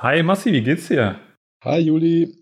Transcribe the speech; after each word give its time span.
Hi 0.00 0.22
Massi, 0.22 0.52
wie 0.52 0.62
geht's 0.62 0.86
dir? 0.86 1.18
Hi 1.64 1.80
Juli, 1.80 2.32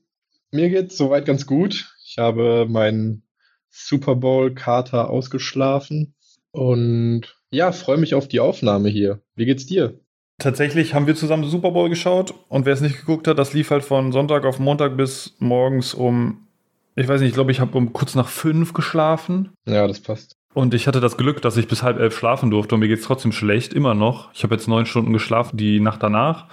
mir 0.50 0.68
geht's 0.68 0.98
soweit 0.98 1.24
ganz 1.24 1.46
gut. 1.46 1.90
Ich 2.04 2.18
habe 2.18 2.66
meinen 2.68 3.22
Super 3.70 4.14
Bowl 4.14 4.54
Kater 4.54 5.08
ausgeschlafen 5.08 6.14
und 6.50 7.22
ja, 7.50 7.72
freue 7.72 7.96
mich 7.96 8.14
auf 8.14 8.28
die 8.28 8.40
Aufnahme 8.40 8.90
hier. 8.90 9.22
Wie 9.36 9.46
geht's 9.46 9.64
dir? 9.64 9.98
Tatsächlich 10.38 10.92
haben 10.92 11.06
wir 11.06 11.14
zusammen 11.14 11.44
Super 11.44 11.70
Bowl 11.70 11.88
geschaut 11.88 12.34
und 12.50 12.66
wer 12.66 12.74
es 12.74 12.82
nicht 12.82 12.98
geguckt 12.98 13.26
hat, 13.26 13.38
das 13.38 13.54
lief 13.54 13.70
halt 13.70 13.84
von 13.84 14.12
Sonntag 14.12 14.44
auf 14.44 14.58
Montag 14.58 14.98
bis 14.98 15.34
morgens 15.38 15.94
um, 15.94 16.48
ich 16.94 17.08
weiß 17.08 17.22
nicht, 17.22 17.30
ich 17.30 17.34
glaube, 17.34 17.52
ich 17.52 17.60
habe 17.60 17.78
um 17.78 17.94
kurz 17.94 18.14
nach 18.14 18.28
fünf 18.28 18.74
geschlafen. 18.74 19.54
Ja, 19.66 19.88
das 19.88 20.00
passt. 20.00 20.36
Und 20.52 20.74
ich 20.74 20.86
hatte 20.86 21.00
das 21.00 21.16
Glück, 21.16 21.40
dass 21.40 21.56
ich 21.56 21.68
bis 21.68 21.82
halb 21.82 21.98
elf 21.98 22.18
schlafen 22.18 22.50
durfte 22.50 22.74
und 22.74 22.82
mir 22.82 22.88
geht's 22.88 23.04
trotzdem 23.04 23.32
schlecht, 23.32 23.72
immer 23.72 23.94
noch. 23.94 24.30
Ich 24.34 24.42
habe 24.42 24.54
jetzt 24.54 24.68
neun 24.68 24.84
Stunden 24.84 25.14
geschlafen 25.14 25.56
die 25.56 25.80
Nacht 25.80 26.02
danach 26.02 26.48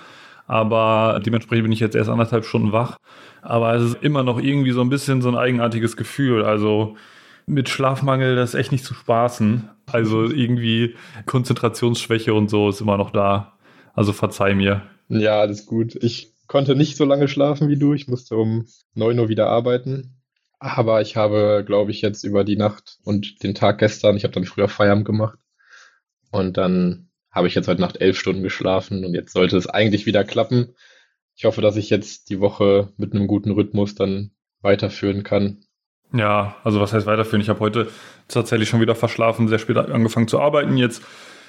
aber 0.48 1.22
dementsprechend 1.26 1.64
bin 1.64 1.72
ich 1.72 1.80
jetzt 1.80 1.96
erst 1.96 2.10
anderthalb 2.10 2.46
Stunden 2.46 2.72
wach. 2.72 2.98
Aber 3.42 3.74
es 3.76 3.84
ist 3.84 4.04
immer 4.04 4.24
noch 4.24 4.40
irgendwie 4.40 4.72
so 4.72 4.82
ein 4.82 4.90
bisschen 4.90 5.22
so 5.22 5.30
ein 5.30 5.36
eigenartiges 5.36 5.98
Gefühl. 5.98 6.44
Also 6.44 6.96
mit 7.46 7.70
Schlafmangel, 7.70 8.36
das 8.36 8.54
ist 8.54 8.60
echt 8.60 8.72
nicht 8.72 8.86
zu 8.86 8.94
spaßen. 8.94 9.70
Also 9.92 10.30
irgendwie 10.30 10.96
Konzentrationsschwäche 11.26 12.34
und 12.34 12.50
so 12.50 12.70
ist 12.70 12.82
immer 12.82 12.98
noch 12.98 13.12
da. 13.12 13.58
Also 13.94 14.14
verzeih 14.14 14.56
mir. 14.56 14.84
Ja, 15.10 15.40
alles 15.40 15.66
gut. 15.66 15.96
Ich 16.02 16.34
konnte 16.48 16.76
nicht 16.76 16.98
so 16.98 17.06
lange 17.06 17.28
schlafen 17.28 17.70
wie 17.70 17.78
du. 17.78 17.94
Ich 17.94 18.08
musste 18.08 18.36
um 18.36 18.66
9 18.96 19.20
Uhr 19.20 19.30
wieder 19.30 19.50
arbeiten. 19.50 20.20
Aber 20.60 21.02
ich 21.02 21.18
habe, 21.18 21.64
glaube 21.66 21.92
ich, 21.92 22.02
jetzt 22.02 22.24
über 22.24 22.46
die 22.46 22.56
Nacht 22.56 22.98
und 23.04 23.44
den 23.44 23.54
Tag 23.54 23.80
gestern, 23.80 24.16
ich 24.16 24.24
habe 24.24 24.34
dann 24.34 24.46
früher 24.46 24.70
Feierabend 24.70 25.06
gemacht. 25.06 25.38
Und 26.32 26.56
dann 26.56 27.10
habe 27.34 27.48
ich 27.48 27.56
jetzt 27.56 27.68
heute 27.68 27.82
Nacht 27.82 28.00
elf 28.00 28.18
Stunden 28.18 28.44
geschlafen 28.44 29.04
und 29.04 29.14
jetzt 29.14 29.34
sollte 29.34 29.58
es 29.58 29.68
eigentlich 29.68 30.06
wieder 30.06 30.24
klappen. 30.24 30.76
Ich 31.36 31.46
hoffe, 31.46 31.62
dass 31.62 31.76
ich 31.76 31.90
jetzt 31.90 32.30
die 32.30 32.40
Woche 32.40 32.94
mit 32.98 33.14
einem 33.14 33.28
guten 33.28 33.52
Rhythmus 33.52 33.96
dann 33.96 34.32
weiterführen 34.62 35.24
kann. 35.24 35.66
Ja, 36.14 36.56
also 36.64 36.80
was 36.80 36.94
heißt 36.94 37.08
weiterführen? 37.08 37.42
Ich 37.42 37.50
habe 37.50 37.60
heute 37.60 37.90
tatsächlich 38.28 38.70
schon 38.70 38.82
wieder 38.82 38.94
verschlafen, 38.94 39.48
sehr 39.48 39.58
spät 39.58 39.78
angefangen 39.78 40.28
zu 40.28 40.40
arbeiten. 40.40 40.78
Jetzt 40.78 41.02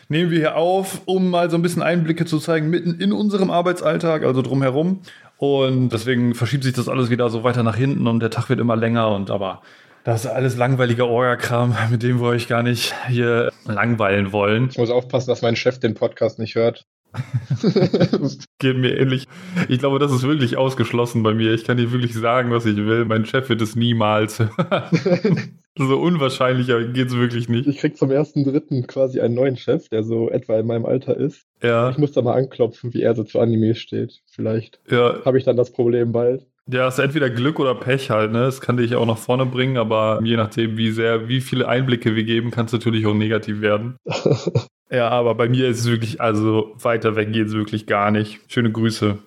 nehmen 0.09 0.31
wir 0.31 0.39
hier 0.39 0.57
auf, 0.57 1.03
um 1.05 1.31
mal 1.31 1.51
so 1.51 1.57
ein 1.57 1.63
bisschen 1.63 1.83
Einblicke 1.83 2.25
zu 2.25 2.39
zeigen, 2.39 2.71
mitten 2.71 2.99
in 2.99 3.13
unserem 3.13 3.51
Arbeitsalltag, 3.51 4.25
also 4.25 4.41
drumherum. 4.41 5.03
Und 5.37 5.91
deswegen 5.91 6.35
verschiebt 6.35 6.65
sich 6.65 6.73
das 6.73 6.89
alles 6.89 7.11
wieder 7.11 7.29
so 7.29 7.45
weiter 7.45 7.63
nach 7.63 7.77
hinten 7.77 8.07
und 8.07 8.21
der 8.21 8.31
Tag 8.31 8.49
wird 8.49 8.61
immer 8.61 8.77
länger 8.77 9.11
und 9.11 9.31
aber 9.31 9.61
das 10.05 10.27
ist 10.27 10.31
alles 10.31 10.57
langweiliger 10.57 11.09
Orga-Kram, 11.09 11.75
mit 11.91 12.03
dem 12.03 12.21
wir 12.21 12.29
euch 12.29 12.47
gar 12.47 12.63
nicht 12.63 12.95
hier 13.09 13.51
langweilen 13.65 14.33
wollen. 14.33 14.69
Ich 14.71 14.79
muss 14.79 14.91
aufpassen, 14.91 15.31
dass 15.31 15.43
mein 15.43 15.57
Chef 15.57 15.81
den 15.81 15.95
Podcast 15.95 16.39
nicht 16.39 16.55
hört. 16.55 16.87
Geht 18.59 18.77
mir 18.77 18.99
ähnlich. 18.99 19.27
Ich 19.69 19.79
glaube, 19.79 20.01
das 20.01 20.13
ist 20.13 20.25
wirklich 20.25 20.57
ausgeschlossen 20.57 21.23
bei 21.23 21.33
mir. 21.33 21.55
Ich 21.55 21.65
kann 21.65 21.77
dir 21.77 21.93
wirklich 21.93 22.13
sagen, 22.13 22.51
was 22.51 22.67
ich 22.67 22.77
will. 22.77 23.05
Mein 23.05 23.25
Chef 23.25 23.49
wird 23.49 23.63
es 23.63 23.77
niemals 23.77 24.41
hören. 24.41 25.59
so 25.79 26.01
unwahrscheinlich, 26.01 26.67
geht 26.67 27.07
es 27.07 27.17
wirklich 27.17 27.49
nicht. 27.49 27.69
Ich 27.69 27.79
krieg 27.79 27.97
zum 27.97 28.11
ersten 28.11 28.43
Dritten 28.43 28.89
quasi 28.89 29.21
einen 29.21 29.35
neuen 29.35 29.57
Chef, 29.57 29.89
der 29.89 30.03
so 30.03 30.29
etwa 30.29 30.59
in 30.59 30.67
meinem 30.67 30.87
Alter 30.87 31.17
ist. 31.17 31.47
Ja. 31.63 31.91
Ich 31.91 31.99
muss 31.99 32.13
da 32.13 32.21
mal 32.21 32.35
anklopfen, 32.35 32.93
wie 32.93 33.03
er 33.03 33.15
so 33.15 33.23
zu 33.23 33.39
Anime 33.39 33.77
steht. 33.77 34.23
Vielleicht 34.27 34.81
ja. 34.91 35.25
habe 35.25 35.39
ich 35.39 35.45
dann 35.45 35.57
das 35.57 35.71
Problem 35.71 36.11
bald. 36.11 36.45
Ja, 36.67 36.89
es 36.89 36.95
ist 36.95 37.05
entweder 37.05 37.29
Glück 37.29 37.61
oder 37.61 37.75
Pech 37.75 38.11
halt, 38.11 38.33
ne? 38.33 38.41
Das 38.41 38.61
kann 38.61 38.79
dich 38.79 38.95
auch 38.95 39.05
nach 39.05 39.19
vorne 39.19 39.45
bringen, 39.45 39.77
aber 39.77 40.21
je 40.25 40.37
nachdem, 40.37 40.79
wie 40.79 40.91
sehr, 40.91 41.29
wie 41.29 41.43
viele 41.43 41.69
Einblicke 41.69 42.17
wir 42.17 42.25
geben, 42.25 42.51
kann 42.51 42.67
es 42.67 42.73
natürlich 42.73 43.05
auch 43.07 43.15
negativ 43.15 43.61
werden. 43.61 43.97
ja, 44.91 45.11
aber 45.11 45.35
bei 45.35 45.49
mir 45.49 45.69
ist 45.69 45.81
es 45.81 45.91
wirklich, 45.91 46.23
also 46.23 46.73
weiter 46.77 47.17
weg 47.17 47.33
geht 47.33 47.49
es 47.49 47.53
wirklich 47.53 47.87
gar 47.87 48.11
nicht. 48.11 48.41
Schöne 48.51 48.73
Grüße. 48.73 49.19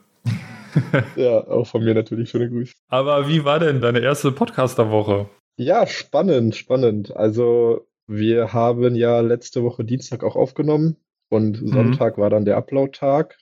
ja, 1.16 1.48
auch 1.48 1.68
von 1.68 1.84
mir 1.84 1.94
natürlich 1.94 2.32
schöne 2.32 2.50
Grüße. 2.50 2.74
Aber 2.88 3.30
wie 3.30 3.46
war 3.46 3.60
denn 3.60 3.82
deine 3.82 4.00
erste 4.00 4.32
Podcaster-Woche? 4.32 5.30
Ja, 5.58 5.86
spannend, 5.86 6.56
spannend. 6.56 7.16
Also, 7.16 7.88
wir 8.08 8.54
haben 8.54 8.96
ja 8.96 9.20
letzte 9.20 9.64
Woche 9.64 9.84
Dienstag 9.84 10.24
auch 10.24 10.36
aufgenommen 10.36 10.98
und 11.30 11.62
mhm. 11.62 11.68
Sonntag 11.68 12.18
war 12.18 12.32
dann 12.32 12.46
der 12.46 12.58
Upload-Tag. 12.58 13.38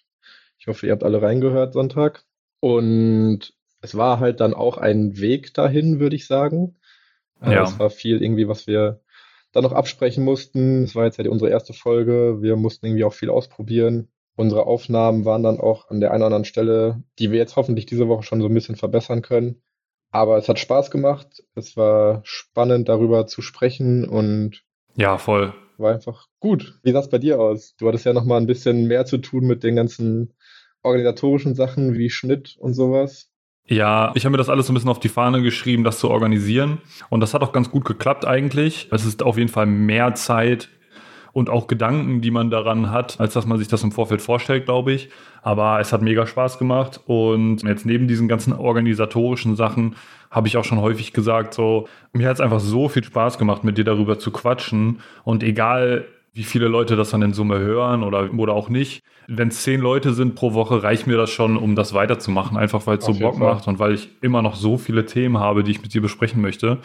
Ich 0.57 0.67
hoffe, 0.67 0.85
ihr 0.85 0.91
habt 0.91 1.03
alle 1.03 1.22
reingehört 1.22 1.73
Sonntag. 1.73 2.25
Und 2.59 3.53
es 3.85 3.96
war 3.96 4.19
halt 4.19 4.40
dann 4.40 4.53
auch 4.53 4.78
ein 4.78 5.18
Weg 5.19 5.53
dahin, 5.53 6.00
würde 6.00 6.16
ich 6.16 6.28
sagen. 6.28 6.75
Äh, 7.41 7.53
ja. 7.53 7.63
Es 7.63 7.78
war 7.79 7.90
viel 7.90 8.22
irgendwie, 8.22 8.47
was 8.47 8.68
wir 8.68 9.01
dann 9.51 9.63
noch 9.63 9.73
absprechen 9.73 10.23
mussten. 10.23 10.84
Es 10.84 10.96
war 10.96 11.06
jetzt 11.06 11.18
ja 11.18 11.29
unsere 11.29 11.51
erste 11.51 11.73
Folge. 11.73 12.41
Wir 12.41 12.56
mussten 12.56 12.88
irgendwie 12.88 13.03
auch 13.03 13.13
viel 13.13 13.29
ausprobieren. 13.29 14.09
Unsere 14.35 14.66
Aufnahmen 14.66 15.24
waren 15.24 15.44
dann 15.44 15.59
auch 15.59 15.90
an 15.90 16.01
der 16.01 16.12
einen 16.12 16.22
oder 16.22 16.25
anderen 16.28 16.45
Stelle, 16.45 17.03
die 17.19 17.31
wir 17.31 17.38
jetzt 17.38 17.56
hoffentlich 17.56 17.85
diese 17.85 18.07
Woche 18.07 18.24
schon 18.24 18.41
so 18.41 18.47
ein 18.47 18.53
bisschen 18.53 18.75
verbessern 18.75 19.22
können. 19.22 19.62
Aber 20.12 20.38
es 20.38 20.50
hat 20.50 20.59
Spaß 20.59 20.91
gemacht. 20.91 21.44
Es 21.53 21.78
war 21.78 22.22
spannend, 22.24 22.90
darüber 22.90 23.28
zu 23.28 23.41
sprechen 23.41 24.07
und 24.07 24.63
ja, 24.97 25.18
voll. 25.18 25.53
War 25.78 25.94
einfach 25.94 26.28
gut. 26.40 26.79
Wie 26.84 26.91
sah 26.91 27.00
es 27.00 27.09
bei 27.09 27.18
dir 27.18 27.40
aus? 27.40 27.75
Du 27.78 27.88
hattest 27.88 28.06
ja 28.06 28.13
noch 28.13 28.24
mal 28.24 28.38
ein 28.38 28.47
bisschen 28.47 28.88
mehr 28.88 29.06
zu 29.06 29.18
tun 29.18 29.45
mit 29.45 29.63
den 29.63 29.75
ganzen 29.75 30.34
organisatorischen 30.84 31.53
Sachen 31.53 31.95
wie 31.95 32.09
Schnitt 32.09 32.56
und 32.57 32.74
sowas. 32.74 33.29
Ja, 33.67 34.11
ich 34.13 34.25
habe 34.25 34.31
mir 34.31 34.37
das 34.37 34.49
alles 34.49 34.67
so 34.67 34.73
ein 34.73 34.75
bisschen 34.75 34.91
auf 34.91 34.99
die 34.99 35.09
Fahne 35.09 35.41
geschrieben, 35.41 35.83
das 35.83 35.97
zu 35.97 36.09
organisieren. 36.09 36.79
Und 37.09 37.19
das 37.19 37.33
hat 37.33 37.41
auch 37.41 37.51
ganz 37.51 37.71
gut 37.71 37.83
geklappt 37.83 38.25
eigentlich. 38.25 38.87
Es 38.91 39.05
ist 39.05 39.23
auf 39.23 39.37
jeden 39.37 39.49
Fall 39.49 39.65
mehr 39.65 40.13
Zeit 40.13 40.69
und 41.33 41.49
auch 41.49 41.67
Gedanken, 41.67 42.21
die 42.21 42.31
man 42.31 42.49
daran 42.49 42.91
hat, 42.91 43.19
als 43.19 43.33
dass 43.33 43.45
man 43.45 43.57
sich 43.57 43.67
das 43.67 43.83
im 43.83 43.91
Vorfeld 43.91 44.21
vorstellt, 44.21 44.65
glaube 44.65 44.93
ich. 44.93 45.09
Aber 45.41 45.79
es 45.79 45.91
hat 45.91 46.01
mega 46.03 46.27
Spaß 46.27 46.59
gemacht. 46.59 47.01
Und 47.07 47.63
jetzt 47.63 47.85
neben 47.85 48.07
diesen 48.07 48.27
ganzen 48.27 48.53
organisatorischen 48.53 49.55
Sachen 49.55 49.95
habe 50.29 50.47
ich 50.47 50.57
auch 50.57 50.63
schon 50.63 50.79
häufig 50.79 51.11
gesagt, 51.11 51.55
so, 51.55 51.87
mir 52.13 52.29
hat 52.29 52.35
es 52.35 52.41
einfach 52.41 52.59
so 52.59 52.87
viel 52.87 53.03
Spaß 53.03 53.37
gemacht, 53.39 53.63
mit 53.63 53.77
dir 53.77 53.83
darüber 53.83 54.19
zu 54.19 54.31
quatschen. 54.31 54.99
Und 55.23 55.41
egal, 55.41 56.05
wie 56.35 56.44
viele 56.44 56.68
Leute 56.68 56.97
das 56.97 57.12
dann 57.12 57.22
in 57.22 57.34
Summe 57.34 57.59
hören 57.59 58.03
oder, 58.03 58.29
oder 58.38 58.53
auch 58.53 58.68
nicht. 58.68 59.01
Wenn 59.28 59.47
es 59.47 59.63
zehn 59.63 59.79
Leute 59.79 60.13
sind 60.13 60.35
pro 60.35 60.53
Woche, 60.53 60.84
reicht 60.84 61.07
mir 61.07 61.16
das 61.16 61.29
schon, 61.29 61.56
um 61.56 61.75
das 61.75 61.94
weiterzumachen, 61.94 62.57
einfach 62.57 62.85
weil 62.85 62.97
es 62.97 63.06
so 63.06 63.13
Bock 63.13 63.38
Fall. 63.38 63.53
macht 63.53 63.69
und 63.69 63.79
weil 63.79 63.94
ich 63.94 64.09
immer 64.22 64.41
noch 64.41 64.56
so 64.56 64.78
viele 64.78 65.06
Themen 65.06 65.40
habe, 65.40 65.63
die 65.63 65.72
ich 65.72 65.81
mit 65.81 65.94
dir 65.94 66.01
besprechen 66.01 66.41
möchte. 66.41 66.79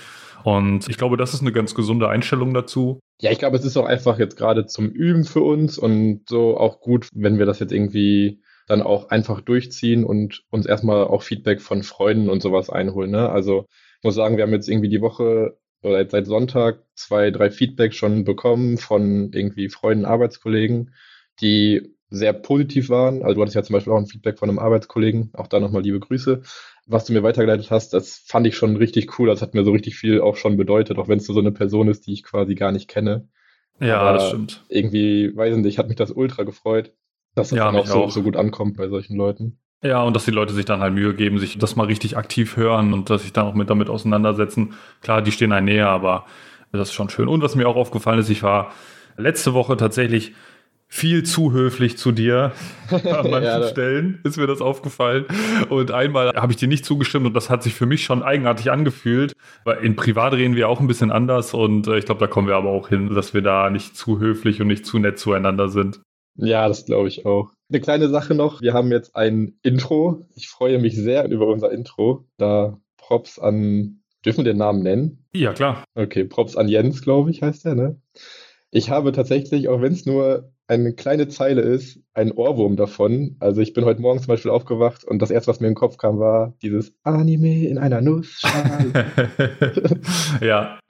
Und 0.45 0.89
ich 0.89 0.97
glaube, 0.97 1.17
das 1.17 1.35
ist 1.35 1.41
eine 1.41 1.51
ganz 1.51 1.75
gesunde 1.75 2.09
Einstellung 2.09 2.55
dazu. 2.55 3.01
Ja, 3.21 3.33
ich 3.33 3.41
glaube, 3.41 3.57
es 3.57 3.65
ist 3.65 3.77
auch 3.77 3.87
einfach 3.87 4.21
jetzt 4.21 4.37
gerade 4.37 4.67
zum 4.67 4.89
Üben 4.89 5.25
für 5.25 5.43
uns 5.43 5.79
und 5.79 6.23
so 6.29 6.57
auch 6.57 6.81
gut, 6.81 7.09
wenn 7.13 7.39
wir 7.39 7.45
das 7.45 7.59
jetzt 7.59 7.73
irgendwie 7.73 8.41
dann 8.69 8.83
auch 8.83 9.11
einfach 9.11 9.41
durchziehen 9.41 10.05
und 10.05 10.45
uns 10.51 10.65
erstmal 10.65 11.05
auch 11.05 11.23
Feedback 11.23 11.61
von 11.61 11.83
Freunden 11.83 12.31
und 12.31 12.41
sowas 12.41 12.71
einholen. 12.71 13.11
Ne? 13.11 13.29
Also 13.29 13.67
ich 13.99 14.05
muss 14.05 14.15
sagen, 14.15 14.37
wir 14.37 14.45
haben 14.45 14.53
jetzt 14.53 14.69
irgendwie 14.69 14.89
die 14.89 15.01
Woche 15.01 15.57
oder 15.83 16.09
seit 16.09 16.27
Sonntag 16.27 16.83
zwei, 16.95 17.31
drei 17.31 17.51
Feedbacks 17.51 17.97
schon 17.97 18.25
bekommen 18.25 18.79
von 18.79 19.33
irgendwie 19.33 19.69
Freunden, 19.69 20.05
Arbeitskollegen, 20.05 20.95
die 21.41 21.95
sehr 22.11 22.33
positiv 22.33 22.89
waren. 22.89 23.23
Also 23.23 23.37
du 23.37 23.43
hattest 23.43 23.55
ja 23.55 23.63
zum 23.63 23.75
Beispiel 23.75 23.93
auch 23.93 23.99
ein 23.99 24.07
Feedback 24.07 24.39
von 24.39 24.49
einem 24.49 24.59
Arbeitskollegen, 24.59 25.31
auch 25.35 25.47
da 25.47 25.61
nochmal 25.61 25.83
liebe 25.83 26.01
Grüße. 26.01 26.43
Was 26.87 27.05
du 27.05 27.13
mir 27.13 27.23
weitergeleitet 27.23 27.71
hast, 27.71 27.95
das 27.95 28.25
fand 28.27 28.47
ich 28.47 28.57
schon 28.57 28.77
richtig 28.77 29.19
cool. 29.19 29.29
Das 29.29 29.43
hat 29.43 29.55
mir 29.55 29.65
so 29.65 29.71
richtig 29.71 29.97
viel 29.97 30.21
auch 30.21 30.37
schon 30.37 30.57
bedeutet, 30.57 30.99
auch 30.99 31.09
wenn 31.09 31.19
es 31.19 31.27
so 31.27 31.39
eine 31.39 31.53
Person 31.53 31.89
ist, 31.89 32.07
die 32.07 32.13
ich 32.13 32.25
quasi 32.25 32.57
gar 32.57 32.73
nicht 32.73 32.89
kenne. 32.89 33.29
Ja, 33.79 34.01
Aber 34.01 34.19
das 34.19 34.29
stimmt. 34.29 34.65
Irgendwie, 34.69 35.35
weiß 35.35 35.57
ich 35.57 35.63
nicht, 35.63 35.79
hat 35.79 35.89
mich 35.89 35.97
das 35.97 36.11
ultra 36.11 36.43
gefreut, 36.43 36.93
dass 37.35 37.51
das 37.51 37.59
ja, 37.59 37.67
dann 37.67 37.77
auch 37.77 37.87
so, 37.87 38.05
auch 38.05 38.11
so 38.11 38.23
gut 38.23 38.37
ankommt 38.37 38.77
bei 38.77 38.89
solchen 38.89 39.17
Leuten. 39.17 39.59
Ja, 39.83 40.03
und 40.03 40.15
dass 40.15 40.27
die 40.27 40.31
Leute 40.31 40.53
sich 40.53 40.67
dann 40.67 40.81
halt 40.81 40.93
Mühe 40.93 41.15
geben, 41.15 41.39
sich 41.39 41.57
das 41.57 41.75
mal 41.75 41.87
richtig 41.87 42.17
aktiv 42.17 42.57
hören 42.57 42.93
und 42.93 43.09
dass 43.09 43.23
sich 43.23 43.33
dann 43.33 43.47
auch 43.47 43.55
mit 43.55 43.71
damit 43.71 43.89
auseinandersetzen. 43.89 44.75
Klar, 45.01 45.23
die 45.23 45.33
stehen 45.33 45.53
einem 45.53 45.67
näher, 45.67 45.89
aber 45.89 46.27
das 46.73 46.89
ist 46.89 46.95
schon 46.95 47.09
schön. 47.09 47.29
Und 47.29 47.43
was 47.43 47.55
mir 47.55 47.67
auch 47.67 47.77
aufgefallen 47.77 48.19
ist, 48.19 48.29
ich 48.29 48.43
war 48.43 48.73
letzte 49.17 49.55
Woche 49.55 49.77
tatsächlich 49.77 50.35
viel 50.93 51.23
zu 51.23 51.53
höflich 51.53 51.97
zu 51.97 52.13
dir. 52.13 52.53
An 52.91 53.31
manchen 53.31 53.43
ja, 53.43 53.69
Stellen 53.69 54.21
ist 54.25 54.37
mir 54.37 54.49
das 54.49 54.61
aufgefallen. 54.61 55.25
Und 55.69 55.93
einmal 55.93 56.33
habe 56.35 56.53
ich 56.53 56.59
dir 56.59 56.69
nicht 56.69 56.85
zugestimmt 56.85 57.27
und 57.27 57.35
das 57.35 57.49
hat 57.49 57.63
sich 57.63 57.75
für 57.75 57.87
mich 57.87 58.05
schon 58.05 58.23
eigenartig 58.23 58.71
angefühlt. 58.71 59.33
Weil 59.65 59.79
in 59.79 59.97
Privat 59.97 60.35
reden 60.35 60.57
wir 60.57 60.69
auch 60.69 60.81
ein 60.81 60.89
bisschen 60.89 61.13
anders 61.13 61.55
und 61.55 61.87
äh, 61.87 61.97
ich 61.97 62.07
glaube, 62.07 62.21
da 62.21 62.27
kommen 62.27 62.49
wir 62.49 62.57
aber 62.57 62.71
auch 62.71 62.89
hin, 62.89 63.15
dass 63.15 63.35
wir 63.35 63.43
da 63.43 63.71
nicht 63.71 63.97
zu 63.97 64.19
höflich 64.19 64.61
und 64.61 64.67
nicht 64.67 64.85
zu 64.85 64.99
nett 64.99 65.19
zueinander 65.19 65.69
sind. 65.69 66.01
Ja, 66.35 66.67
das 66.67 66.85
glaube 66.85 67.09
ich 67.09 67.25
auch. 67.25 67.53
Eine 67.71 67.81
kleine 67.81 68.09
Sache 68.09 68.35
noch. 68.35 68.61
Wir 68.61 68.75
haben 68.75 68.91
jetzt 68.91 69.15
ein 69.15 69.55
Intro. 69.63 70.27
Ich 70.35 70.49
freue 70.49 70.81
mich 70.81 70.97
sehr 70.97 71.31
über 71.31 71.47
unser 71.47 71.71
Intro. 71.71 72.27
Da 72.37 72.81
Props 72.97 73.39
an, 73.39 74.01
dürfen 74.25 74.39
wir 74.39 74.53
den 74.53 74.59
Namen 74.59 74.83
nennen? 74.83 75.25
Ja, 75.33 75.53
klar. 75.53 75.85
Okay, 75.95 76.25
Props 76.25 76.57
an 76.57 76.67
Jens, 76.67 77.01
glaube 77.01 77.31
ich, 77.31 77.43
heißt 77.43 77.65
der, 77.65 77.77
ne? 77.77 78.01
Ich 78.73 78.91
habe 78.91 79.13
tatsächlich, 79.13 79.69
auch 79.69 79.81
wenn 79.81 79.93
es 79.93 80.05
nur 80.05 80.53
eine 80.67 80.95
kleine 80.95 81.29
Zeile 81.29 81.61
ist, 81.61 82.01
einen 82.13 82.33
Ohrwurm 82.33 82.75
davon. 82.75 83.37
Also 83.39 83.61
ich 83.61 83.73
bin 83.73 83.85
heute 83.85 84.01
Morgen 84.01 84.19
zum 84.19 84.29
Beispiel 84.29 84.51
aufgewacht 84.51 85.05
und 85.05 85.23
das 85.23 85.31
erste, 85.31 85.49
was 85.49 85.61
mir 85.61 85.69
in 85.69 85.75
den 85.75 85.79
Kopf 85.79 85.97
kam, 85.97 86.19
war 86.19 86.55
dieses 86.63 86.93
Anime 87.05 87.69
in 87.69 87.79
einer 87.79 88.01
Nussschale. 88.01 89.07
ja, 90.41 90.81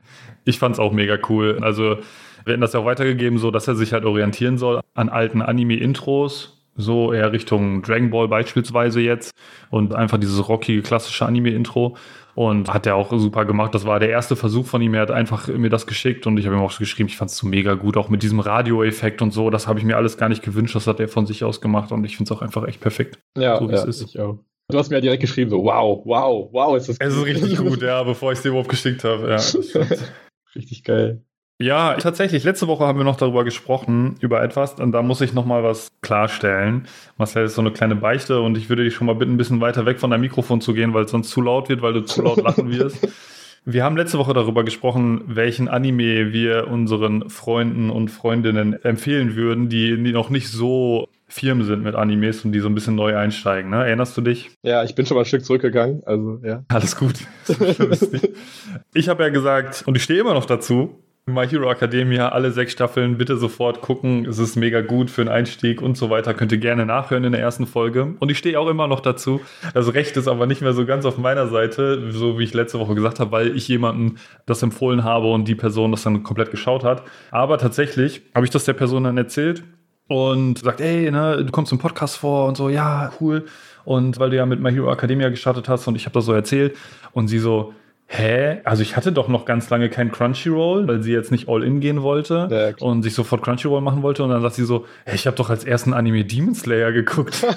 ich 0.45 0.59
fand 0.59 0.77
es 0.77 0.79
auch 0.79 0.93
mega 0.93 1.19
cool. 1.29 1.59
Also 1.61 1.99
wir 2.45 2.53
hätten 2.53 2.63
das 2.63 2.73
ja 2.73 2.81
auch 2.81 2.87
weitergegeben, 2.87 3.39
so 3.39 3.51
dass 3.51 3.69
er 3.69 3.75
sich 3.75 3.93
halt 3.93 4.07
orientieren 4.07 4.57
soll 4.57 4.81
an 4.95 5.11
alten 5.11 5.43
Anime-Intros. 5.43 6.60
So 6.81 7.13
eher 7.13 7.33
Richtung 7.33 7.83
Dragon 7.83 8.11
Ball 8.11 8.29
beispielsweise 8.29 9.01
jetzt 9.01 9.33
und 9.71 9.95
einfach 9.95 10.19
dieses 10.19 10.49
rockige 10.49 10.83
klassische 10.83 11.27
Anime-Intro. 11.27 11.97
Und 12.37 12.73
hat 12.73 12.87
er 12.87 12.95
auch 12.95 13.13
super 13.19 13.45
gemacht. 13.45 13.75
Das 13.75 13.85
war 13.85 13.99
der 13.99 14.09
erste 14.09 14.37
Versuch 14.37 14.65
von 14.65 14.81
ihm. 14.81 14.95
Er 14.95 15.03
hat 15.03 15.11
einfach 15.11 15.49
mir 15.49 15.69
das 15.69 15.87
geschickt 15.87 16.27
und 16.27 16.39
ich 16.39 16.47
habe 16.47 16.57
ihm 16.57 16.63
auch 16.63 16.79
geschrieben, 16.79 17.09
ich 17.09 17.17
fand 17.17 17.31
es 17.31 17.37
so 17.37 17.47
mega 17.47 17.75
gut, 17.75 17.97
auch 17.97 18.09
mit 18.09 18.23
diesem 18.23 18.39
Radioeffekt 18.39 19.21
und 19.21 19.33
so. 19.33 19.51
Das 19.51 19.67
habe 19.67 19.81
ich 19.81 19.85
mir 19.85 19.97
alles 19.97 20.17
gar 20.17 20.29
nicht 20.29 20.43
gewünscht. 20.43 20.75
Das 20.77 20.87
hat 20.87 21.01
er 21.01 21.09
von 21.09 21.27
sich 21.27 21.43
aus 21.43 21.61
gemacht 21.61 21.91
und 21.93 22.05
ich 22.05 22.17
finde 22.17 22.33
es 22.33 22.39
auch 22.39 22.41
einfach 22.41 22.67
echt 22.67 22.81
perfekt. 22.81 23.19
Ja, 23.37 23.59
so, 23.59 23.69
ja 23.69 23.87
ich 23.87 24.21
auch. 24.21 24.39
Du 24.71 24.79
hast 24.79 24.91
mir 24.91 24.97
ja 24.97 25.01
direkt 25.01 25.23
geschrieben, 25.23 25.51
so 25.51 25.65
wow, 25.65 26.01
wow, 26.05 26.49
wow, 26.53 26.77
ist 26.77 26.89
das 26.89 26.97
Es 27.01 27.15
ist 27.15 27.25
richtig 27.25 27.57
gut, 27.59 27.83
ja, 27.83 28.03
bevor 28.05 28.33
ich 28.33 28.39
es 28.39 28.43
dir 28.43 28.51
überhaupt 28.51 28.69
geschickt 28.69 29.05
habe. 29.05 29.29
Ja, 29.31 29.37
richtig 30.55 30.85
geil. 30.85 31.25
Ja, 31.61 31.95
tatsächlich. 31.95 32.43
Letzte 32.43 32.69
Woche 32.69 32.87
haben 32.87 32.99
wir 32.99 33.05
noch 33.05 33.17
darüber 33.17 33.45
gesprochen, 33.45 34.17
über 34.21 34.43
etwas. 34.43 34.81
Und 34.81 34.93
da 34.93 35.03
muss 35.03 35.21
ich 35.21 35.35
noch 35.35 35.45
mal 35.45 35.63
was 35.63 35.89
klarstellen. 36.01 36.87
Marcel 37.19 37.45
ist 37.45 37.55
so 37.55 37.61
eine 37.61 37.71
kleine 37.71 37.97
Beichte 37.97 38.41
und 38.41 38.57
ich 38.57 38.71
würde 38.71 38.83
dich 38.83 38.95
schon 38.95 39.07
mal 39.07 39.15
bitten, 39.15 39.35
ein 39.35 39.37
bisschen 39.37 39.61
weiter 39.61 39.85
weg 39.85 40.01
von 40.01 40.11
deinem 40.11 40.23
Mikrofon 40.23 40.63
zu 40.63 40.73
gehen, 40.73 40.95
weil 40.95 41.05
es 41.05 41.11
sonst 41.11 41.29
zu 41.29 41.43
laut 41.43 41.69
wird, 41.69 41.83
weil 41.83 41.93
du 41.93 42.01
zu 42.01 42.23
laut 42.23 42.43
lachen 42.43 42.71
wirst. 42.71 43.07
Wir 43.67 43.85
haben 43.85 43.95
letzte 43.95 44.17
Woche 44.17 44.33
darüber 44.33 44.65
gesprochen, 44.65 45.23
welchen 45.27 45.69
Anime 45.69 46.33
wir 46.33 46.69
unseren 46.69 47.29
Freunden 47.29 47.91
und 47.91 48.09
Freundinnen 48.09 48.83
empfehlen 48.83 49.37
würden, 49.37 49.69
die, 49.69 50.03
die 50.03 50.13
noch 50.13 50.31
nicht 50.31 50.49
so 50.49 51.09
firm 51.29 51.63
sind 51.65 51.83
mit 51.83 51.95
Animes 51.95 52.43
und 52.43 52.53
die 52.53 52.61
so 52.61 52.69
ein 52.69 52.75
bisschen 52.75 52.95
neu 52.95 53.19
einsteigen. 53.19 53.71
Ne? 53.71 53.85
Erinnerst 53.85 54.17
du 54.17 54.23
dich? 54.23 54.51
Ja, 54.63 54.83
ich 54.83 54.95
bin 54.95 55.05
schon 55.05 55.17
mal 55.17 55.25
ein 55.25 55.27
Stück 55.27 55.45
zurückgegangen. 55.45 56.03
Also, 56.07 56.41
ja. 56.43 56.65
Alles 56.69 56.97
gut. 56.97 57.17
ich 58.95 59.11
habe 59.11 59.25
ja 59.25 59.29
gesagt, 59.29 59.85
und 59.87 59.95
ich 59.95 60.03
stehe 60.03 60.21
immer 60.21 60.33
noch 60.33 60.47
dazu, 60.47 60.99
My 61.33 61.47
Hero 61.47 61.71
Academia, 61.71 62.29
alle 62.31 62.51
sechs 62.51 62.73
Staffeln, 62.73 63.19
bitte 63.19 63.37
sofort 63.37 63.81
gucken. 63.81 64.27
Es 64.27 64.39
ist 64.39 64.57
mega 64.57 64.81
gut 64.81 65.11
für 65.11 65.23
einen 65.23 65.31
Einstieg 65.31 65.83
und 65.83 65.97
so 65.97 66.11
weiter. 66.11 66.35
Könnt 66.35 66.53
ihr 66.53 66.59
gerne 66.59 66.87
nachhören 66.87 67.25
in 67.25 67.33
der 67.33 67.41
ersten 67.41 67.67
Folge. 67.67 68.15
Und 68.19 68.31
ich 68.31 68.39
stehe 68.39 68.59
auch 68.59 68.69
immer 68.69 68.87
noch 68.87 69.01
dazu. 69.01 69.41
Das 69.75 69.95
Recht 69.95 70.17
ist 70.17 70.29
aber 70.29 70.47
nicht 70.47 70.61
mehr 70.61 70.73
so 70.73 70.87
ganz 70.87 71.05
auf 71.05 71.19
meiner 71.19 71.49
Seite, 71.49 72.11
so 72.13 72.39
wie 72.39 72.45
ich 72.45 72.55
letzte 72.55 72.79
Woche 72.79 72.95
gesagt 72.95 73.21
habe, 73.21 73.33
weil 73.33 73.57
ich 73.57 73.69
jemandem 73.69 74.17
das 74.47 74.63
empfohlen 74.63 75.05
habe 75.05 75.31
und 75.31 75.47
die 75.47 75.55
Person 75.55 75.91
das 75.91 76.03
dann 76.03 76.23
komplett 76.23 76.51
geschaut 76.51 76.85
hat. 76.85 77.03
Aber 77.31 77.59
tatsächlich 77.59 78.23
habe 78.35 78.45
ich 78.45 78.51
das 78.51 78.65
der 78.65 78.75
Person 78.75 79.05
dann 79.05 79.17
erzählt 79.17 79.63
und 80.09 80.59
sagt, 80.59 80.81
ey, 80.81 81.11
ne, 81.11 81.45
du 81.45 81.53
kommst 81.53 81.71
im 81.71 81.79
Podcast 81.79 82.17
vor 82.17 82.49
und 82.49 82.57
so, 82.57 82.69
ja, 82.69 83.13
cool. 83.21 83.45
Und 83.85 84.19
weil 84.19 84.31
du 84.31 84.37
ja 84.37 84.45
mit 84.45 84.61
My 84.61 84.73
Hero 84.73 84.93
Academia 84.93 85.29
gestartet 85.29 85.69
hast 85.69 85.87
und 85.87 85.95
ich 85.95 86.05
habe 86.05 86.15
das 86.15 86.25
so 86.25 86.33
erzählt 86.33 86.77
und 87.13 87.29
sie 87.29 87.39
so, 87.39 87.75
hä? 88.11 88.61
Also 88.65 88.83
ich 88.83 88.97
hatte 88.97 89.13
doch 89.13 89.29
noch 89.29 89.45
ganz 89.45 89.71
lange 89.71 89.89
kein 89.89 90.11
Crunchyroll, 90.11 90.89
weil 90.89 91.03
sie 91.03 91.13
jetzt 91.13 91.31
nicht 91.31 91.49
All-In 91.49 91.81
gehen 91.81 92.03
wollte 92.03 92.49
ja, 92.51 92.85
und 92.85 93.03
sich 93.03 93.15
sofort 93.15 93.43
Crunchyroll 93.43 93.81
machen 93.81 94.03
wollte. 94.03 94.25
Und 94.25 94.31
dann 94.31 94.43
sagt 94.43 94.57
sie 94.57 94.65
so, 94.65 94.85
hey, 95.05 95.15
ich 95.15 95.27
habe 95.27 95.37
doch 95.37 95.49
als 95.49 95.65
ersten 95.65 95.95
Anime 95.95 96.25
Demon 96.25 96.55
Slayer 96.55 96.93
geguckt. 96.93 97.47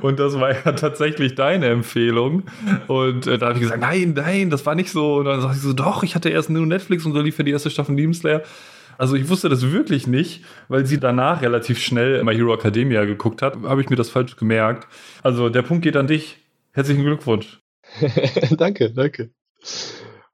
Und 0.00 0.18
das 0.18 0.38
war 0.38 0.52
ja 0.52 0.72
tatsächlich 0.72 1.34
deine 1.34 1.66
Empfehlung. 1.66 2.42
Und 2.88 3.26
äh, 3.26 3.38
da 3.38 3.46
habe 3.46 3.56
ich 3.56 3.62
gesagt, 3.62 3.80
nein, 3.80 4.12
nein, 4.14 4.50
das 4.50 4.66
war 4.66 4.74
nicht 4.74 4.90
so. 4.90 5.16
Und 5.16 5.26
dann 5.26 5.40
sag 5.40 5.52
ich 5.52 5.60
so, 5.60 5.72
doch, 5.72 6.02
ich 6.02 6.14
hatte 6.14 6.28
erst 6.28 6.50
nur 6.50 6.66
Netflix 6.66 7.06
und 7.06 7.12
so 7.12 7.20
lief 7.20 7.36
für 7.36 7.44
die 7.44 7.52
erste 7.52 7.70
Staffel 7.70 7.96
Demon 7.96 8.14
Slayer. 8.14 8.42
Also 8.98 9.14
ich 9.14 9.28
wusste 9.28 9.48
das 9.48 9.70
wirklich 9.70 10.06
nicht, 10.06 10.44
weil 10.68 10.86
sie 10.86 10.98
danach 11.00 11.42
relativ 11.42 11.80
schnell 11.80 12.22
My 12.24 12.34
Hero 12.34 12.54
Academia 12.54 13.04
geguckt 13.04 13.42
hat. 13.42 13.56
Habe 13.62 13.80
ich 13.80 13.90
mir 13.90 13.96
das 13.96 14.10
falsch 14.10 14.36
gemerkt. 14.36 14.88
Also 15.22 15.48
der 15.48 15.62
Punkt 15.62 15.82
geht 15.82 15.96
an 15.96 16.06
dich. 16.06 16.38
Herzlichen 16.72 17.04
Glückwunsch. 17.04 17.63
danke, 18.56 18.92
danke. 18.92 19.30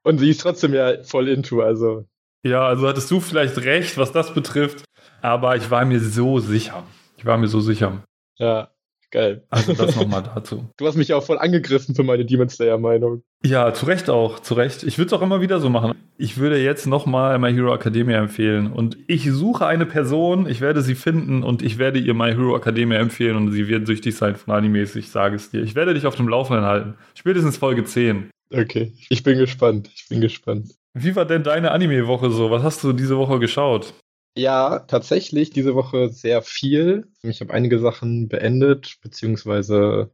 Und 0.03 0.19
sie 0.19 0.29
ist 0.29 0.41
trotzdem 0.41 0.73
ja 0.73 1.03
voll 1.03 1.27
into, 1.27 1.61
also. 1.61 2.05
Ja, 2.43 2.65
also 2.67 2.87
hattest 2.87 3.09
du 3.11 3.19
vielleicht 3.19 3.57
recht, 3.59 3.97
was 3.97 4.11
das 4.11 4.33
betrifft, 4.33 4.83
aber 5.21 5.55
ich 5.55 5.69
war 5.69 5.85
mir 5.85 5.99
so 5.99 6.39
sicher. 6.39 6.83
Ich 7.17 7.25
war 7.25 7.37
mir 7.37 7.47
so 7.47 7.61
sicher. 7.61 8.03
Ja, 8.37 8.71
Geil. 9.11 9.43
Also 9.49 9.73
das 9.73 9.95
nochmal 9.95 10.23
dazu. 10.35 10.69
Du 10.77 10.87
hast 10.87 10.95
mich 10.95 11.13
auch 11.13 11.23
voll 11.23 11.37
angegriffen 11.37 11.95
für 11.95 12.03
meine 12.03 12.25
Demon 12.25 12.47
Slayer 12.49 12.77
Meinung. 12.77 13.23
Ja, 13.43 13.73
zu 13.73 13.85
Recht 13.85 14.09
auch, 14.09 14.39
zu 14.39 14.53
Recht. 14.53 14.83
Ich 14.83 14.97
würde 14.97 15.07
es 15.07 15.13
auch 15.13 15.21
immer 15.21 15.41
wieder 15.41 15.59
so 15.59 15.69
machen. 15.69 15.95
Ich 16.17 16.37
würde 16.37 16.61
jetzt 16.61 16.87
nochmal 16.87 17.37
My 17.39 17.51
Hero 17.53 17.73
Academia 17.73 18.17
empfehlen. 18.19 18.71
Und 18.71 18.97
ich 19.07 19.29
suche 19.29 19.65
eine 19.65 19.85
Person, 19.85 20.47
ich 20.47 20.61
werde 20.61 20.81
sie 20.81 20.95
finden 20.95 21.43
und 21.43 21.61
ich 21.61 21.77
werde 21.77 21.99
ihr 21.99 22.13
My 22.13 22.31
Hero 22.31 22.55
Academia 22.55 22.99
empfehlen 22.99 23.35
und 23.35 23.51
sie 23.51 23.67
wird 23.67 23.85
süchtig 23.85 24.15
sein 24.15 24.35
von 24.35 24.53
Animes, 24.53 24.95
ich 24.95 25.09
sage 25.09 25.35
es 25.35 25.49
dir. 25.49 25.61
Ich 25.61 25.75
werde 25.75 25.93
dich 25.93 26.05
auf 26.05 26.15
dem 26.15 26.29
Laufenden 26.29 26.65
halten. 26.65 26.93
Spätestens 27.15 27.57
Folge 27.57 27.83
10. 27.83 28.29
Okay, 28.53 28.93
ich 29.09 29.23
bin 29.23 29.37
gespannt. 29.37 29.89
Ich 29.93 30.07
bin 30.09 30.21
gespannt. 30.21 30.73
Wie 30.93 31.15
war 31.15 31.25
denn 31.25 31.43
deine 31.43 31.71
Anime-Woche 31.71 32.29
so? 32.31 32.51
Was 32.51 32.63
hast 32.63 32.83
du 32.83 32.93
diese 32.93 33.17
Woche 33.17 33.39
geschaut? 33.39 33.93
Ja, 34.35 34.79
tatsächlich 34.79 35.49
diese 35.49 35.75
Woche 35.75 36.09
sehr 36.09 36.41
viel. 36.41 37.07
Ich 37.21 37.41
habe 37.41 37.53
einige 37.53 37.79
Sachen 37.79 38.29
beendet, 38.29 38.97
beziehungsweise 39.01 40.11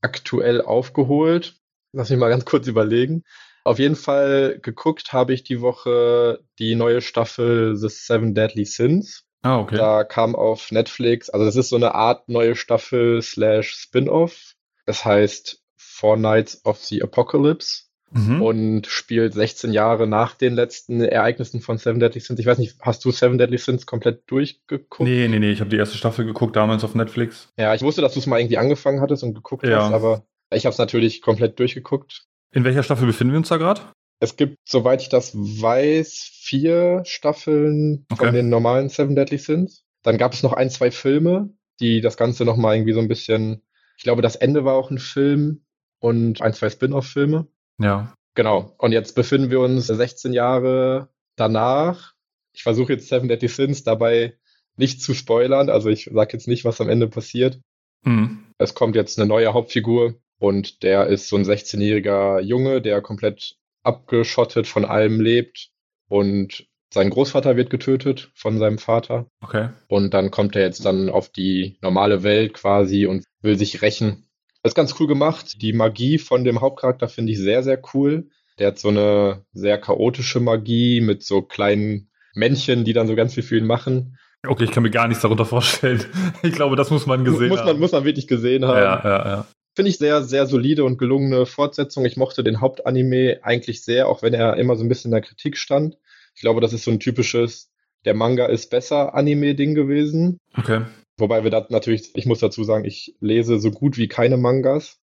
aktuell 0.00 0.60
aufgeholt. 0.60 1.54
Lass 1.92 2.10
mich 2.10 2.18
mal 2.18 2.28
ganz 2.28 2.44
kurz 2.44 2.66
überlegen. 2.66 3.24
Auf 3.64 3.78
jeden 3.78 3.96
Fall 3.96 4.60
geguckt 4.60 5.12
habe 5.12 5.32
ich 5.32 5.42
die 5.42 5.60
Woche 5.60 6.40
die 6.58 6.74
neue 6.74 7.00
Staffel 7.00 7.76
The 7.76 7.88
Seven 7.88 8.34
Deadly 8.34 8.64
Sins. 8.64 9.24
Ah, 9.42 9.58
okay. 9.58 9.76
Da 9.76 10.04
kam 10.04 10.36
auf 10.36 10.70
Netflix, 10.70 11.30
also 11.30 11.44
das 11.44 11.56
ist 11.56 11.70
so 11.70 11.76
eine 11.76 11.94
Art 11.94 12.28
neue 12.28 12.56
Staffel 12.56 13.22
slash 13.22 13.72
Spin-off. 13.74 14.54
Das 14.84 15.04
heißt 15.04 15.62
Four 15.76 16.16
Nights 16.16 16.64
of 16.64 16.78
the 16.84 17.02
Apocalypse 17.02 17.85
mhm. 18.16 18.42
und 18.42 18.86
spielt 18.86 19.34
16 19.34 19.72
Jahre 19.72 20.06
nach 20.06 20.34
den 20.34 20.54
letzten 20.54 21.00
Ereignissen 21.00 21.60
von 21.60 21.78
Seven 21.78 22.00
Deadly 22.00 22.20
Sins. 22.20 22.40
Ich 22.40 22.46
weiß 22.46 22.58
nicht, 22.58 22.76
hast 22.80 23.04
du 23.04 23.10
Seven 23.10 23.38
Deadly 23.38 23.58
Sins 23.58 23.86
komplett 23.86 24.22
durchgeguckt? 24.30 25.08
Nee, 25.08 25.28
nee, 25.28 25.38
nee, 25.38 25.50
ich 25.50 25.60
habe 25.60 25.70
die 25.70 25.76
erste 25.76 25.96
Staffel 25.96 26.24
geguckt, 26.24 26.56
damals 26.56 26.84
auf 26.84 26.94
Netflix. 26.94 27.48
Ja, 27.56 27.74
ich 27.74 27.82
wusste, 27.82 28.00
dass 28.00 28.14
du 28.14 28.20
es 28.20 28.26
mal 28.26 28.40
irgendwie 28.40 28.58
angefangen 28.58 29.00
hattest 29.00 29.22
und 29.22 29.34
geguckt 29.34 29.66
ja. 29.66 29.84
hast, 29.84 29.92
aber 29.92 30.24
ich 30.52 30.64
habe 30.66 30.72
es 30.72 30.78
natürlich 30.78 31.20
komplett 31.22 31.58
durchgeguckt. 31.58 32.26
In 32.52 32.64
welcher 32.64 32.82
Staffel 32.82 33.06
befinden 33.06 33.32
wir 33.32 33.38
uns 33.38 33.48
da 33.48 33.56
gerade? 33.56 33.82
Es 34.18 34.36
gibt, 34.36 34.56
soweit 34.64 35.02
ich 35.02 35.08
das 35.08 35.34
weiß, 35.34 36.30
vier 36.40 37.02
Staffeln 37.04 38.06
okay. 38.10 38.26
von 38.26 38.34
den 38.34 38.48
normalen 38.48 38.88
Seven 38.88 39.14
Deadly 39.14 39.38
Sins. 39.38 39.84
Dann 40.02 40.16
gab 40.16 40.32
es 40.32 40.42
noch 40.42 40.52
ein, 40.52 40.70
zwei 40.70 40.90
Filme, 40.90 41.50
die 41.80 42.00
das 42.00 42.16
Ganze 42.16 42.44
nochmal 42.44 42.76
irgendwie 42.76 42.92
so 42.92 43.00
ein 43.00 43.08
bisschen, 43.08 43.62
ich 43.98 44.04
glaube, 44.04 44.22
das 44.22 44.36
Ende 44.36 44.64
war 44.64 44.74
auch 44.74 44.90
ein 44.90 44.98
Film 44.98 45.64
und 45.98 46.40
ein, 46.40 46.54
zwei 46.54 46.70
Spin-off-Filme. 46.70 47.46
Ja. 47.78 48.14
Genau. 48.34 48.74
Und 48.78 48.92
jetzt 48.92 49.14
befinden 49.14 49.50
wir 49.50 49.60
uns 49.60 49.86
16 49.86 50.32
Jahre 50.32 51.08
danach. 51.36 52.14
Ich 52.54 52.62
versuche 52.62 52.92
jetzt 52.92 53.08
Seven 53.08 53.28
Deadly 53.28 53.48
Sins 53.48 53.82
dabei 53.82 54.36
nicht 54.76 55.02
zu 55.02 55.14
spoilern. 55.14 55.70
Also 55.70 55.88
ich 55.88 56.10
sage 56.12 56.34
jetzt 56.34 56.48
nicht, 56.48 56.64
was 56.64 56.80
am 56.80 56.88
Ende 56.88 57.08
passiert. 57.08 57.60
Mhm. 58.02 58.44
Es 58.58 58.74
kommt 58.74 58.94
jetzt 58.94 59.18
eine 59.18 59.28
neue 59.28 59.52
Hauptfigur 59.52 60.14
und 60.38 60.82
der 60.82 61.06
ist 61.06 61.28
so 61.28 61.36
ein 61.36 61.44
16-jähriger 61.44 62.40
Junge, 62.40 62.82
der 62.82 63.00
komplett 63.00 63.56
abgeschottet 63.82 64.66
von 64.66 64.84
allem 64.84 65.20
lebt 65.20 65.70
und 66.08 66.66
sein 66.92 67.10
Großvater 67.10 67.56
wird 67.56 67.70
getötet 67.70 68.30
von 68.34 68.58
seinem 68.58 68.78
Vater. 68.78 69.26
Okay. 69.42 69.70
Und 69.88 70.14
dann 70.14 70.30
kommt 70.30 70.56
er 70.56 70.62
jetzt 70.62 70.84
dann 70.84 71.08
auf 71.10 71.28
die 71.28 71.78
normale 71.82 72.22
Welt 72.22 72.54
quasi 72.54 73.06
und 73.06 73.24
will 73.42 73.58
sich 73.58 73.82
rächen 73.82 74.25
das 74.66 74.72
ist 74.72 74.76
ganz 74.76 74.96
cool 74.98 75.06
gemacht. 75.06 75.62
Die 75.62 75.72
Magie 75.72 76.18
von 76.18 76.42
dem 76.42 76.60
Hauptcharakter 76.60 77.06
finde 77.06 77.30
ich 77.30 77.38
sehr, 77.38 77.62
sehr 77.62 77.80
cool. 77.94 78.30
Der 78.58 78.68
hat 78.68 78.80
so 78.80 78.88
eine 78.88 79.44
sehr 79.52 79.78
chaotische 79.78 80.40
Magie 80.40 81.00
mit 81.00 81.22
so 81.22 81.40
kleinen 81.40 82.10
Männchen, 82.34 82.84
die 82.84 82.92
dann 82.92 83.06
so 83.06 83.14
ganz 83.14 83.34
viel 83.34 83.44
für 83.44 83.56
ihn 83.56 83.66
machen. 83.66 84.18
Okay, 84.44 84.64
ich 84.64 84.72
kann 84.72 84.82
mir 84.82 84.90
gar 84.90 85.06
nichts 85.06 85.22
darunter 85.22 85.44
vorstellen. 85.44 86.04
Ich 86.42 86.52
glaube, 86.52 86.74
das 86.74 86.90
muss 86.90 87.06
man 87.06 87.24
gesehen 87.24 87.48
muss 87.48 87.60
man, 87.60 87.68
haben. 87.68 87.78
Muss 87.78 87.92
man 87.92 88.02
wirklich 88.02 88.26
gesehen 88.26 88.64
haben. 88.64 88.76
Ja, 88.76 89.02
ja, 89.04 89.28
ja. 89.28 89.46
Finde 89.76 89.88
ich 89.88 89.98
sehr, 89.98 90.24
sehr 90.24 90.46
solide 90.46 90.82
und 90.82 90.98
gelungene 90.98 91.46
Fortsetzung. 91.46 92.04
Ich 92.04 92.16
mochte 92.16 92.42
den 92.42 92.60
Hauptanime 92.60 93.38
eigentlich 93.42 93.84
sehr, 93.84 94.08
auch 94.08 94.22
wenn 94.22 94.34
er 94.34 94.56
immer 94.56 94.74
so 94.74 94.82
ein 94.82 94.88
bisschen 94.88 95.12
in 95.12 95.20
der 95.20 95.22
Kritik 95.22 95.58
stand. 95.58 95.96
Ich 96.34 96.40
glaube, 96.40 96.60
das 96.60 96.72
ist 96.72 96.82
so 96.82 96.90
ein 96.90 96.98
typisches, 96.98 97.70
der 98.04 98.14
Manga 98.14 98.46
ist 98.46 98.68
besser 98.68 99.14
Anime-Ding 99.14 99.76
gewesen. 99.76 100.38
Okay. 100.58 100.82
Wobei 101.18 101.44
wir 101.44 101.50
da 101.50 101.66
natürlich, 101.70 102.10
ich 102.14 102.26
muss 102.26 102.40
dazu 102.40 102.62
sagen, 102.64 102.84
ich 102.84 103.16
lese 103.20 103.58
so 103.58 103.70
gut 103.70 103.96
wie 103.96 104.08
keine 104.08 104.36
Mangas. 104.36 104.98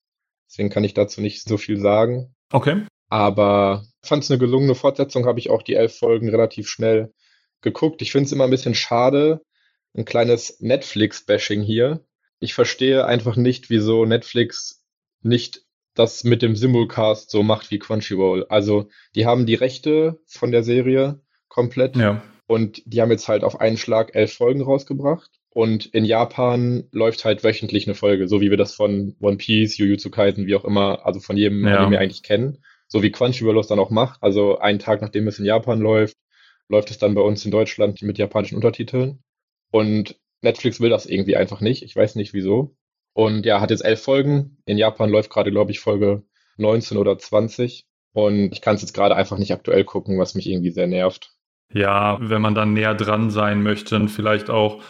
Deswegen 0.50 0.70
kann 0.70 0.84
ich 0.84 0.94
dazu 0.94 1.22
nicht 1.22 1.48
so 1.48 1.58
viel 1.58 1.80
sagen. 1.80 2.36
Okay. 2.52 2.84
Aber 3.10 3.86
fand 4.04 4.24
es 4.24 4.32
eine 4.32 4.40
gelungene 4.40 4.76
Fortsetzung, 4.76 5.26
habe 5.26 5.40
ich 5.40 5.50
auch 5.50 5.64
die 5.64 5.76
elf 5.76 5.98
Folgen 5.98 6.30
relativ 6.30 6.68
schnell 6.68 7.14
geguckt. 7.62 8.02
Ich 8.02 8.12
finde 8.12 8.26
es 8.26 8.32
immer 8.32 8.44
ein 8.44 8.52
bisschen 8.52 8.76
schade, 8.76 9.42
ein 9.96 10.06
kleines 10.06 10.60
Netflix-Bashing 10.60 11.62
hier. 11.62 12.06
Ich 12.40 12.54
verstehe 12.54 13.06
einfach 13.06 13.36
nicht, 13.36 13.70
wieso 13.70 14.06
Netflix 14.06 14.84
nicht 15.22 15.64
das 15.96 16.24
mit 16.24 16.42
dem 16.42 16.56
Simulcast 16.56 17.30
so 17.30 17.44
macht 17.44 17.72
wie 17.72 17.80
Crunchyroll. 17.80 18.46
Also, 18.50 18.90
die 19.16 19.26
haben 19.26 19.46
die 19.46 19.56
Rechte 19.56 20.20
von 20.26 20.52
der 20.52 20.64
Serie 20.64 21.22
komplett. 21.48 21.96
Ja. 21.96 22.24
Und 22.48 22.82
die 22.86 23.02
haben 23.02 23.12
jetzt 23.12 23.28
halt 23.28 23.44
auf 23.44 23.62
einen 23.62 23.78
Schlag 23.78 24.16
elf 24.16 24.34
Folgen 24.34 24.62
rausgebracht. 24.62 25.30
Und 25.54 25.86
in 25.86 26.04
Japan 26.04 26.86
läuft 26.92 27.26
halt 27.26 27.44
wöchentlich 27.44 27.86
eine 27.88 27.94
Folge, 27.94 28.28
so 28.28 28.42
wie 28.42 28.50
wir 28.50 28.58
das 28.58 28.74
von 28.74 29.16
One 29.20 29.38
Piece, 29.38 29.78
Jujutsu 29.78 30.10
Kaisen, 30.10 30.48
wie 30.48 30.56
auch 30.56 30.66
immer, 30.66 31.06
also 31.06 31.20
von 31.20 31.38
jedem 31.38 31.68
ja. 31.68 31.78
Anime 31.78 32.00
eigentlich 32.00 32.24
kennen. 32.24 32.64
So 32.88 33.04
wie 33.04 33.12
Crunchyroll 33.12 33.60
es 33.60 33.68
dann 33.68 33.80
auch 33.80 33.92
macht. 33.92 34.22
Also 34.24 34.58
einen 34.58 34.80
Tag 34.80 35.02
nachdem 35.02 35.28
es 35.28 35.38
in 35.38 35.46
Japan 35.46 35.80
läuft, 35.80 36.18
läuft 36.70 36.90
es 36.90 36.98
dann 36.98 37.14
bei 37.14 37.22
uns 37.22 37.46
in 37.46 37.52
Deutschland 37.52 38.02
mit 38.02 38.18
japanischen 38.18 38.56
Untertiteln. 38.56 39.24
Und 39.72 40.20
Netflix 40.42 40.82
will 40.82 40.90
das 40.90 41.06
irgendwie 41.06 41.36
einfach 41.36 41.62
nicht. 41.62 41.84
Ich 41.84 41.96
weiß 41.96 42.16
nicht 42.16 42.34
wieso. 42.34 42.76
Und 43.14 43.46
ja, 43.46 43.62
hat 43.62 43.70
jetzt 43.70 43.86
elf 43.86 44.02
Folgen. 44.02 44.58
In 44.66 44.80
Japan 44.80 45.12
läuft 45.12 45.30
gerade, 45.30 45.52
glaube 45.52 45.72
ich, 45.72 45.80
Folge 45.80 46.24
19 46.58 46.98
oder 46.98 47.18
20. 47.18 47.86
Und 48.14 48.52
ich 48.52 48.62
kann 48.62 48.76
es 48.76 48.82
jetzt 48.82 48.94
gerade 48.94 49.16
einfach 49.16 49.38
nicht 49.38 49.52
aktuell 49.52 49.84
gucken, 49.84 50.18
was 50.18 50.34
mich 50.34 50.50
irgendwie 50.50 50.72
sehr 50.72 50.88
nervt. 50.88 51.32
Ja, 51.72 52.18
wenn 52.22 52.42
man 52.42 52.56
dann 52.56 52.74
näher 52.74 52.96
dran 52.96 53.30
sein 53.30 53.62
möchte 53.62 53.96
und 53.96 54.10
vielleicht 54.10 54.50
auch 54.50 54.82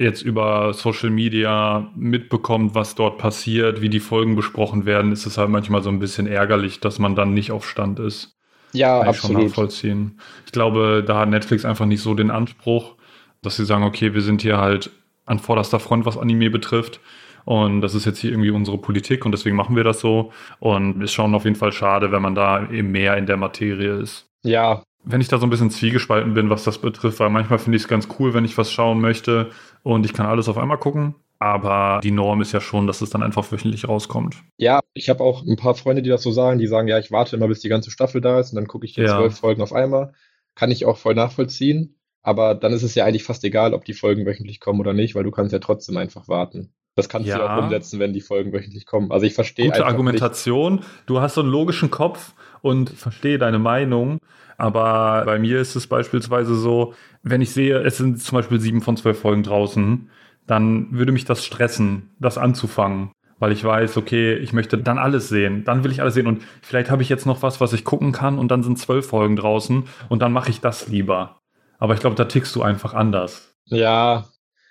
jetzt 0.00 0.22
über 0.22 0.72
Social 0.72 1.10
Media 1.10 1.90
mitbekommt, 1.94 2.74
was 2.74 2.94
dort 2.94 3.18
passiert, 3.18 3.82
wie 3.82 3.90
die 3.90 4.00
Folgen 4.00 4.34
besprochen 4.34 4.86
werden, 4.86 5.12
ist 5.12 5.26
es 5.26 5.36
halt 5.36 5.50
manchmal 5.50 5.82
so 5.82 5.90
ein 5.90 5.98
bisschen 5.98 6.26
ärgerlich, 6.26 6.80
dass 6.80 6.98
man 6.98 7.14
dann 7.14 7.34
nicht 7.34 7.52
auf 7.52 7.68
Stand 7.68 7.98
ist. 7.98 8.36
Ja, 8.72 9.00
Kann 9.00 9.08
absolut. 9.08 9.30
Ich 9.30 9.36
schon 9.36 9.46
nachvollziehen. 9.46 10.20
Ich 10.46 10.52
glaube, 10.52 11.04
da 11.06 11.18
hat 11.18 11.28
Netflix 11.28 11.64
einfach 11.64 11.84
nicht 11.84 12.00
so 12.00 12.14
den 12.14 12.30
Anspruch, 12.30 12.96
dass 13.42 13.56
sie 13.56 13.66
sagen, 13.66 13.84
okay, 13.84 14.14
wir 14.14 14.22
sind 14.22 14.40
hier 14.40 14.58
halt 14.58 14.90
an 15.26 15.38
vorderster 15.38 15.80
Front, 15.80 16.06
was 16.06 16.16
Anime 16.16 16.50
betrifft. 16.50 17.00
Und 17.44 17.82
das 17.82 17.94
ist 17.94 18.06
jetzt 18.06 18.18
hier 18.18 18.30
irgendwie 18.30 18.50
unsere 18.50 18.78
Politik 18.78 19.26
und 19.26 19.32
deswegen 19.32 19.56
machen 19.56 19.76
wir 19.76 19.84
das 19.84 20.00
so. 20.00 20.32
Und 20.60 21.02
ist 21.02 21.12
schon 21.12 21.34
auf 21.34 21.44
jeden 21.44 21.56
Fall 21.56 21.72
schade, 21.72 22.10
wenn 22.10 22.22
man 22.22 22.34
da 22.34 22.70
eben 22.70 22.90
mehr 22.90 23.16
in 23.18 23.26
der 23.26 23.36
Materie 23.36 23.98
ist. 23.98 24.30
Ja. 24.42 24.82
Wenn 25.02 25.20
ich 25.20 25.28
da 25.28 25.38
so 25.38 25.46
ein 25.46 25.50
bisschen 25.50 25.70
zwiegespalten 25.70 26.34
bin, 26.34 26.50
was 26.50 26.64
das 26.64 26.78
betrifft, 26.78 27.20
weil 27.20 27.30
manchmal 27.30 27.58
finde 27.58 27.76
ich 27.76 27.82
es 27.82 27.88
ganz 27.88 28.08
cool, 28.18 28.34
wenn 28.34 28.44
ich 28.44 28.58
was 28.58 28.70
schauen 28.70 29.00
möchte 29.00 29.50
und 29.82 30.04
ich 30.04 30.12
kann 30.12 30.26
alles 30.26 30.48
auf 30.48 30.58
einmal 30.58 30.78
gucken. 30.78 31.14
Aber 31.38 32.00
die 32.02 32.10
Norm 32.10 32.42
ist 32.42 32.52
ja 32.52 32.60
schon, 32.60 32.86
dass 32.86 33.00
es 33.00 33.08
dann 33.08 33.22
einfach 33.22 33.50
wöchentlich 33.50 33.88
rauskommt. 33.88 34.36
Ja, 34.58 34.80
ich 34.92 35.08
habe 35.08 35.24
auch 35.24 35.42
ein 35.42 35.56
paar 35.56 35.74
Freunde, 35.74 36.02
die 36.02 36.10
das 36.10 36.22
so 36.22 36.32
sagen, 36.32 36.58
die 36.58 36.66
sagen, 36.66 36.86
ja, 36.86 36.98
ich 36.98 37.10
warte 37.10 37.34
immer, 37.34 37.48
bis 37.48 37.60
die 37.60 37.70
ganze 37.70 37.90
Staffel 37.90 38.20
da 38.20 38.38
ist 38.38 38.50
und 38.50 38.56
dann 38.56 38.66
gucke 38.66 38.84
ich 38.84 38.92
die 38.92 39.00
ja. 39.00 39.16
zwölf 39.16 39.38
Folgen 39.38 39.62
auf 39.62 39.72
einmal. 39.72 40.12
Kann 40.54 40.70
ich 40.70 40.84
auch 40.84 40.98
voll 40.98 41.14
nachvollziehen. 41.14 41.96
Aber 42.22 42.54
dann 42.54 42.74
ist 42.74 42.82
es 42.82 42.94
ja 42.94 43.06
eigentlich 43.06 43.24
fast 43.24 43.42
egal, 43.44 43.72
ob 43.72 43.86
die 43.86 43.94
Folgen 43.94 44.26
wöchentlich 44.26 44.60
kommen 44.60 44.80
oder 44.80 44.92
nicht, 44.92 45.14
weil 45.14 45.24
du 45.24 45.30
kannst 45.30 45.54
ja 45.54 45.58
trotzdem 45.58 45.96
einfach 45.96 46.28
warten. 46.28 46.74
Das 46.94 47.08
kannst 47.08 47.28
ja. 47.28 47.38
du 47.38 47.48
auch 47.48 47.62
umsetzen, 47.62 48.00
wenn 48.00 48.12
die 48.12 48.20
Folgen 48.20 48.52
wöchentlich 48.52 48.84
kommen. 48.84 49.10
Also 49.10 49.24
ich 49.24 49.32
verstehe 49.32 49.66
Gute 49.66 49.86
Argumentation. 49.86 50.76
Nicht. 50.76 50.88
Du 51.06 51.20
hast 51.20 51.34
so 51.34 51.40
einen 51.40 51.50
logischen 51.50 51.90
Kopf 51.90 52.34
und 52.62 52.90
verstehe 52.90 53.38
deine 53.38 53.58
Meinung. 53.58 54.18
Aber 54.56 55.24
bei 55.24 55.38
mir 55.38 55.60
ist 55.60 55.74
es 55.74 55.86
beispielsweise 55.86 56.54
so, 56.54 56.94
wenn 57.22 57.40
ich 57.40 57.52
sehe, 57.52 57.78
es 57.78 57.96
sind 57.96 58.22
zum 58.22 58.36
Beispiel 58.36 58.60
sieben 58.60 58.82
von 58.82 58.96
zwölf 58.96 59.20
Folgen 59.20 59.42
draußen, 59.42 60.10
dann 60.46 60.88
würde 60.90 61.12
mich 61.12 61.24
das 61.24 61.44
stressen, 61.44 62.10
das 62.18 62.38
anzufangen. 62.38 63.12
Weil 63.38 63.52
ich 63.52 63.64
weiß, 63.64 63.96
okay, 63.96 64.34
ich 64.34 64.52
möchte 64.52 64.76
dann 64.76 64.98
alles 64.98 65.30
sehen. 65.30 65.64
Dann 65.64 65.82
will 65.82 65.92
ich 65.92 66.02
alles 66.02 66.12
sehen. 66.12 66.26
Und 66.26 66.42
vielleicht 66.60 66.90
habe 66.90 67.02
ich 67.02 67.08
jetzt 67.08 67.24
noch 67.24 67.42
was, 67.42 67.58
was 67.58 67.72
ich 67.72 67.84
gucken 67.84 68.12
kann. 68.12 68.38
Und 68.38 68.50
dann 68.50 68.62
sind 68.62 68.78
zwölf 68.78 69.06
Folgen 69.06 69.36
draußen. 69.36 69.84
Und 70.10 70.20
dann 70.20 70.32
mache 70.32 70.50
ich 70.50 70.60
das 70.60 70.88
lieber. 70.88 71.40
Aber 71.78 71.94
ich 71.94 72.00
glaube, 72.00 72.16
da 72.16 72.26
tickst 72.26 72.54
du 72.54 72.62
einfach 72.62 72.92
anders. 72.92 73.54
Ja, 73.64 74.26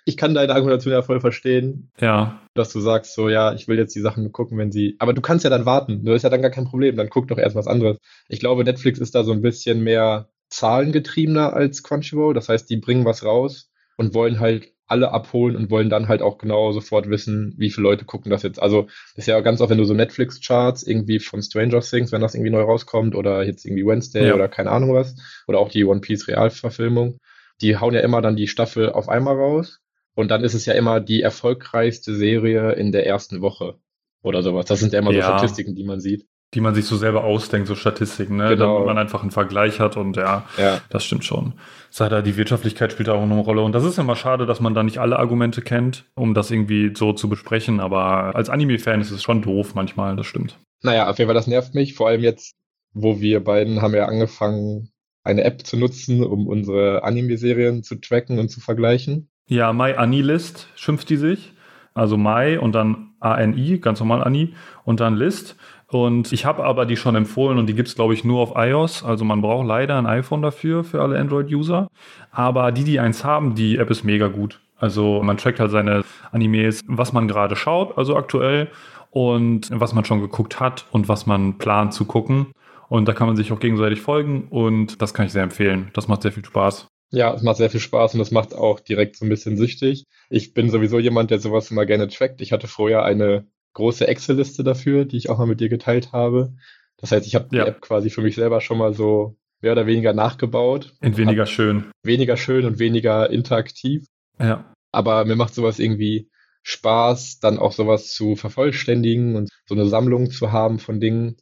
ich 0.05 0.17
kann 0.17 0.33
deine 0.33 0.53
Argumentation 0.53 0.93
ja 0.93 1.01
voll 1.01 1.19
verstehen. 1.19 1.91
Ja. 1.99 2.41
Dass 2.53 2.71
du 2.73 2.79
sagst, 2.79 3.13
so, 3.13 3.29
ja, 3.29 3.53
ich 3.53 3.67
will 3.67 3.77
jetzt 3.77 3.95
die 3.95 4.01
Sachen 4.01 4.31
gucken, 4.31 4.57
wenn 4.57 4.71
sie. 4.71 4.95
Aber 4.99 5.13
du 5.13 5.21
kannst 5.21 5.43
ja 5.43 5.49
dann 5.49 5.65
warten. 5.65 6.03
Das 6.03 6.17
ist 6.17 6.23
ja 6.23 6.29
dann 6.29 6.41
gar 6.41 6.51
kein 6.51 6.65
Problem. 6.65 6.95
Dann 6.95 7.09
guck 7.09 7.27
doch 7.27 7.37
erst 7.37 7.55
was 7.55 7.67
anderes. 7.67 7.97
Ich 8.27 8.39
glaube, 8.39 8.63
Netflix 8.63 8.99
ist 8.99 9.15
da 9.15 9.23
so 9.23 9.31
ein 9.31 9.41
bisschen 9.41 9.81
mehr 9.81 10.29
zahlengetriebener 10.49 11.53
als 11.53 11.83
Crunchyroll. 11.83 12.33
Das 12.33 12.49
heißt, 12.49 12.69
die 12.69 12.77
bringen 12.77 13.05
was 13.05 13.23
raus 13.23 13.71
und 13.97 14.13
wollen 14.13 14.39
halt 14.39 14.73
alle 14.87 15.11
abholen 15.11 15.55
und 15.55 15.69
wollen 15.69 15.89
dann 15.89 16.07
halt 16.07 16.23
auch 16.23 16.39
genau 16.39 16.71
sofort 16.71 17.09
wissen, 17.09 17.53
wie 17.57 17.69
viele 17.69 17.83
Leute 17.83 18.05
gucken 18.05 18.31
das 18.31 18.41
jetzt. 18.41 18.59
Also, 18.59 18.87
ist 19.15 19.27
ja 19.27 19.39
ganz 19.41 19.61
oft, 19.61 19.69
wenn 19.69 19.77
du 19.77 19.83
so 19.83 19.93
Netflix-Charts 19.93 20.81
irgendwie 20.81 21.19
von 21.19 21.43
Stranger 21.43 21.81
Things, 21.81 22.11
wenn 22.11 22.21
das 22.21 22.33
irgendwie 22.33 22.49
neu 22.49 22.63
rauskommt 22.63 23.13
oder 23.13 23.43
jetzt 23.43 23.65
irgendwie 23.65 23.85
Wednesday 23.85 24.29
ja. 24.29 24.33
oder 24.33 24.47
keine 24.47 24.71
Ahnung 24.71 24.95
was, 24.95 25.15
oder 25.47 25.59
auch 25.59 25.69
die 25.69 25.85
One 25.85 26.01
Piece 26.01 26.27
Realverfilmung, 26.27 27.19
die 27.61 27.77
hauen 27.77 27.93
ja 27.93 27.99
immer 27.99 28.21
dann 28.21 28.35
die 28.35 28.47
Staffel 28.47 28.89
auf 28.89 29.09
einmal 29.09 29.35
raus 29.35 29.79
und 30.19 30.29
dann 30.29 30.43
ist 30.43 30.53
es 30.53 30.65
ja 30.65 30.73
immer 30.73 30.99
die 30.99 31.21
erfolgreichste 31.21 32.13
Serie 32.13 32.73
in 32.73 32.91
der 32.91 33.07
ersten 33.07 33.39
Woche 33.39 33.75
oder 34.21 34.43
sowas. 34.43 34.65
Das 34.65 34.81
sind 34.81 34.91
ja 34.91 34.99
immer 34.99 35.11
ja. 35.11 35.21
so 35.21 35.27
Statistiken, 35.29 35.75
die 35.75 35.85
man 35.85 36.01
sieht. 36.01 36.27
Die 36.53 36.59
man 36.59 36.75
sich 36.75 36.83
so 36.83 36.97
selber 36.97 37.23
ausdenkt, 37.23 37.69
so 37.69 37.75
Statistiken, 37.75 38.35
ne? 38.35 38.49
Genau. 38.49 38.73
Damit 38.73 38.88
man 38.88 38.97
einfach 38.97 39.21
einen 39.21 39.31
Vergleich 39.31 39.79
hat 39.79 39.95
und 39.95 40.17
ja, 40.17 40.45
ja. 40.57 40.81
das 40.89 41.05
stimmt 41.05 41.23
schon. 41.23 41.53
Sei 41.89 42.09
da 42.09 42.21
die 42.21 42.35
Wirtschaftlichkeit 42.35 42.91
spielt 42.91 43.07
da 43.07 43.13
auch 43.13 43.21
eine 43.21 43.39
Rolle. 43.39 43.61
Und 43.61 43.71
das 43.71 43.85
ist 43.85 43.97
immer 43.97 44.17
schade, 44.17 44.45
dass 44.45 44.59
man 44.59 44.73
da 44.73 44.83
nicht 44.83 44.97
alle 44.97 45.19
Argumente 45.19 45.61
kennt, 45.61 46.03
um 46.15 46.33
das 46.33 46.51
irgendwie 46.51 46.91
so 46.93 47.13
zu 47.13 47.29
besprechen. 47.29 47.79
Aber 47.79 48.35
als 48.35 48.49
Anime-Fan 48.49 48.99
ist 48.99 49.11
es 49.11 49.23
schon 49.23 49.41
doof 49.41 49.73
manchmal, 49.73 50.17
das 50.17 50.25
stimmt. 50.25 50.59
Naja, 50.81 51.09
auf 51.09 51.17
jeden 51.17 51.29
Fall, 51.29 51.35
das 51.35 51.47
nervt 51.47 51.75
mich. 51.75 51.93
Vor 51.93 52.09
allem 52.09 52.23
jetzt, 52.23 52.57
wo 52.91 53.21
wir 53.21 53.41
beiden 53.41 53.81
haben 53.81 53.93
ja 53.93 54.05
angefangen, 54.05 54.91
eine 55.23 55.45
App 55.45 55.65
zu 55.65 55.77
nutzen, 55.77 56.25
um 56.25 56.45
unsere 56.45 57.03
Anime-Serien 57.05 57.83
zu 57.83 57.95
tracken 57.95 58.38
und 58.38 58.49
zu 58.49 58.59
vergleichen. 58.59 59.29
Ja, 59.49 59.73
My 59.73 59.95
Anilist 59.95 60.67
schimpft 60.75 61.09
die 61.09 61.17
sich. 61.17 61.53
Also 61.95 62.17
My 62.17 62.57
und 62.57 62.73
dann 62.73 63.07
ANI, 63.19 63.79
ganz 63.79 63.99
normal 63.99 64.23
Ani 64.23 64.53
und 64.85 64.99
dann 64.99 65.15
List. 65.15 65.55
Und 65.87 66.31
ich 66.31 66.45
habe 66.45 66.63
aber 66.63 66.85
die 66.85 66.95
schon 66.95 67.15
empfohlen 67.15 67.57
und 67.57 67.65
die 67.65 67.73
gibt 67.73 67.87
es, 67.87 67.95
glaube 67.95 68.13
ich, 68.13 68.23
nur 68.23 68.41
auf 68.41 68.53
iOS. 68.55 69.03
Also 69.03 69.25
man 69.25 69.41
braucht 69.41 69.65
leider 69.67 69.97
ein 69.97 70.05
iPhone 70.05 70.43
dafür, 70.43 70.83
für 70.83 71.01
alle 71.01 71.17
Android-User. 71.19 71.87
Aber 72.31 72.71
die, 72.71 72.83
die 72.83 72.99
eins 72.99 73.23
haben, 73.23 73.55
die 73.55 73.77
App 73.77 73.89
ist 73.89 74.03
mega 74.03 74.27
gut. 74.27 74.59
Also 74.77 75.23
man 75.23 75.37
trackt 75.37 75.59
halt 75.59 75.71
seine 75.71 76.03
Animes, 76.31 76.83
was 76.87 77.11
man 77.11 77.27
gerade 77.27 77.55
schaut, 77.55 77.97
also 77.97 78.15
aktuell, 78.15 78.67
und 79.09 79.67
was 79.73 79.93
man 79.93 80.05
schon 80.05 80.21
geguckt 80.21 80.59
hat 80.59 80.85
und 80.91 81.09
was 81.09 81.25
man 81.25 81.57
plant 81.57 81.95
zu 81.95 82.05
gucken. 82.05 82.47
Und 82.87 83.07
da 83.07 83.13
kann 83.13 83.25
man 83.25 83.35
sich 83.35 83.51
auch 83.51 83.59
gegenseitig 83.59 83.99
folgen 83.99 84.47
und 84.51 85.01
das 85.01 85.15
kann 85.15 85.25
ich 85.25 85.31
sehr 85.31 85.43
empfehlen. 85.43 85.89
Das 85.93 86.07
macht 86.07 86.21
sehr 86.21 86.31
viel 86.31 86.45
Spaß. 86.45 86.87
Ja, 87.11 87.33
es 87.33 87.41
macht 87.41 87.57
sehr 87.57 87.69
viel 87.69 87.79
Spaß 87.79 88.13
und 88.15 88.21
es 88.21 88.31
macht 88.31 88.53
auch 88.53 88.79
direkt 88.79 89.15
so 89.15 89.25
ein 89.25 89.29
bisschen 89.29 89.57
süchtig. 89.57 90.05
Ich 90.29 90.53
bin 90.53 90.69
sowieso 90.69 90.99
jemand, 90.99 91.31
der 91.31 91.39
sowas 91.39 91.71
immer 91.71 91.85
gerne 91.85 92.07
trackt. 92.07 92.41
Ich 92.41 92.51
hatte 92.51 92.67
vorher 92.67 93.03
eine 93.03 93.47
große 93.73 94.07
Excel-Liste 94.07 94.63
dafür, 94.63 95.05
die 95.05 95.17
ich 95.17 95.29
auch 95.29 95.37
mal 95.37 95.47
mit 95.47 95.59
dir 95.59 95.69
geteilt 95.69 96.11
habe. 96.11 96.53
Das 96.97 97.11
heißt, 97.11 97.25
ich 97.25 97.35
habe 97.35 97.47
ja. 97.51 97.63
die 97.63 97.69
App 97.69 97.81
quasi 97.81 98.09
für 98.09 98.21
mich 98.21 98.35
selber 98.35 98.61
schon 98.61 98.77
mal 98.77 98.93
so 98.93 99.37
mehr 99.61 99.71
oder 99.71 99.87
weniger 99.87 100.13
nachgebaut. 100.13 100.93
In 101.01 101.17
weniger 101.17 101.45
schön. 101.45 101.91
Weniger 102.03 102.37
schön 102.37 102.65
und 102.65 102.79
weniger 102.79 103.29
interaktiv. 103.29 104.05
Ja. 104.39 104.71
Aber 104.91 105.25
mir 105.25 105.35
macht 105.35 105.53
sowas 105.53 105.79
irgendwie 105.79 106.29
Spaß, 106.63 107.39
dann 107.39 107.57
auch 107.57 107.71
sowas 107.71 108.11
zu 108.13 108.35
vervollständigen 108.35 109.35
und 109.35 109.49
so 109.67 109.75
eine 109.75 109.87
Sammlung 109.87 110.29
zu 110.29 110.51
haben 110.51 110.79
von 110.79 110.99
Dingen. 110.99 111.37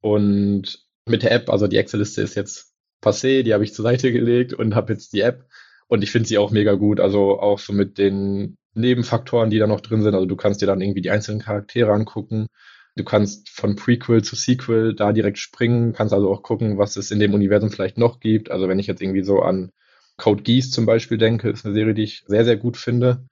Und 0.00 0.84
mit 1.06 1.22
der 1.22 1.32
App, 1.32 1.50
also 1.50 1.66
die 1.66 1.76
Excel-Liste 1.76 2.22
ist 2.22 2.34
jetzt 2.34 2.75
passé, 3.00 3.42
die 3.42 3.54
habe 3.54 3.64
ich 3.64 3.74
zur 3.74 3.82
Seite 3.84 4.12
gelegt 4.12 4.52
und 4.52 4.74
habe 4.74 4.92
jetzt 4.92 5.12
die 5.12 5.20
App 5.20 5.46
und 5.88 6.02
ich 6.02 6.10
finde 6.10 6.28
sie 6.28 6.38
auch 6.38 6.50
mega 6.50 6.74
gut. 6.74 7.00
Also 7.00 7.40
auch 7.40 7.58
so 7.58 7.72
mit 7.72 7.98
den 7.98 8.56
Nebenfaktoren, 8.74 9.50
die 9.50 9.58
da 9.58 9.66
noch 9.66 9.80
drin 9.80 10.02
sind. 10.02 10.14
Also 10.14 10.26
du 10.26 10.36
kannst 10.36 10.60
dir 10.62 10.66
dann 10.66 10.80
irgendwie 10.80 11.00
die 11.00 11.10
einzelnen 11.10 11.40
Charaktere 11.40 11.92
angucken. 11.92 12.48
Du 12.96 13.04
kannst 13.04 13.50
von 13.50 13.76
Prequel 13.76 14.22
zu 14.22 14.36
Sequel 14.36 14.94
da 14.94 15.12
direkt 15.12 15.38
springen, 15.38 15.92
kannst 15.92 16.14
also 16.14 16.30
auch 16.30 16.42
gucken, 16.42 16.78
was 16.78 16.96
es 16.96 17.10
in 17.10 17.20
dem 17.20 17.34
Universum 17.34 17.70
vielleicht 17.70 17.98
noch 17.98 18.20
gibt. 18.20 18.50
Also 18.50 18.68
wenn 18.68 18.78
ich 18.78 18.86
jetzt 18.86 19.02
irgendwie 19.02 19.22
so 19.22 19.40
an 19.40 19.70
Code 20.16 20.42
Geass 20.42 20.70
zum 20.70 20.86
Beispiel 20.86 21.18
denke, 21.18 21.50
ist 21.50 21.66
eine 21.66 21.74
Serie, 21.74 21.94
die 21.94 22.04
ich 22.04 22.24
sehr, 22.26 22.44
sehr 22.44 22.56
gut 22.56 22.76
finde. 22.76 23.26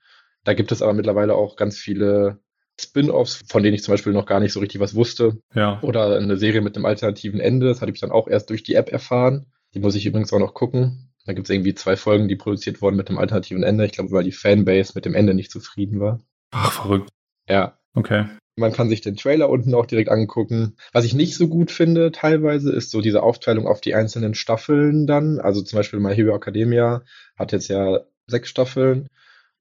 Da 0.45 0.53
gibt 0.53 0.71
es 0.71 0.83
aber 0.83 0.93
mittlerweile 0.93 1.35
auch 1.35 1.57
ganz 1.57 1.79
viele 1.79 2.39
Spin-offs, 2.81 3.43
von 3.49 3.63
denen 3.63 3.75
ich 3.75 3.83
zum 3.83 3.93
Beispiel 3.93 4.13
noch 4.13 4.27
gar 4.27 4.41
nicht 4.41 4.53
so 4.53 4.61
richtig 4.61 4.81
was 4.81 4.95
wusste. 4.95 5.39
Ja. 5.55 5.81
Oder 5.83 6.17
eine 6.17 6.37
Serie 6.37 6.61
mit 6.61 6.77
einem 6.77 6.87
alternativen 6.87 7.41
Ende. 7.41 7.69
Das 7.69 7.81
hatte 7.81 7.93
ich 7.93 8.01
dann 8.01 8.11
auch 8.11 8.29
erst 8.29 8.51
durch 8.51 8.63
die 8.63 8.75
App 8.75 8.91
erfahren. 8.91 9.47
Die 9.75 9.81
muss 9.81 9.95
ich 9.95 10.07
übrigens 10.07 10.33
auch 10.33 10.39
noch 10.39 10.55
gucken. 10.55 11.13
Da 11.27 11.33
gibt 11.33 11.49
es 11.49 11.55
irgendwie 11.55 11.75
zwei 11.75 11.97
Folgen, 11.97 12.29
die 12.29 12.37
produziert 12.37 12.83
wurden 12.83 12.97
mit 12.97 13.09
einem 13.09 13.19
alternativen 13.19 13.63
Ende. 13.63 13.87
Ich 13.87 13.93
glaube, 13.93 14.11
weil 14.11 14.25
die 14.25 14.33
Fanbase 14.33 14.93
mit 14.95 15.05
dem 15.05 15.15
Ende 15.15 15.35
nicht 15.35 15.51
zufrieden 15.51 16.01
war. 16.01 16.21
Ach, 16.51 16.73
verrückt. 16.73 17.09
Ja. 17.49 17.79
Okay. 17.95 18.27
Man 18.57 18.73
kann 18.73 18.89
sich 18.89 19.01
den 19.01 19.17
Trailer 19.17 19.49
unten 19.49 19.75
auch 19.75 19.87
direkt 19.87 20.11
angucken. 20.11 20.77
Was 20.93 21.05
ich 21.05 21.15
nicht 21.15 21.35
so 21.35 21.49
gut 21.49 21.71
finde 21.71 22.13
teilweise, 22.13 22.73
ist 22.73 22.91
so 22.91 23.01
diese 23.01 23.23
Aufteilung 23.23 23.67
auf 23.67 23.81
die 23.81 23.95
einzelnen 23.95 24.35
Staffeln 24.35 25.07
dann. 25.07 25.41
Also 25.41 25.63
zum 25.63 25.79
Beispiel 25.79 25.99
My 25.99 26.15
Hero 26.15 26.37
Academia 26.37 27.03
hat 27.37 27.53
jetzt 27.53 27.69
ja 27.69 28.01
sechs 28.27 28.49
Staffeln 28.49 29.09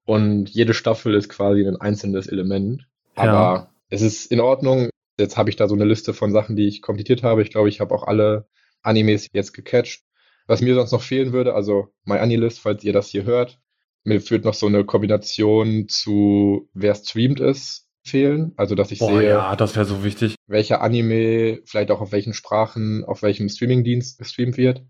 und 0.06 0.50
jede 0.50 0.74
Staffel 0.74 1.16
ist 1.16 1.30
quasi 1.30 1.66
ein 1.66 1.80
einzelnes 1.80 2.28
Element. 2.28 2.86
Aber 3.16 3.32
ja. 3.32 3.72
es 3.90 4.02
ist 4.02 4.32
in 4.32 4.40
Ordnung. 4.40 4.90
Jetzt 5.20 5.38
habe 5.38 5.50
ich 5.50 5.56
da 5.56 5.68
so 5.68 5.76
eine 5.76 5.86
Liste 5.86 6.14
von 6.14 6.32
Sachen, 6.32 6.56
die 6.56 6.68
ich 6.68 6.82
komplettiert 6.82 7.24
habe. 7.24 7.42
Ich 7.42 7.52
glaube, 7.52 7.70
ich 7.70 7.80
habe 7.80 7.94
auch 7.94 8.04
alle 8.04 8.48
Animes 8.82 9.28
jetzt 9.32 9.54
gecatcht. 9.54 10.04
Was 10.48 10.62
mir 10.62 10.76
sonst 10.76 10.92
noch 10.92 11.04
fehlen 11.04 11.32
würde, 11.32 11.54
also 11.54 11.90
My 12.04 12.18
Anilist, 12.18 12.60
falls 12.60 12.84
ihr 12.84 12.92
das 12.92 13.08
hier 13.10 13.24
hört, 13.24 13.60
mir 14.04 14.20
führt 14.20 14.44
noch 14.44 14.54
so 14.54 14.68
eine 14.68 14.84
Kombination 14.84 15.88
zu 15.88 16.70
wer 16.74 16.96
streamt 16.96 17.40
ist 17.40 17.88
fehlen. 18.06 18.54
Also 18.58 18.76
dass 18.76 18.92
ich 18.92 19.00
Boah, 19.00 19.20
sehe, 19.20 19.30
ja, 19.30 19.56
das 19.56 19.76
wäre 19.76 19.86
so 19.86 20.04
wichtig. 20.04 20.36
Welcher 20.48 20.82
Anime, 20.82 21.62
vielleicht 21.66 21.92
auch 21.92 22.02
auf 22.02 22.12
welchen 22.12 22.34
Sprachen, 22.34 23.04
auf 23.06 23.22
welchem 23.22 23.50
Streamingdienst 23.50 24.20
gestreamt 24.20 24.58
wird. 24.58 24.84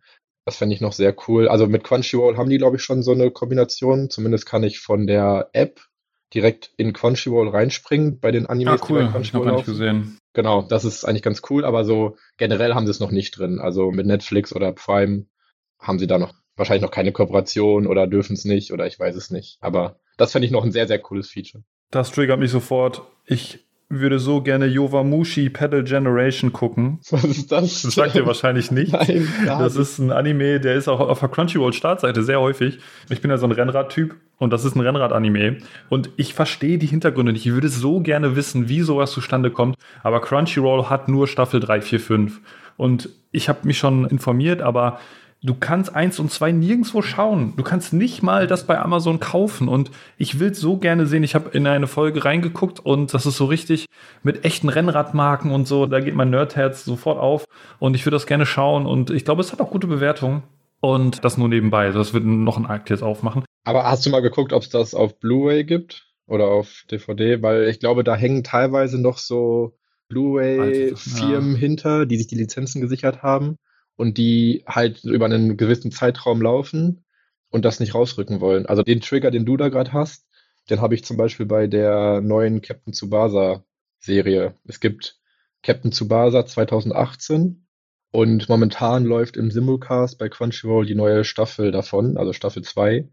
Das 0.45 0.57
fände 0.57 0.75
ich 0.75 0.81
noch 0.81 0.93
sehr 0.93 1.15
cool. 1.27 1.47
Also 1.47 1.67
mit 1.67 1.83
Crunchyroll 1.83 2.37
haben 2.37 2.49
die, 2.49 2.57
glaube 2.57 2.75
ich, 2.75 2.83
schon 2.83 3.01
so 3.01 3.11
eine 3.11 3.31
Kombination. 3.31 4.09
Zumindest 4.09 4.45
kann 4.45 4.63
ich 4.63 4.79
von 4.79 5.07
der 5.07 5.49
App 5.53 5.81
direkt 6.33 6.71
in 6.77 6.93
Crunchyroll 6.93 7.49
reinspringen 7.49 8.19
bei 8.19 8.31
den 8.31 8.45
Animes, 8.45 8.81
ah, 8.81 8.85
cool. 8.89 8.99
die 8.99 9.05
bei 9.05 9.11
Crunchyroll 9.11 9.45
ich 9.45 9.51
noch 9.51 9.55
nicht 9.57 9.65
gesehen. 9.65 10.17
Genau, 10.33 10.63
das 10.63 10.83
ist 10.83 11.05
eigentlich 11.05 11.21
ganz 11.21 11.41
cool, 11.49 11.63
aber 11.63 11.85
so 11.85 12.17
generell 12.37 12.73
haben 12.73 12.85
sie 12.85 12.91
es 12.91 12.99
noch 12.99 13.11
nicht 13.11 13.37
drin. 13.37 13.59
Also 13.59 13.91
mit 13.91 14.07
Netflix 14.07 14.53
oder 14.55 14.71
Prime 14.71 15.25
haben 15.79 15.99
sie 15.99 16.07
da 16.07 16.17
noch 16.17 16.33
wahrscheinlich 16.55 16.83
noch 16.83 16.91
keine 16.91 17.11
Kooperation 17.11 17.87
oder 17.87 18.07
dürfen 18.07 18.33
es 18.33 18.45
nicht 18.45 18.71
oder 18.71 18.87
ich 18.87 18.99
weiß 18.99 19.15
es 19.15 19.31
nicht. 19.31 19.57
Aber 19.61 19.99
das 20.17 20.31
fände 20.31 20.45
ich 20.45 20.51
noch 20.51 20.63
ein 20.63 20.71
sehr, 20.71 20.87
sehr 20.87 20.99
cooles 20.99 21.29
Feature. 21.29 21.63
Das 21.91 22.11
triggert 22.11 22.39
mich 22.39 22.51
sofort. 22.51 23.03
Ich 23.25 23.59
würde 23.99 24.19
so 24.19 24.41
gerne 24.41 24.65
Yowamushi 24.65 25.49
Pedal 25.49 25.83
Generation 25.83 26.53
gucken. 26.53 26.99
Was 27.11 27.23
ist 27.23 27.51
das? 27.51 27.81
Das 27.81 27.95
sagt 27.95 28.15
ihr 28.15 28.25
wahrscheinlich 28.25 28.71
nicht. 28.71 28.91
Nein, 28.93 29.27
das 29.45 29.75
ist 29.75 29.99
ein 29.99 30.11
Anime, 30.11 30.59
der 30.59 30.75
ist 30.75 30.87
auch 30.87 30.99
auf 30.99 31.19
der 31.19 31.29
Crunchyroll 31.29 31.73
Startseite 31.73 32.23
sehr 32.23 32.39
häufig. 32.39 32.79
Ich 33.09 33.21
bin 33.21 33.31
ja 33.31 33.37
so 33.37 33.45
ein 33.45 33.51
Rennrad-Typ 33.51 34.15
und 34.37 34.51
das 34.51 34.65
ist 34.65 34.75
ein 34.75 34.81
Rennrad-Anime. 34.81 35.57
Und 35.89 36.09
ich 36.17 36.33
verstehe 36.33 36.77
die 36.77 36.87
Hintergründe 36.87 37.33
nicht. 37.33 37.45
Ich 37.45 37.53
würde 37.53 37.69
so 37.69 37.99
gerne 37.99 38.35
wissen, 38.35 38.69
wie 38.69 38.81
sowas 38.81 39.11
zustande 39.11 39.51
kommt. 39.51 39.75
Aber 40.03 40.21
Crunchyroll 40.21 40.89
hat 40.89 41.07
nur 41.09 41.27
Staffel 41.27 41.59
3, 41.59 41.81
4, 41.81 41.99
5. 41.99 42.41
Und 42.77 43.09
ich 43.31 43.49
habe 43.49 43.59
mich 43.63 43.77
schon 43.77 44.05
informiert, 44.05 44.61
aber 44.61 44.99
du 45.43 45.53
kannst 45.53 45.93
eins 45.93 46.19
und 46.19 46.31
zwei 46.31 46.51
nirgendwo 46.51 47.01
schauen. 47.01 47.53
Du 47.57 47.63
kannst 47.63 47.93
nicht 47.93 48.23
mal 48.23 48.47
das 48.47 48.65
bei 48.65 48.79
Amazon 48.79 49.19
kaufen. 49.19 49.67
Und 49.67 49.91
ich 50.17 50.39
will 50.39 50.51
es 50.51 50.59
so 50.59 50.77
gerne 50.77 51.05
sehen. 51.05 51.23
Ich 51.23 51.35
habe 51.35 51.55
in 51.55 51.67
eine 51.67 51.87
Folge 51.87 52.23
reingeguckt 52.23 52.79
und 52.79 53.13
das 53.13 53.25
ist 53.25 53.37
so 53.37 53.45
richtig 53.45 53.85
mit 54.23 54.45
echten 54.45 54.69
Rennradmarken 54.69 55.51
und 55.51 55.67
so. 55.67 55.85
Da 55.85 55.99
geht 55.99 56.15
mein 56.15 56.29
Nerdherz 56.29 56.85
sofort 56.85 57.19
auf. 57.19 57.45
Und 57.79 57.95
ich 57.95 58.05
würde 58.05 58.15
das 58.15 58.25
gerne 58.25 58.45
schauen. 58.45 58.85
Und 58.85 59.09
ich 59.09 59.25
glaube, 59.25 59.41
es 59.41 59.51
hat 59.51 59.61
auch 59.61 59.69
gute 59.69 59.87
Bewertungen. 59.87 60.43
Und 60.79 61.23
das 61.23 61.37
nur 61.37 61.49
nebenbei. 61.49 61.91
Das 61.91 62.13
wird 62.13 62.25
noch 62.25 62.57
ein 62.57 62.65
Akt 62.65 62.89
jetzt 62.89 63.03
aufmachen. 63.03 63.43
Aber 63.63 63.85
hast 63.85 64.05
du 64.05 64.09
mal 64.09 64.21
geguckt, 64.21 64.53
ob 64.53 64.63
es 64.63 64.69
das 64.69 64.93
auf 64.93 65.19
Blu-ray 65.19 65.65
gibt? 65.65 66.07
Oder 66.25 66.47
auf 66.47 66.83
DVD? 66.89 67.41
Weil 67.41 67.67
ich 67.67 67.79
glaube, 67.79 68.03
da 68.03 68.15
hängen 68.15 68.43
teilweise 68.43 69.01
noch 69.01 69.17
so 69.17 69.77
Blu-ray-Firmen 70.07 71.53
ja. 71.53 71.59
hinter, 71.59 72.05
die 72.05 72.17
sich 72.17 72.27
die 72.27 72.35
Lizenzen 72.35 72.81
gesichert 72.81 73.23
haben 73.23 73.57
und 73.95 74.17
die 74.17 74.63
halt 74.67 75.03
über 75.03 75.25
einen 75.25 75.57
gewissen 75.57 75.91
Zeitraum 75.91 76.41
laufen 76.41 77.05
und 77.49 77.65
das 77.65 77.79
nicht 77.79 77.93
rausrücken 77.93 78.41
wollen. 78.41 78.65
Also 78.65 78.83
den 78.83 79.01
Trigger, 79.01 79.31
den 79.31 79.45
du 79.45 79.57
da 79.57 79.69
gerade 79.69 79.93
hast, 79.93 80.25
den 80.69 80.81
habe 80.81 80.95
ich 80.95 81.03
zum 81.03 81.17
Beispiel 81.17 81.45
bei 81.45 81.67
der 81.67 82.21
neuen 82.21 82.61
Captain 82.61 82.93
Tsubasa 82.93 83.63
Serie. 83.99 84.55
Es 84.65 84.79
gibt 84.79 85.19
Captain 85.61 85.91
Tsubasa 85.91 86.45
2018 86.45 87.67
und 88.11 88.49
momentan 88.49 89.05
läuft 89.05 89.37
im 89.37 89.51
Simulcast 89.51 90.17
bei 90.17 90.29
Crunchyroll 90.29 90.85
die 90.85 90.95
neue 90.95 91.23
Staffel 91.23 91.71
davon, 91.71 92.17
also 92.17 92.33
Staffel 92.33 92.63
2. 92.63 93.09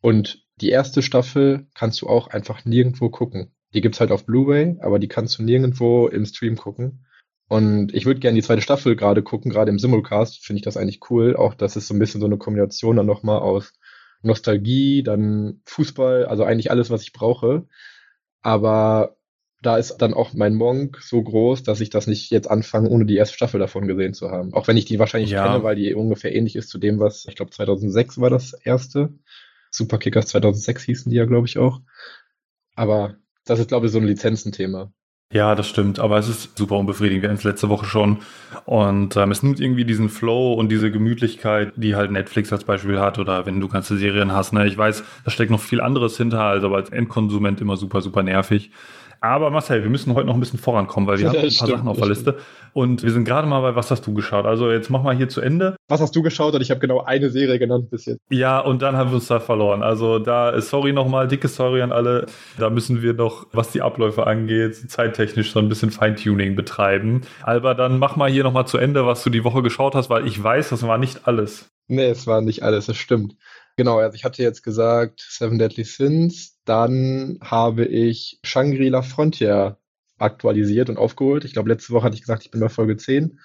Und 0.00 0.46
die 0.60 0.70
erste 0.70 1.02
Staffel 1.02 1.66
kannst 1.74 2.00
du 2.02 2.06
auch 2.06 2.28
einfach 2.28 2.64
nirgendwo 2.64 3.10
gucken. 3.10 3.52
Die 3.74 3.80
gibt's 3.80 4.00
halt 4.00 4.10
auf 4.10 4.26
Blu-ray, 4.26 4.76
aber 4.80 4.98
die 4.98 5.08
kannst 5.08 5.38
du 5.38 5.42
nirgendwo 5.42 6.08
im 6.08 6.24
Stream 6.24 6.56
gucken. 6.56 7.06
Und 7.50 7.92
ich 7.92 8.06
würde 8.06 8.20
gerne 8.20 8.36
die 8.36 8.44
zweite 8.46 8.62
Staffel 8.62 8.94
gerade 8.94 9.24
gucken, 9.24 9.50
gerade 9.50 9.72
im 9.72 9.80
Simulcast 9.80 10.38
finde 10.46 10.58
ich 10.58 10.64
das 10.64 10.76
eigentlich 10.76 11.00
cool. 11.10 11.34
Auch 11.34 11.54
das 11.54 11.74
ist 11.74 11.88
so 11.88 11.94
ein 11.94 11.98
bisschen 11.98 12.20
so 12.20 12.26
eine 12.28 12.38
Kombination 12.38 12.94
dann 12.94 13.06
nochmal 13.06 13.40
aus 13.40 13.72
Nostalgie, 14.22 15.02
dann 15.02 15.60
Fußball, 15.64 16.26
also 16.26 16.44
eigentlich 16.44 16.70
alles, 16.70 16.90
was 16.90 17.02
ich 17.02 17.12
brauche. 17.12 17.66
Aber 18.40 19.16
da 19.62 19.78
ist 19.78 19.96
dann 19.96 20.14
auch 20.14 20.32
mein 20.32 20.54
Monk 20.54 20.98
so 21.02 21.20
groß, 21.20 21.64
dass 21.64 21.80
ich 21.80 21.90
das 21.90 22.06
nicht 22.06 22.30
jetzt 22.30 22.48
anfange, 22.48 22.88
ohne 22.88 23.04
die 23.04 23.16
erste 23.16 23.34
Staffel 23.34 23.58
davon 23.58 23.88
gesehen 23.88 24.14
zu 24.14 24.30
haben. 24.30 24.54
Auch 24.54 24.68
wenn 24.68 24.76
ich 24.76 24.84
die 24.84 25.00
wahrscheinlich 25.00 25.32
ja. 25.32 25.44
kenne, 25.44 25.64
weil 25.64 25.74
die 25.74 25.92
ungefähr 25.92 26.32
ähnlich 26.32 26.54
ist 26.54 26.68
zu 26.68 26.78
dem, 26.78 27.00
was, 27.00 27.26
ich 27.26 27.34
glaube 27.34 27.50
2006 27.50 28.20
war 28.20 28.30
das 28.30 28.52
erste. 28.52 29.12
Superkickers 29.72 30.26
2006 30.26 30.84
hießen 30.84 31.10
die 31.10 31.16
ja, 31.16 31.24
glaube 31.24 31.48
ich, 31.48 31.58
auch. 31.58 31.80
Aber 32.76 33.16
das 33.44 33.58
ist, 33.58 33.66
glaube 33.66 33.86
ich, 33.86 33.92
so 33.92 33.98
ein 33.98 34.06
Lizenzenthema. 34.06 34.92
Ja, 35.32 35.54
das 35.54 35.68
stimmt, 35.68 36.00
aber 36.00 36.18
es 36.18 36.28
ist 36.28 36.58
super 36.58 36.76
unbefriedigend. 36.76 37.22
Wir 37.22 37.28
hatten 37.28 37.38
es 37.38 37.44
letzte 37.44 37.68
Woche 37.68 37.86
schon. 37.86 38.18
Und 38.64 39.16
ähm, 39.16 39.30
es 39.30 39.44
nimmt 39.44 39.60
irgendwie 39.60 39.84
diesen 39.84 40.08
Flow 40.08 40.54
und 40.54 40.70
diese 40.70 40.90
Gemütlichkeit, 40.90 41.72
die 41.76 41.94
halt 41.94 42.10
Netflix 42.10 42.52
als 42.52 42.64
Beispiel 42.64 42.98
hat 42.98 43.16
oder 43.20 43.46
wenn 43.46 43.60
du 43.60 43.68
ganze 43.68 43.96
Serien 43.96 44.32
hast. 44.32 44.52
Ne? 44.52 44.66
Ich 44.66 44.76
weiß, 44.76 45.04
da 45.24 45.30
steckt 45.30 45.52
noch 45.52 45.60
viel 45.60 45.80
anderes 45.80 46.16
hinter, 46.16 46.42
also 46.42 46.74
als 46.74 46.90
Endkonsument 46.90 47.60
immer 47.60 47.76
super, 47.76 48.00
super 48.00 48.24
nervig. 48.24 48.72
Aber 49.20 49.50
Marcel, 49.50 49.82
wir 49.82 49.90
müssen 49.90 50.14
heute 50.14 50.26
noch 50.26 50.34
ein 50.34 50.40
bisschen 50.40 50.58
vorankommen, 50.58 51.06
weil 51.06 51.18
wir 51.18 51.24
ja, 51.26 51.30
haben 51.30 51.36
ein 51.36 51.42
paar 51.42 51.50
stimmt, 51.50 51.70
Sachen 51.70 51.88
auf 51.88 51.98
der 51.98 52.08
Liste. 52.08 52.38
Und 52.72 53.02
wir 53.02 53.10
sind 53.10 53.24
gerade 53.24 53.46
mal 53.46 53.60
bei 53.60 53.74
Was 53.74 53.90
hast 53.90 54.06
du 54.06 54.14
geschaut? 54.14 54.46
Also 54.46 54.70
jetzt 54.70 54.90
mach 54.90 55.02
mal 55.02 55.14
hier 55.14 55.28
zu 55.28 55.40
Ende. 55.40 55.76
Was 55.88 56.00
hast 56.00 56.14
du 56.16 56.22
geschaut? 56.22 56.54
Und 56.54 56.62
ich 56.62 56.70
habe 56.70 56.80
genau 56.80 57.02
eine 57.02 57.30
Serie 57.30 57.58
genannt 57.58 57.90
bis 57.90 58.06
jetzt. 58.06 58.20
Ja, 58.30 58.60
und 58.60 58.80
dann 58.82 58.96
haben 58.96 59.10
wir 59.10 59.16
uns 59.16 59.26
da 59.26 59.40
verloren. 59.40 59.82
Also 59.82 60.18
da, 60.18 60.58
sorry 60.60 60.92
nochmal, 60.92 61.28
dicke 61.28 61.48
Sorry 61.48 61.82
an 61.82 61.92
alle. 61.92 62.26
Da 62.58 62.70
müssen 62.70 63.02
wir 63.02 63.12
noch, 63.12 63.46
was 63.52 63.72
die 63.72 63.82
Abläufe 63.82 64.26
angeht, 64.26 64.76
zeittechnisch 64.90 65.52
so 65.52 65.58
ein 65.58 65.68
bisschen 65.68 65.90
Feintuning 65.90 66.56
betreiben. 66.56 67.22
Alba, 67.42 67.74
dann 67.74 67.98
mach 67.98 68.16
mal 68.16 68.30
hier 68.30 68.44
nochmal 68.44 68.66
zu 68.66 68.78
Ende, 68.78 69.04
was 69.04 69.22
du 69.24 69.30
die 69.30 69.44
Woche 69.44 69.62
geschaut 69.62 69.94
hast, 69.94 70.08
weil 70.10 70.26
ich 70.26 70.42
weiß, 70.42 70.70
das 70.70 70.86
war 70.86 70.98
nicht 70.98 71.26
alles. 71.26 71.70
Nee, 71.88 72.10
es 72.10 72.26
war 72.26 72.40
nicht 72.40 72.62
alles, 72.62 72.86
das 72.86 72.96
stimmt. 72.96 73.34
Genau, 73.76 73.98
also 73.98 74.14
ich 74.14 74.24
hatte 74.24 74.42
jetzt 74.42 74.62
gesagt 74.62 75.26
Seven 75.28 75.58
Deadly 75.58 75.84
Sins, 75.84 76.59
dann 76.70 77.38
habe 77.42 77.84
ich 77.84 78.38
Shangri-La 78.44 79.02
Frontier 79.02 79.78
aktualisiert 80.18 80.88
und 80.88 80.98
aufgeholt. 80.98 81.44
Ich 81.44 81.52
glaube, 81.52 81.68
letzte 81.68 81.92
Woche 81.92 82.04
hatte 82.04 82.14
ich 82.14 82.20
gesagt, 82.20 82.44
ich 82.44 82.52
bin 82.52 82.60
bei 82.60 82.68
Folge 82.68 82.96
10. 82.96 83.40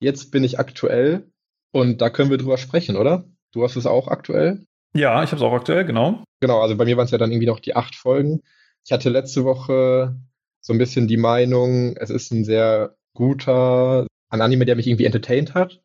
Jetzt 0.00 0.30
bin 0.30 0.42
ich 0.42 0.58
aktuell 0.58 1.30
und 1.70 2.00
da 2.00 2.08
können 2.08 2.30
wir 2.30 2.38
drüber 2.38 2.56
sprechen, 2.56 2.96
oder? 2.96 3.26
Du 3.52 3.62
hast 3.62 3.76
es 3.76 3.84
auch 3.84 4.08
aktuell? 4.08 4.64
Ja, 4.94 5.22
ich 5.22 5.32
habe 5.32 5.36
es 5.36 5.42
auch 5.42 5.52
aktuell, 5.52 5.84
genau. 5.84 6.24
Genau, 6.40 6.62
also 6.62 6.74
bei 6.74 6.86
mir 6.86 6.96
waren 6.96 7.04
es 7.04 7.10
ja 7.10 7.18
dann 7.18 7.30
irgendwie 7.30 7.46
noch 7.46 7.60
die 7.60 7.76
acht 7.76 7.94
Folgen. 7.94 8.40
Ich 8.86 8.92
hatte 8.92 9.10
letzte 9.10 9.44
Woche 9.44 10.16
so 10.62 10.72
ein 10.72 10.78
bisschen 10.78 11.08
die 11.08 11.18
Meinung, 11.18 11.94
es 11.98 12.08
ist 12.08 12.32
ein 12.32 12.44
sehr 12.44 12.96
guter, 13.12 14.06
ein 14.30 14.40
Anime, 14.40 14.64
der 14.64 14.76
mich 14.76 14.86
irgendwie 14.86 15.04
entertained 15.04 15.52
hat 15.54 15.82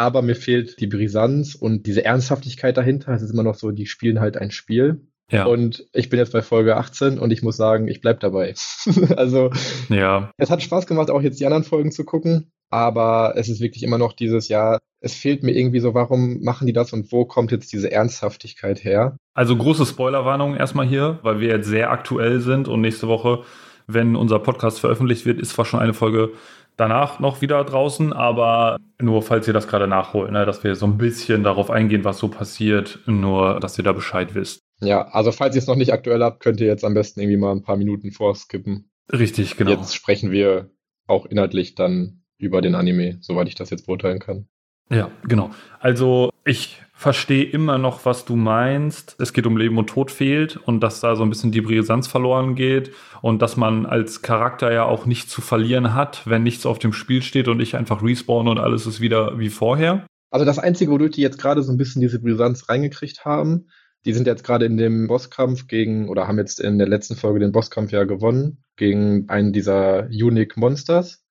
aber 0.00 0.22
mir 0.22 0.34
fehlt 0.34 0.80
die 0.80 0.86
Brisanz 0.86 1.54
und 1.54 1.86
diese 1.86 2.06
Ernsthaftigkeit 2.06 2.74
dahinter. 2.76 3.12
Es 3.12 3.20
ist 3.20 3.32
immer 3.32 3.42
noch 3.42 3.54
so, 3.54 3.70
die 3.70 3.84
spielen 3.84 4.18
halt 4.18 4.38
ein 4.38 4.50
Spiel. 4.50 5.06
Ja. 5.30 5.46
Und 5.46 5.86
ich 5.92 6.08
bin 6.10 6.18
jetzt 6.18 6.32
bei 6.32 6.42
Folge 6.42 6.76
18 6.76 7.18
und 7.18 7.30
ich 7.30 7.42
muss 7.42 7.56
sagen, 7.56 7.88
ich 7.88 8.00
bleib 8.00 8.20
dabei. 8.20 8.54
also, 9.16 9.50
ja. 9.88 10.30
es 10.36 10.50
hat 10.50 10.62
Spaß 10.62 10.86
gemacht, 10.86 11.10
auch 11.10 11.22
jetzt 11.22 11.40
die 11.40 11.46
anderen 11.46 11.64
Folgen 11.64 11.92
zu 11.92 12.04
gucken. 12.04 12.50
Aber 12.72 13.34
es 13.36 13.48
ist 13.48 13.60
wirklich 13.60 13.82
immer 13.82 13.98
noch 13.98 14.12
dieses 14.12 14.48
Jahr, 14.48 14.78
es 15.00 15.14
fehlt 15.14 15.42
mir 15.42 15.52
irgendwie 15.52 15.80
so, 15.80 15.92
warum 15.94 16.40
machen 16.42 16.66
die 16.66 16.72
das 16.72 16.92
und 16.92 17.10
wo 17.10 17.24
kommt 17.24 17.50
jetzt 17.50 17.72
diese 17.72 17.90
Ernsthaftigkeit 17.90 18.84
her? 18.84 19.16
Also 19.34 19.56
große 19.56 19.86
Spoilerwarnung 19.86 20.56
erstmal 20.56 20.86
hier, 20.86 21.18
weil 21.22 21.40
wir 21.40 21.48
jetzt 21.48 21.66
sehr 21.66 21.90
aktuell 21.90 22.40
sind 22.40 22.68
und 22.68 22.80
nächste 22.80 23.08
Woche, 23.08 23.42
wenn 23.88 24.14
unser 24.14 24.38
Podcast 24.38 24.78
veröffentlicht 24.78 25.26
wird, 25.26 25.40
ist 25.40 25.50
zwar 25.50 25.64
schon 25.64 25.80
eine 25.80 25.94
Folge 25.94 26.30
danach 26.76 27.18
noch 27.18 27.40
wieder 27.40 27.62
draußen, 27.64 28.12
aber 28.12 28.78
nur 29.00 29.22
falls 29.22 29.48
ihr 29.48 29.54
das 29.54 29.66
gerade 29.66 29.88
nachholt, 29.88 30.30
ne, 30.30 30.46
dass 30.46 30.62
wir 30.62 30.76
so 30.76 30.86
ein 30.86 30.96
bisschen 30.96 31.42
darauf 31.42 31.70
eingehen, 31.70 32.04
was 32.04 32.18
so 32.18 32.28
passiert, 32.28 33.00
nur 33.06 33.58
dass 33.60 33.76
ihr 33.78 33.84
da 33.84 33.92
Bescheid 33.92 34.34
wisst. 34.34 34.60
Ja, 34.80 35.08
also 35.08 35.32
falls 35.32 35.54
ihr 35.54 35.60
es 35.60 35.66
noch 35.66 35.76
nicht 35.76 35.92
aktuell 35.92 36.22
habt, 36.22 36.40
könnt 36.40 36.60
ihr 36.60 36.66
jetzt 36.66 36.84
am 36.84 36.94
besten 36.94 37.20
irgendwie 37.20 37.36
mal 37.36 37.52
ein 37.52 37.62
paar 37.62 37.76
Minuten 37.76 38.12
vorskippen. 38.12 38.90
Richtig, 39.12 39.56
genau. 39.56 39.72
Jetzt 39.72 39.94
sprechen 39.94 40.30
wir 40.30 40.70
auch 41.06 41.26
inhaltlich 41.26 41.74
dann 41.74 42.22
über 42.38 42.62
den 42.62 42.74
Anime, 42.74 43.18
soweit 43.20 43.48
ich 43.48 43.54
das 43.54 43.70
jetzt 43.70 43.86
beurteilen 43.86 44.18
kann. 44.20 44.48
Ja, 44.88 45.10
genau. 45.28 45.50
Also 45.78 46.30
ich 46.44 46.82
verstehe 46.92 47.44
immer 47.44 47.78
noch, 47.78 48.04
was 48.04 48.24
du 48.24 48.34
meinst. 48.36 49.14
Es 49.18 49.32
geht 49.32 49.46
um 49.46 49.56
Leben 49.56 49.78
und 49.78 49.88
Tod 49.88 50.10
fehlt 50.10 50.56
und 50.56 50.80
dass 50.80 51.00
da 51.00 51.16
so 51.16 51.22
ein 51.22 51.30
bisschen 51.30 51.52
die 51.52 51.60
Brisanz 51.60 52.08
verloren 52.08 52.56
geht 52.56 52.90
und 53.22 53.40
dass 53.40 53.56
man 53.56 53.86
als 53.86 54.20
Charakter 54.22 54.72
ja 54.72 54.84
auch 54.84 55.06
nichts 55.06 55.30
zu 55.30 55.40
verlieren 55.40 55.94
hat, 55.94 56.26
wenn 56.26 56.42
nichts 56.42 56.66
auf 56.66 56.78
dem 56.78 56.92
Spiel 56.92 57.22
steht 57.22 57.48
und 57.48 57.60
ich 57.60 57.76
einfach 57.76 58.02
respawn 58.02 58.48
und 58.48 58.58
alles 58.58 58.86
ist 58.86 59.00
wieder 59.00 59.38
wie 59.38 59.48
vorher. 59.48 60.06
Also 60.30 60.44
das 60.44 60.58
Einzige, 60.58 60.90
wodurch 60.90 61.12
die 61.12 61.22
jetzt 61.22 61.38
gerade 61.38 61.62
so 61.62 61.72
ein 61.72 61.78
bisschen 61.78 62.02
diese 62.02 62.20
Brisanz 62.20 62.68
reingekriegt 62.68 63.24
haben, 63.24 63.68
die 64.04 64.12
sind 64.12 64.26
jetzt 64.26 64.44
gerade 64.44 64.64
in 64.64 64.76
dem 64.76 65.06
Bosskampf 65.06 65.66
gegen, 65.66 66.08
oder 66.08 66.26
haben 66.26 66.38
jetzt 66.38 66.60
in 66.60 66.78
der 66.78 66.88
letzten 66.88 67.16
Folge 67.16 67.40
den 67.40 67.52
Bosskampf 67.52 67.92
ja 67.92 68.04
gewonnen, 68.04 68.64
gegen 68.76 69.28
einen 69.28 69.52
dieser 69.52 70.06
Unique 70.06 70.56
Monsters. 70.56 71.24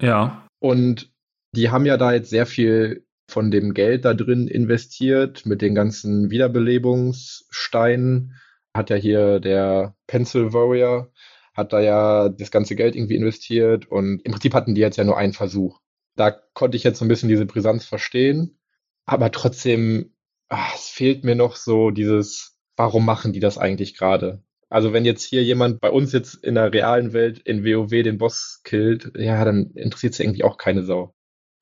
Ja. 0.00 0.46
Und 0.60 1.10
die 1.52 1.70
haben 1.70 1.86
ja 1.86 1.96
da 1.96 2.12
jetzt 2.12 2.30
sehr 2.30 2.46
viel 2.46 3.04
von 3.28 3.50
dem 3.50 3.74
Geld 3.74 4.04
da 4.04 4.14
drin 4.14 4.48
investiert 4.48 5.46
mit 5.46 5.62
den 5.62 5.74
ganzen 5.74 6.30
Wiederbelebungssteinen. 6.30 8.34
Hat 8.74 8.90
ja 8.90 8.96
hier 8.96 9.40
der 9.40 9.94
Pencil 10.06 10.52
Warrior, 10.52 11.10
hat 11.54 11.72
da 11.72 11.80
ja 11.80 12.28
das 12.28 12.50
ganze 12.50 12.76
Geld 12.76 12.96
irgendwie 12.96 13.16
investiert 13.16 13.86
und 13.86 14.20
im 14.24 14.32
Prinzip 14.32 14.54
hatten 14.54 14.74
die 14.74 14.80
jetzt 14.80 14.96
ja 14.96 15.04
nur 15.04 15.16
einen 15.16 15.32
Versuch. 15.32 15.80
Da 16.16 16.30
konnte 16.30 16.76
ich 16.76 16.84
jetzt 16.84 16.98
so 16.98 17.04
ein 17.04 17.08
bisschen 17.08 17.28
diese 17.28 17.46
Brisanz 17.46 17.84
verstehen, 17.84 18.58
aber 19.06 19.30
trotzdem, 19.30 20.13
ach, 20.54 20.74
es 20.74 20.88
fehlt 20.88 21.24
mir 21.24 21.34
noch 21.34 21.56
so 21.56 21.90
dieses, 21.90 22.56
warum 22.76 23.04
machen 23.04 23.32
die 23.32 23.40
das 23.40 23.58
eigentlich 23.58 23.96
gerade? 23.96 24.42
Also 24.70 24.92
wenn 24.92 25.04
jetzt 25.04 25.24
hier 25.24 25.42
jemand 25.42 25.80
bei 25.80 25.90
uns 25.90 26.12
jetzt 26.12 26.34
in 26.34 26.54
der 26.54 26.72
realen 26.72 27.12
Welt 27.12 27.38
in 27.38 27.64
WoW 27.64 27.90
den 27.90 28.18
Boss 28.18 28.60
killt, 28.64 29.12
ja, 29.16 29.44
dann 29.44 29.70
interessiert 29.74 30.14
es 30.14 30.20
irgendwie 30.20 30.44
auch 30.44 30.56
keine 30.56 30.82
Sau. 30.82 31.14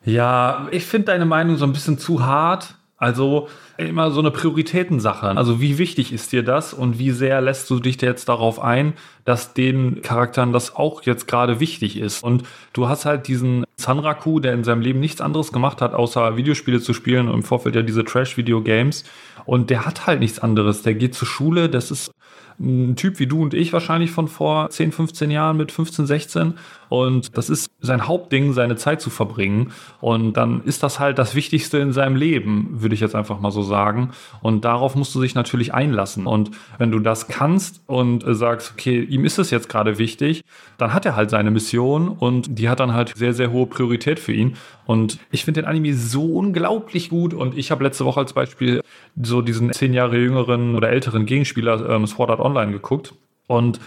Ja, 0.04 0.68
ich 0.72 0.84
finde 0.84 1.06
deine 1.06 1.26
Meinung 1.26 1.56
so 1.56 1.64
ein 1.64 1.72
bisschen 1.72 1.98
zu 1.98 2.24
hart. 2.24 2.78
Also 3.02 3.48
immer 3.78 4.12
so 4.12 4.20
eine 4.20 4.30
Prioritätensache. 4.30 5.26
Also 5.36 5.60
wie 5.60 5.76
wichtig 5.78 6.12
ist 6.12 6.30
dir 6.30 6.44
das 6.44 6.72
und 6.72 7.00
wie 7.00 7.10
sehr 7.10 7.40
lässt 7.40 7.68
du 7.68 7.80
dich 7.80 8.00
jetzt 8.00 8.28
darauf 8.28 8.62
ein, 8.62 8.92
dass 9.24 9.54
den 9.54 10.02
Charakteren 10.02 10.52
das 10.52 10.76
auch 10.76 11.02
jetzt 11.02 11.26
gerade 11.26 11.58
wichtig 11.58 11.98
ist. 11.98 12.22
Und 12.22 12.44
du 12.72 12.88
hast 12.88 13.04
halt 13.04 13.26
diesen 13.26 13.64
Sanraku, 13.76 14.38
der 14.38 14.52
in 14.52 14.62
seinem 14.62 14.82
Leben 14.82 15.00
nichts 15.00 15.20
anderes 15.20 15.50
gemacht 15.50 15.82
hat, 15.82 15.94
außer 15.94 16.36
Videospiele 16.36 16.80
zu 16.80 16.94
spielen 16.94 17.28
und 17.28 17.34
im 17.34 17.42
Vorfeld 17.42 17.74
ja 17.74 17.82
diese 17.82 18.04
Trash-Video-Games. 18.04 19.02
Und 19.46 19.70
der 19.70 19.84
hat 19.84 20.06
halt 20.06 20.20
nichts 20.20 20.38
anderes. 20.38 20.82
Der 20.82 20.94
geht 20.94 21.16
zur 21.16 21.26
Schule, 21.26 21.68
das 21.68 21.90
ist 21.90 22.12
ein 22.60 22.94
Typ 22.94 23.18
wie 23.18 23.26
du 23.26 23.42
und 23.42 23.54
ich 23.54 23.72
wahrscheinlich 23.72 24.12
von 24.12 24.28
vor 24.28 24.70
10, 24.70 24.92
15 24.92 25.30
Jahren 25.30 25.56
mit 25.56 25.72
15, 25.72 26.06
16. 26.06 26.54
Und 26.92 27.38
das 27.38 27.48
ist 27.48 27.70
sein 27.80 28.06
Hauptding, 28.06 28.52
seine 28.52 28.76
Zeit 28.76 29.00
zu 29.00 29.08
verbringen. 29.08 29.72
Und 30.02 30.34
dann 30.34 30.62
ist 30.64 30.82
das 30.82 31.00
halt 31.00 31.18
das 31.18 31.34
Wichtigste 31.34 31.78
in 31.78 31.90
seinem 31.90 32.16
Leben, 32.16 32.68
würde 32.82 32.94
ich 32.94 33.00
jetzt 33.00 33.14
einfach 33.14 33.40
mal 33.40 33.50
so 33.50 33.62
sagen. 33.62 34.10
Und 34.42 34.66
darauf 34.66 34.94
musst 34.94 35.14
du 35.14 35.22
dich 35.22 35.34
natürlich 35.34 35.72
einlassen. 35.72 36.26
Und 36.26 36.50
wenn 36.76 36.90
du 36.90 36.98
das 36.98 37.28
kannst 37.28 37.80
und 37.86 38.24
sagst, 38.26 38.72
okay, 38.74 39.00
ihm 39.00 39.24
ist 39.24 39.38
es 39.38 39.50
jetzt 39.50 39.70
gerade 39.70 39.96
wichtig, 39.96 40.42
dann 40.76 40.92
hat 40.92 41.06
er 41.06 41.16
halt 41.16 41.30
seine 41.30 41.50
Mission 41.50 42.10
und 42.10 42.58
die 42.58 42.68
hat 42.68 42.80
dann 42.80 42.92
halt 42.92 43.16
sehr, 43.16 43.32
sehr 43.32 43.52
hohe 43.52 43.64
Priorität 43.64 44.20
für 44.20 44.34
ihn. 44.34 44.58
Und 44.84 45.18
ich 45.30 45.46
finde 45.46 45.62
den 45.62 45.70
Anime 45.70 45.94
so 45.94 46.26
unglaublich 46.26 47.08
gut. 47.08 47.32
Und 47.32 47.56
ich 47.56 47.70
habe 47.70 47.84
letzte 47.84 48.04
Woche 48.04 48.20
als 48.20 48.34
Beispiel 48.34 48.82
so 49.18 49.40
diesen 49.40 49.72
zehn 49.72 49.94
Jahre 49.94 50.18
jüngeren 50.18 50.74
oder 50.74 50.90
älteren 50.90 51.24
Gegenspieler 51.24 51.88
ähm, 51.88 52.06
Sword 52.06 52.28
Art 52.28 52.40
Online 52.40 52.70
geguckt. 52.70 53.14
Und 53.46 53.80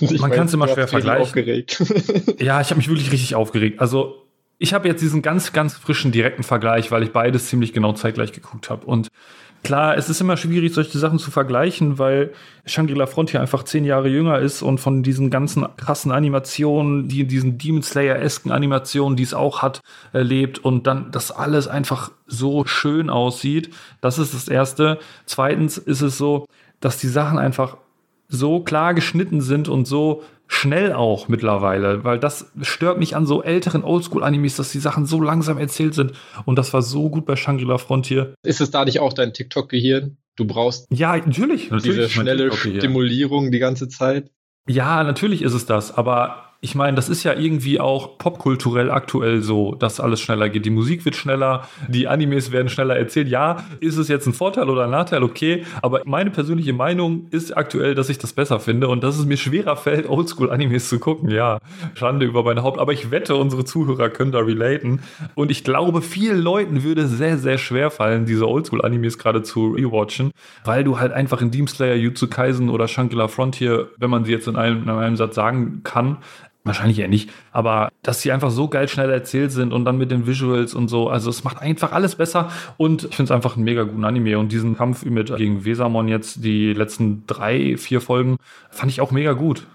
ich 0.00 0.20
man 0.20 0.30
kann 0.30 0.46
es 0.46 0.54
immer 0.54 0.68
schwer 0.68 0.88
vergleichen. 0.88 1.22
Aufgeregt. 1.22 1.82
ja, 2.38 2.60
ich 2.60 2.70
habe 2.70 2.76
mich 2.76 2.88
wirklich 2.88 3.12
richtig 3.12 3.34
aufgeregt. 3.34 3.80
Also 3.80 4.26
ich 4.62 4.74
habe 4.74 4.86
jetzt 4.88 5.00
diesen 5.00 5.22
ganz, 5.22 5.52
ganz 5.52 5.74
frischen 5.74 6.12
direkten 6.12 6.42
Vergleich, 6.42 6.90
weil 6.90 7.02
ich 7.02 7.12
beides 7.12 7.46
ziemlich 7.46 7.72
genau 7.72 7.94
zeitgleich 7.94 8.32
geguckt 8.32 8.68
habe. 8.68 8.84
Und 8.84 9.08
klar, 9.62 9.96
es 9.96 10.10
ist 10.10 10.20
immer 10.20 10.36
schwierig, 10.36 10.74
solche 10.74 10.98
Sachen 10.98 11.18
zu 11.18 11.30
vergleichen, 11.30 11.98
weil 11.98 12.32
Shangri-La 12.66 13.06
Frontier 13.06 13.40
einfach 13.40 13.62
zehn 13.62 13.86
Jahre 13.86 14.08
jünger 14.08 14.38
ist 14.38 14.60
und 14.60 14.78
von 14.78 15.02
diesen 15.02 15.30
ganzen 15.30 15.66
krassen 15.78 16.12
Animationen, 16.12 17.08
die 17.08 17.22
in 17.22 17.28
diesen 17.28 17.56
Demon 17.56 17.82
Slayer-esken 17.82 18.52
Animationen, 18.52 19.16
die 19.16 19.22
es 19.22 19.32
auch 19.32 19.62
hat, 19.62 19.80
erlebt 20.12 20.58
und 20.58 20.86
dann 20.86 21.10
das 21.10 21.30
alles 21.30 21.66
einfach 21.66 22.10
so 22.26 22.66
schön 22.66 23.08
aussieht. 23.08 23.70
Das 24.02 24.18
ist 24.18 24.34
das 24.34 24.46
Erste. 24.46 24.98
Zweitens 25.24 25.78
ist 25.78 26.02
es 26.02 26.18
so, 26.18 26.44
dass 26.80 26.98
die 26.98 27.08
Sachen 27.08 27.38
einfach 27.38 27.78
so 28.30 28.60
klar 28.60 28.94
geschnitten 28.94 29.40
sind 29.42 29.68
und 29.68 29.86
so 29.86 30.22
schnell 30.46 30.92
auch 30.92 31.28
mittlerweile, 31.28 32.02
weil 32.02 32.18
das 32.18 32.50
stört 32.62 32.98
mich 32.98 33.14
an 33.14 33.26
so 33.26 33.42
älteren 33.42 33.84
Oldschool-Animes, 33.84 34.56
dass 34.56 34.72
die 34.72 34.78
Sachen 34.78 35.06
so 35.06 35.20
langsam 35.20 35.58
erzählt 35.58 35.94
sind 35.94 36.12
und 36.44 36.56
das 36.56 36.72
war 36.72 36.82
so 36.82 37.10
gut 37.10 37.26
bei 37.26 37.36
Shangri-La 37.36 37.78
Frontier. 37.78 38.34
Ist 38.42 38.60
es 38.60 38.70
da 38.70 38.84
nicht 38.84 39.00
auch 39.00 39.12
dein 39.12 39.32
TikTok-Gehirn? 39.32 40.16
Du 40.36 40.46
brauchst 40.46 40.86
ja 40.90 41.16
natürlich, 41.16 41.70
natürlich 41.70 41.82
diese 41.82 42.08
schnelle 42.08 42.52
Stimulierung 42.52 43.50
die 43.50 43.58
ganze 43.58 43.88
Zeit. 43.88 44.30
Ja, 44.68 45.04
natürlich 45.04 45.42
ist 45.42 45.54
es 45.54 45.66
das, 45.66 45.96
aber 45.96 46.49
ich 46.62 46.74
meine, 46.74 46.94
das 46.94 47.08
ist 47.08 47.24
ja 47.24 47.32
irgendwie 47.32 47.80
auch 47.80 48.18
popkulturell 48.18 48.90
aktuell 48.90 49.40
so, 49.40 49.74
dass 49.74 49.98
alles 49.98 50.20
schneller 50.20 50.50
geht. 50.50 50.66
Die 50.66 50.70
Musik 50.70 51.06
wird 51.06 51.16
schneller, 51.16 51.66
die 51.88 52.06
Animes 52.06 52.52
werden 52.52 52.68
schneller 52.68 52.96
erzählt. 52.96 53.28
Ja, 53.28 53.64
ist 53.80 53.96
es 53.96 54.08
jetzt 54.08 54.26
ein 54.26 54.34
Vorteil 54.34 54.68
oder 54.68 54.84
ein 54.84 54.90
Nachteil? 54.90 55.22
Okay, 55.22 55.64
aber 55.80 56.02
meine 56.04 56.30
persönliche 56.30 56.74
Meinung 56.74 57.28
ist 57.30 57.56
aktuell, 57.56 57.94
dass 57.94 58.10
ich 58.10 58.18
das 58.18 58.34
besser 58.34 58.60
finde 58.60 58.88
und 58.88 59.02
dass 59.02 59.18
es 59.18 59.24
mir 59.24 59.38
schwerer 59.38 59.74
fällt, 59.76 60.06
Oldschool-Animes 60.06 60.90
zu 60.90 60.98
gucken. 60.98 61.30
Ja, 61.30 61.60
Schande 61.94 62.26
über 62.26 62.42
meine 62.42 62.62
Haupt. 62.62 62.78
Aber 62.78 62.92
ich 62.92 63.10
wette, 63.10 63.36
unsere 63.36 63.64
Zuhörer 63.64 64.10
können 64.10 64.32
da 64.32 64.40
relaten. 64.40 65.00
Und 65.34 65.50
ich 65.50 65.64
glaube, 65.64 66.02
vielen 66.02 66.42
Leuten 66.42 66.82
würde 66.82 67.02
es 67.02 67.12
sehr, 67.12 67.38
sehr 67.38 67.56
schwer 67.56 67.90
fallen, 67.90 68.26
diese 68.26 68.46
Oldschool-Animes 68.46 69.16
gerade 69.16 69.42
zu 69.42 69.70
rewatchen, 69.70 70.30
weil 70.66 70.84
du 70.84 71.00
halt 71.00 71.12
einfach 71.12 71.40
in 71.40 71.50
Demon 71.50 71.68
Slayer, 71.68 71.94
Jutsu 71.94 72.28
Kaisen 72.28 72.68
oder 72.68 72.86
Shankila 72.86 73.28
Frontier, 73.28 73.88
wenn 73.96 74.10
man 74.10 74.26
sie 74.26 74.32
jetzt 74.32 74.46
in 74.46 74.56
einem, 74.56 74.82
in 74.82 74.90
einem 74.90 75.16
Satz 75.16 75.36
sagen 75.36 75.80
kann, 75.84 76.18
Wahrscheinlich 76.70 77.00
eher 77.00 77.08
nicht, 77.08 77.30
aber 77.50 77.90
dass 78.02 78.22
sie 78.22 78.30
einfach 78.30 78.52
so 78.52 78.68
geil 78.68 78.86
schnell 78.86 79.10
erzählt 79.10 79.50
sind 79.50 79.72
und 79.72 79.84
dann 79.84 79.98
mit 79.98 80.12
den 80.12 80.28
Visuals 80.28 80.72
und 80.72 80.86
so, 80.86 81.08
also 81.08 81.28
es 81.28 81.42
macht 81.42 81.60
einfach 81.60 81.90
alles 81.90 82.14
besser. 82.14 82.48
Und 82.76 83.02
ich 83.02 83.16
finde 83.16 83.24
es 83.24 83.30
einfach 83.32 83.56
einen 83.56 83.64
mega 83.64 83.82
guten 83.82 84.04
Anime. 84.04 84.38
Und 84.38 84.52
diesen 84.52 84.76
Kampf 84.76 85.04
mit 85.04 85.34
gegen 85.36 85.64
Wesamon 85.64 86.06
jetzt, 86.06 86.44
die 86.44 86.72
letzten 86.72 87.24
drei, 87.26 87.76
vier 87.76 88.00
Folgen, 88.00 88.36
fand 88.70 88.92
ich 88.92 89.00
auch 89.00 89.10
mega 89.10 89.32
gut. 89.32 89.66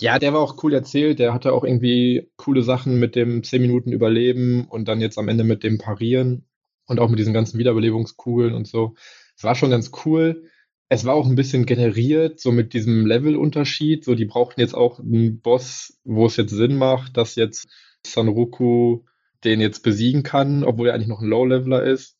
Ja, 0.00 0.18
der 0.18 0.32
war 0.32 0.40
auch 0.40 0.60
cool 0.64 0.74
erzählt, 0.74 1.20
der 1.20 1.32
hatte 1.32 1.52
auch 1.52 1.62
irgendwie 1.62 2.28
coole 2.34 2.64
Sachen 2.64 2.98
mit 2.98 3.14
dem 3.14 3.44
10 3.44 3.62
Minuten 3.62 3.92
Überleben 3.92 4.64
und 4.64 4.88
dann 4.88 5.00
jetzt 5.00 5.18
am 5.18 5.28
Ende 5.28 5.44
mit 5.44 5.62
dem 5.62 5.78
Parieren 5.78 6.46
und 6.88 6.98
auch 6.98 7.10
mit 7.10 7.20
diesen 7.20 7.32
ganzen 7.32 7.60
Wiederbelebungskugeln 7.60 8.54
und 8.54 8.66
so. 8.66 8.94
Es 9.36 9.44
war 9.44 9.54
schon 9.54 9.70
ganz 9.70 9.92
cool 10.04 10.49
es 10.92 11.04
war 11.04 11.14
auch 11.14 11.26
ein 11.26 11.36
bisschen 11.36 11.66
generiert, 11.66 12.40
so 12.40 12.50
mit 12.50 12.74
diesem 12.74 13.06
Levelunterschied. 13.06 14.04
So, 14.04 14.16
die 14.16 14.24
brauchten 14.24 14.60
jetzt 14.60 14.74
auch 14.74 14.98
einen 14.98 15.40
Boss, 15.40 16.00
wo 16.02 16.26
es 16.26 16.36
jetzt 16.36 16.50
Sinn 16.50 16.76
macht, 16.76 17.16
dass 17.16 17.36
jetzt 17.36 17.68
Sanroku 18.04 19.04
den 19.44 19.60
jetzt 19.60 19.84
besiegen 19.84 20.24
kann, 20.24 20.64
obwohl 20.64 20.88
er 20.88 20.94
eigentlich 20.94 21.08
noch 21.08 21.22
ein 21.22 21.28
Low-Leveler 21.28 21.84
ist. 21.84 22.18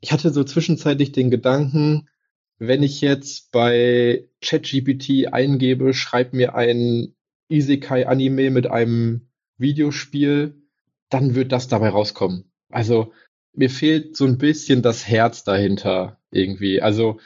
Ich 0.00 0.12
hatte 0.12 0.30
so 0.30 0.44
zwischenzeitlich 0.44 1.10
den 1.10 1.30
Gedanken, 1.30 2.08
wenn 2.58 2.84
ich 2.84 3.00
jetzt 3.00 3.50
bei 3.50 4.28
ChatGPT 4.40 5.32
eingebe, 5.32 5.92
schreib 5.92 6.34
mir 6.34 6.54
ein 6.54 7.16
Isekai-Anime 7.48 8.50
mit 8.50 8.68
einem 8.68 9.28
Videospiel, 9.58 10.62
dann 11.10 11.34
wird 11.34 11.50
das 11.50 11.66
dabei 11.66 11.88
rauskommen. 11.88 12.52
Also 12.70 13.12
mir 13.52 13.70
fehlt 13.70 14.16
so 14.16 14.24
ein 14.24 14.38
bisschen 14.38 14.82
das 14.82 15.08
Herz 15.08 15.42
dahinter 15.42 16.20
irgendwie. 16.30 16.80
Also 16.80 17.18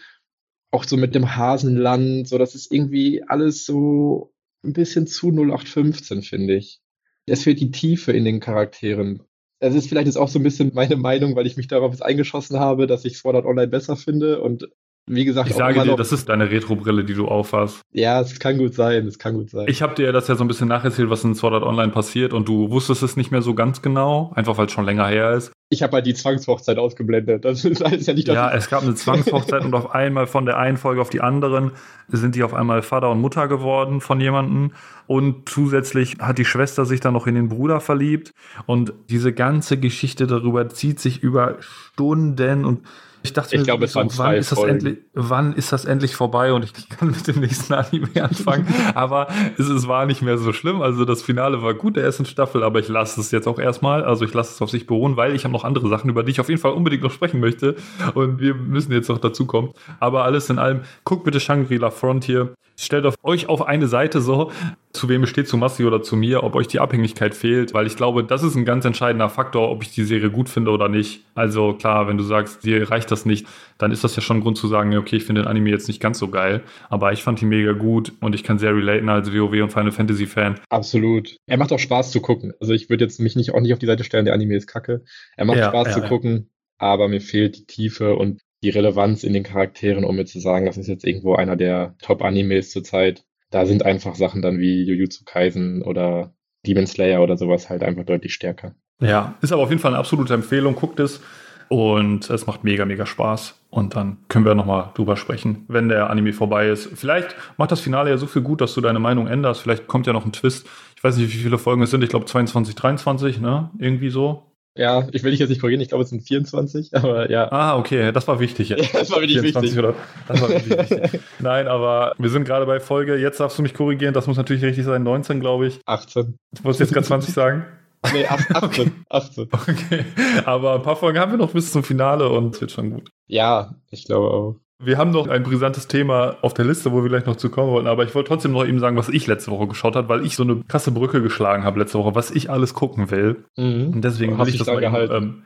auch 0.70 0.84
so 0.84 0.96
mit 0.96 1.14
dem 1.14 1.36
Hasenland, 1.36 2.28
so 2.28 2.38
das 2.38 2.54
ist 2.54 2.72
irgendwie 2.72 3.22
alles 3.22 3.64
so 3.64 4.32
ein 4.62 4.72
bisschen 4.72 5.06
zu 5.06 5.28
0815, 5.28 6.22
finde 6.22 6.56
ich. 6.56 6.80
Es 7.26 7.44
fehlt 7.44 7.60
die 7.60 7.70
Tiefe 7.70 8.12
in 8.12 8.24
den 8.24 8.40
Charakteren. 8.40 9.22
Das 9.60 9.74
ist 9.74 9.88
vielleicht 9.88 10.06
jetzt 10.06 10.16
auch 10.16 10.28
so 10.28 10.38
ein 10.38 10.44
bisschen 10.44 10.72
meine 10.74 10.96
Meinung, 10.96 11.36
weil 11.36 11.46
ich 11.46 11.56
mich 11.56 11.68
darauf 11.68 11.92
jetzt 11.92 12.02
eingeschossen 12.02 12.58
habe, 12.58 12.86
dass 12.86 13.04
ich 13.04 13.18
Sword 13.18 13.36
Art 13.36 13.46
Online 13.46 13.68
besser 13.68 13.96
finde 13.96 14.40
und 14.40 14.68
wie 15.08 15.24
gesagt, 15.24 15.48
ich 15.50 15.56
sage 15.56 15.82
dir, 15.82 15.96
das 15.96 16.12
ist 16.12 16.28
deine 16.28 16.50
Retro-Brille, 16.50 17.04
die 17.04 17.14
du 17.14 17.26
aufhast. 17.26 17.80
Ja, 17.92 18.20
es 18.20 18.38
kann 18.38 18.58
gut 18.58 18.74
sein, 18.74 19.06
es 19.06 19.18
kann 19.18 19.34
gut 19.34 19.50
sein. 19.50 19.66
Ich 19.68 19.82
habe 19.82 19.94
dir 19.94 20.12
das 20.12 20.28
ja 20.28 20.36
so 20.36 20.44
ein 20.44 20.48
bisschen 20.48 20.68
nacherzählt, 20.68 21.10
was 21.10 21.24
in 21.24 21.34
Sword 21.34 21.54
Art 21.54 21.62
Online 21.64 21.92
passiert 21.92 22.32
und 22.32 22.48
du 22.48 22.70
wusstest 22.70 23.02
es 23.02 23.16
nicht 23.16 23.30
mehr 23.30 23.42
so 23.42 23.54
ganz 23.54 23.82
genau, 23.82 24.32
einfach 24.34 24.58
weil 24.58 24.66
es 24.66 24.72
schon 24.72 24.84
länger 24.84 25.06
her 25.06 25.32
ist. 25.32 25.52
Ich 25.70 25.82
habe 25.82 25.92
halt 25.94 26.06
die 26.06 26.14
Zwangshochzeit 26.14 26.78
ausgeblendet. 26.78 27.44
Das 27.44 27.62
ist 27.64 27.80
ja 27.80 28.14
nicht 28.14 28.28
Ja, 28.28 28.50
es 28.50 28.70
gab 28.70 28.82
eine 28.82 28.94
Zwangshochzeit 28.94 29.64
und 29.64 29.74
auf 29.74 29.90
einmal 29.94 30.26
von 30.26 30.46
der 30.46 30.56
einen 30.56 30.78
Folge 30.78 31.00
auf 31.00 31.10
die 31.10 31.20
anderen 31.20 31.72
sind 32.08 32.34
die 32.34 32.42
auf 32.42 32.54
einmal 32.54 32.80
Vater 32.80 33.10
und 33.10 33.20
Mutter 33.20 33.48
geworden 33.48 34.00
von 34.00 34.18
jemandem. 34.18 34.72
Und 35.06 35.48
zusätzlich 35.48 36.16
hat 36.20 36.38
die 36.38 36.46
Schwester 36.46 36.86
sich 36.86 37.00
dann 37.00 37.12
noch 37.12 37.26
in 37.26 37.34
den 37.34 37.50
Bruder 37.50 37.80
verliebt. 37.80 38.32
Und 38.64 38.94
diese 39.10 39.34
ganze 39.34 39.78
Geschichte 39.78 40.26
darüber 40.26 40.70
zieht 40.70 41.00
sich 41.00 41.22
über 41.22 41.56
Stunden 41.60 42.64
und 42.64 42.80
ich 43.22 43.32
dachte 43.32 43.54
ich 43.54 43.60
mir, 43.60 43.64
glaube, 43.64 43.86
so, 43.86 44.00
wann, 44.16 44.34
ist 44.36 44.52
das 44.52 44.62
endlich, 44.62 44.98
wann 45.12 45.52
ist 45.54 45.72
das 45.72 45.84
endlich 45.84 46.14
vorbei 46.14 46.52
und 46.52 46.64
ich 46.64 46.88
kann 46.88 47.10
mit 47.10 47.26
dem 47.26 47.40
nächsten 47.40 47.74
Anime 47.74 48.08
anfangen. 48.22 48.66
aber 48.94 49.28
es, 49.58 49.68
es, 49.68 49.88
war 49.88 50.06
nicht 50.06 50.22
mehr 50.22 50.38
so 50.38 50.52
schlimm. 50.52 50.82
Also 50.82 51.04
das 51.04 51.22
Finale 51.22 51.62
war 51.62 51.74
gut 51.74 51.96
der 51.96 52.04
ersten 52.04 52.26
Staffel, 52.26 52.62
aber 52.62 52.78
ich 52.78 52.88
lasse 52.88 53.20
es 53.20 53.30
jetzt 53.30 53.46
auch 53.46 53.58
erstmal. 53.58 54.04
Also 54.04 54.24
ich 54.24 54.34
lasse 54.34 54.52
es 54.52 54.62
auf 54.62 54.70
sich 54.70 54.86
beruhen, 54.86 55.16
weil 55.16 55.34
ich 55.34 55.44
habe 55.44 55.52
noch 55.52 55.64
andere 55.64 55.88
Sachen, 55.88 56.10
über 56.10 56.22
die 56.22 56.30
ich 56.30 56.40
auf 56.40 56.48
jeden 56.48 56.60
Fall 56.60 56.72
unbedingt 56.72 57.02
noch 57.02 57.12
sprechen 57.12 57.40
möchte. 57.40 57.76
Und 58.14 58.40
wir 58.40 58.54
müssen 58.54 58.92
jetzt 58.92 59.08
noch 59.08 59.18
dazu 59.18 59.46
kommen. 59.46 59.72
Aber 60.00 60.24
alles 60.24 60.48
in 60.50 60.58
allem, 60.58 60.82
guckt 61.04 61.24
bitte 61.24 61.40
Shangri-La 61.40 61.90
Frontier. 61.90 62.54
Stellt 62.80 63.06
auf 63.06 63.16
euch 63.24 63.48
auf 63.48 63.66
eine 63.66 63.88
Seite 63.88 64.20
so, 64.20 64.52
zu 64.92 65.08
wem 65.08 65.24
es 65.24 65.30
steht, 65.30 65.48
zu 65.48 65.56
Massi 65.56 65.84
oder 65.84 66.00
zu 66.00 66.14
mir, 66.14 66.44
ob 66.44 66.54
euch 66.54 66.68
die 66.68 66.78
Abhängigkeit 66.78 67.34
fehlt, 67.34 67.74
weil 67.74 67.88
ich 67.88 67.96
glaube, 67.96 68.22
das 68.22 68.44
ist 68.44 68.54
ein 68.54 68.64
ganz 68.64 68.84
entscheidender 68.84 69.28
Faktor, 69.28 69.68
ob 69.68 69.82
ich 69.82 69.90
die 69.90 70.04
Serie 70.04 70.30
gut 70.30 70.48
finde 70.48 70.70
oder 70.70 70.88
nicht. 70.88 71.24
Also 71.34 71.72
klar, 71.72 72.06
wenn 72.06 72.16
du 72.16 72.22
sagst, 72.22 72.64
dir 72.64 72.88
reicht 72.88 73.10
das 73.10 73.26
nicht, 73.26 73.48
dann 73.78 73.90
ist 73.90 74.04
das 74.04 74.14
ja 74.14 74.22
schon 74.22 74.36
ein 74.36 74.40
Grund 74.42 74.58
zu 74.58 74.68
sagen, 74.68 74.96
okay, 74.96 75.16
ich 75.16 75.24
finde 75.24 75.42
den 75.42 75.48
Anime 75.48 75.70
jetzt 75.70 75.88
nicht 75.88 76.00
ganz 76.00 76.20
so 76.20 76.28
geil, 76.28 76.62
aber 76.88 77.12
ich 77.12 77.24
fand 77.24 77.42
ihn 77.42 77.48
mega 77.48 77.72
gut 77.72 78.12
und 78.20 78.36
ich 78.36 78.44
kann 78.44 78.60
sehr 78.60 78.76
relaten 78.76 79.08
als 79.08 79.34
WoW 79.34 79.60
und 79.60 79.72
Final 79.72 79.90
Fantasy 79.90 80.26
Fan. 80.26 80.60
Absolut. 80.68 81.36
Er 81.46 81.56
macht 81.56 81.72
auch 81.72 81.80
Spaß 81.80 82.12
zu 82.12 82.20
gucken. 82.20 82.52
Also 82.60 82.74
ich 82.74 82.88
würde 82.88 83.04
jetzt 83.04 83.18
mich 83.18 83.34
nicht 83.34 83.54
auch 83.54 83.60
nicht 83.60 83.72
auf 83.72 83.80
die 83.80 83.86
Seite 83.86 84.04
stellen, 84.04 84.24
der 84.24 84.34
Anime 84.34 84.54
ist 84.54 84.68
kacke. 84.68 85.02
Er 85.36 85.44
macht 85.46 85.58
ja, 85.58 85.68
Spaß 85.68 85.88
ja, 85.88 85.94
zu 85.94 86.00
ja. 86.02 86.08
gucken, 86.08 86.50
aber 86.78 87.08
mir 87.08 87.20
fehlt 87.20 87.56
die 87.56 87.66
Tiefe 87.66 88.14
und 88.14 88.40
die 88.62 88.70
Relevanz 88.70 89.24
in 89.24 89.32
den 89.32 89.42
Charakteren, 89.44 90.04
um 90.04 90.16
mir 90.16 90.26
zu 90.26 90.40
sagen, 90.40 90.66
das 90.66 90.76
ist 90.76 90.88
jetzt 90.88 91.04
irgendwo 91.04 91.34
einer 91.34 91.56
der 91.56 91.94
Top-Animes 92.02 92.70
zurzeit. 92.70 93.24
Da 93.50 93.66
sind 93.66 93.84
einfach 93.84 94.14
Sachen 94.14 94.42
dann 94.42 94.58
wie 94.58 94.82
Jujutsu 94.82 95.24
Kaisen 95.24 95.82
oder 95.82 96.34
Demon 96.66 96.86
Slayer 96.86 97.22
oder 97.22 97.36
sowas 97.36 97.70
halt 97.70 97.82
einfach 97.82 98.04
deutlich 98.04 98.34
stärker. 98.34 98.74
Ja, 99.00 99.36
ist 99.40 99.52
aber 99.52 99.62
auf 99.62 99.70
jeden 99.70 99.80
Fall 99.80 99.92
eine 99.92 99.98
absolute 99.98 100.34
Empfehlung. 100.34 100.74
Guckt 100.74 100.98
es 101.00 101.20
und 101.68 102.28
es 102.30 102.46
macht 102.46 102.64
mega, 102.64 102.84
mega 102.84 103.06
Spaß. 103.06 103.54
Und 103.70 103.94
dann 103.94 104.18
können 104.28 104.44
wir 104.44 104.54
nochmal 104.54 104.90
drüber 104.94 105.16
sprechen, 105.16 105.64
wenn 105.68 105.88
der 105.88 106.10
Anime 106.10 106.32
vorbei 106.32 106.68
ist. 106.68 106.90
Vielleicht 106.94 107.36
macht 107.58 107.70
das 107.70 107.80
Finale 107.80 108.10
ja 108.10 108.16
so 108.16 108.26
viel 108.26 108.42
gut, 108.42 108.60
dass 108.60 108.74
du 108.74 108.80
deine 108.80 108.98
Meinung 108.98 109.26
änderst. 109.26 109.60
Vielleicht 109.60 109.86
kommt 109.86 110.06
ja 110.06 110.12
noch 110.12 110.24
ein 110.24 110.32
Twist. 110.32 110.66
Ich 110.96 111.04
weiß 111.04 111.16
nicht, 111.16 111.32
wie 111.32 111.38
viele 111.38 111.58
Folgen 111.58 111.82
es 111.82 111.90
sind. 111.90 112.02
Ich 112.02 112.10
glaube 112.10 112.24
22, 112.24 112.74
23, 112.74 113.40
ne? 113.40 113.70
Irgendwie 113.78 114.10
so. 114.10 114.47
Ja, 114.78 115.08
ich 115.10 115.24
will 115.24 115.32
dich 115.32 115.40
jetzt 115.40 115.48
nicht 115.48 115.60
korrigieren, 115.60 115.80
ich 115.80 115.88
glaube, 115.88 116.04
es 116.04 116.10
sind 116.10 116.22
24, 116.22 116.90
aber 116.94 117.28
ja. 117.30 117.50
Ah, 117.50 117.76
okay, 117.76 118.12
das 118.12 118.28
war 118.28 118.38
wichtig. 118.38 118.68
Jetzt. 118.68 118.92
Ja, 118.92 118.98
das 119.00 119.10
war 119.10 119.20
wirklich 119.20 119.42
wichtig. 119.42 119.76
Oder, 119.76 119.94
das 120.28 120.40
war 120.40 120.48
wirklich 120.48 120.78
wichtig. 120.78 121.20
Nein, 121.40 121.66
aber 121.66 122.14
wir 122.16 122.30
sind 122.30 122.44
gerade 122.44 122.64
bei 122.64 122.78
Folge, 122.78 123.16
jetzt 123.16 123.40
darfst 123.40 123.58
du 123.58 123.62
mich 123.62 123.74
korrigieren, 123.74 124.14
das 124.14 124.28
muss 124.28 124.36
natürlich 124.36 124.62
richtig 124.62 124.84
sein, 124.84 125.02
19, 125.02 125.40
glaube 125.40 125.66
ich. 125.66 125.80
18. 125.84 126.38
Du 126.52 126.64
wolltest 126.64 126.80
jetzt 126.80 126.92
gerade 126.92 127.06
20 127.06 127.34
sagen? 127.34 127.66
Nee, 128.12 128.26
18. 128.26 128.56
Okay. 128.56 128.92
18. 129.10 129.48
Okay, 129.52 130.04
aber 130.44 130.76
ein 130.76 130.82
paar 130.82 130.94
Folgen 130.94 131.18
haben 131.18 131.32
wir 131.32 131.38
noch 131.38 131.52
bis 131.52 131.72
zum 131.72 131.82
Finale 131.82 132.28
und 132.28 132.54
es 132.54 132.60
wird 132.60 132.70
schon 132.70 132.90
gut. 132.90 133.10
Ja, 133.26 133.74
ich 133.90 134.04
glaube 134.04 134.30
auch. 134.30 134.56
Wir 134.80 134.96
haben 134.96 135.10
noch 135.10 135.26
ein 135.26 135.42
brisantes 135.42 135.88
Thema 135.88 136.36
auf 136.40 136.54
der 136.54 136.64
Liste, 136.64 136.92
wo 136.92 137.02
wir 137.02 137.08
gleich 137.08 137.26
noch 137.26 137.34
zu 137.34 137.50
kommen 137.50 137.72
wollten, 137.72 137.88
aber 137.88 138.04
ich 138.04 138.14
wollte 138.14 138.28
trotzdem 138.28 138.52
noch 138.52 138.64
eben 138.64 138.78
sagen, 138.78 138.96
was 138.96 139.08
ich 139.08 139.26
letzte 139.26 139.50
Woche 139.50 139.66
geschaut 139.66 139.96
habe, 139.96 140.08
weil 140.08 140.24
ich 140.24 140.36
so 140.36 140.44
eine 140.44 140.62
krasse 140.68 140.92
Brücke 140.92 141.20
geschlagen 141.20 141.64
habe 141.64 141.80
letzte 141.80 141.98
Woche, 141.98 142.14
was 142.14 142.30
ich 142.30 142.48
alles 142.48 142.74
gucken 142.74 143.10
will. 143.10 143.44
Mhm. 143.56 143.94
Und 143.94 144.04
deswegen 144.04 144.38
habe 144.38 144.48
ich 144.48 144.56
das 144.56 144.68
mal 144.68 144.78
gehalten. 144.78 145.14
Ähm, 145.14 145.42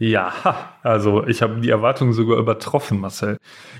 ja, 0.00 0.32
also 0.82 1.24
ich 1.24 1.40
habe 1.40 1.60
die 1.60 1.70
Erwartungen 1.70 2.12
sogar 2.12 2.36
übertroffen, 2.36 2.98
Marcel. 2.98 3.36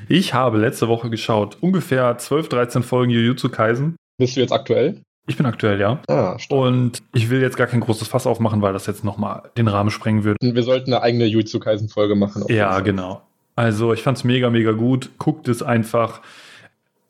Ich 0.08 0.32
habe 0.32 0.58
letzte 0.58 0.86
Woche 0.86 1.10
geschaut, 1.10 1.58
ungefähr 1.60 2.16
12, 2.16 2.48
13 2.48 2.82
Folgen 2.84 3.10
Jujutsu 3.10 3.48
Kaisen. 3.48 3.96
Bist 4.18 4.36
du 4.36 4.40
jetzt 4.40 4.52
aktuell? 4.52 5.02
Ich 5.26 5.36
bin 5.36 5.46
aktuell, 5.46 5.80
ja. 5.80 6.00
Ah, 6.06 6.36
und 6.50 7.02
ich 7.14 7.30
will 7.30 7.40
jetzt 7.40 7.56
gar 7.56 7.66
kein 7.66 7.80
großes 7.80 8.06
Fass 8.06 8.28
aufmachen, 8.28 8.62
weil 8.62 8.74
das 8.74 8.86
jetzt 8.86 9.02
nochmal 9.02 9.50
den 9.56 9.66
Rahmen 9.66 9.90
sprengen 9.90 10.22
würde. 10.22 10.36
Wir 10.40 10.62
sollten 10.62 10.92
eine 10.92 11.02
eigene 11.02 11.24
Jujutsu 11.24 11.58
Kaisen 11.58 11.88
Folge 11.88 12.14
machen. 12.14 12.44
Ja, 12.48 12.78
genau. 12.78 13.22
Also 13.56 13.92
ich 13.92 14.02
fand 14.02 14.18
es 14.18 14.24
mega, 14.24 14.50
mega 14.50 14.72
gut. 14.72 15.10
Guckt 15.18 15.48
es 15.48 15.62
einfach. 15.62 16.20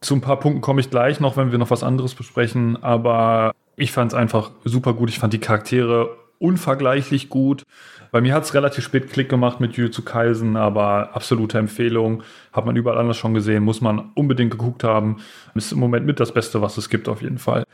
Zu 0.01 0.15
ein 0.15 0.21
paar 0.21 0.39
Punkten 0.39 0.61
komme 0.61 0.81
ich 0.81 0.91
gleich 0.91 1.21
noch, 1.21 1.37
wenn 1.37 1.51
wir 1.51 1.59
noch 1.59 1.71
was 1.71 1.83
anderes 1.83 2.15
besprechen. 2.15 2.83
Aber 2.83 3.55
ich 3.77 3.93
fand 3.93 4.13
es 4.13 4.19
einfach 4.19 4.51
super 4.65 4.95
gut. 4.95 5.09
Ich 5.09 5.19
fand 5.19 5.33
die 5.33 5.41
Charaktere 5.41 6.17
unvergleichlich 6.39 7.29
gut. 7.29 7.63
Bei 8.11 8.21
mir 8.21 8.35
hat 8.35 8.45
es 8.45 8.55
relativ 8.55 8.85
spät 8.85 9.11
Klick 9.11 9.29
gemacht 9.29 9.59
mit 9.59 9.73
Jujutsu 9.73 10.03
Kaisen, 10.03 10.57
aber 10.57 11.17
absolute 11.17 11.59
Empfehlung. 11.59 12.23
Hat 12.53 12.65
man 12.65 12.77
überall 12.77 12.99
anders 12.99 13.17
schon 13.17 13.35
gesehen, 13.35 13.65
muss 13.65 13.81
man 13.81 14.11
unbedingt 14.15 14.53
geguckt 14.53 14.85
haben. 14.85 15.17
Ist 15.55 15.73
im 15.73 15.81
Moment 15.81 16.07
mit 16.07 16.21
das 16.21 16.33
Beste, 16.33 16.63
was 16.63 16.77
es 16.77 16.89
gibt, 16.91 17.09
auf 17.09 17.23
jeden 17.23 17.39
Fall. 17.39 17.65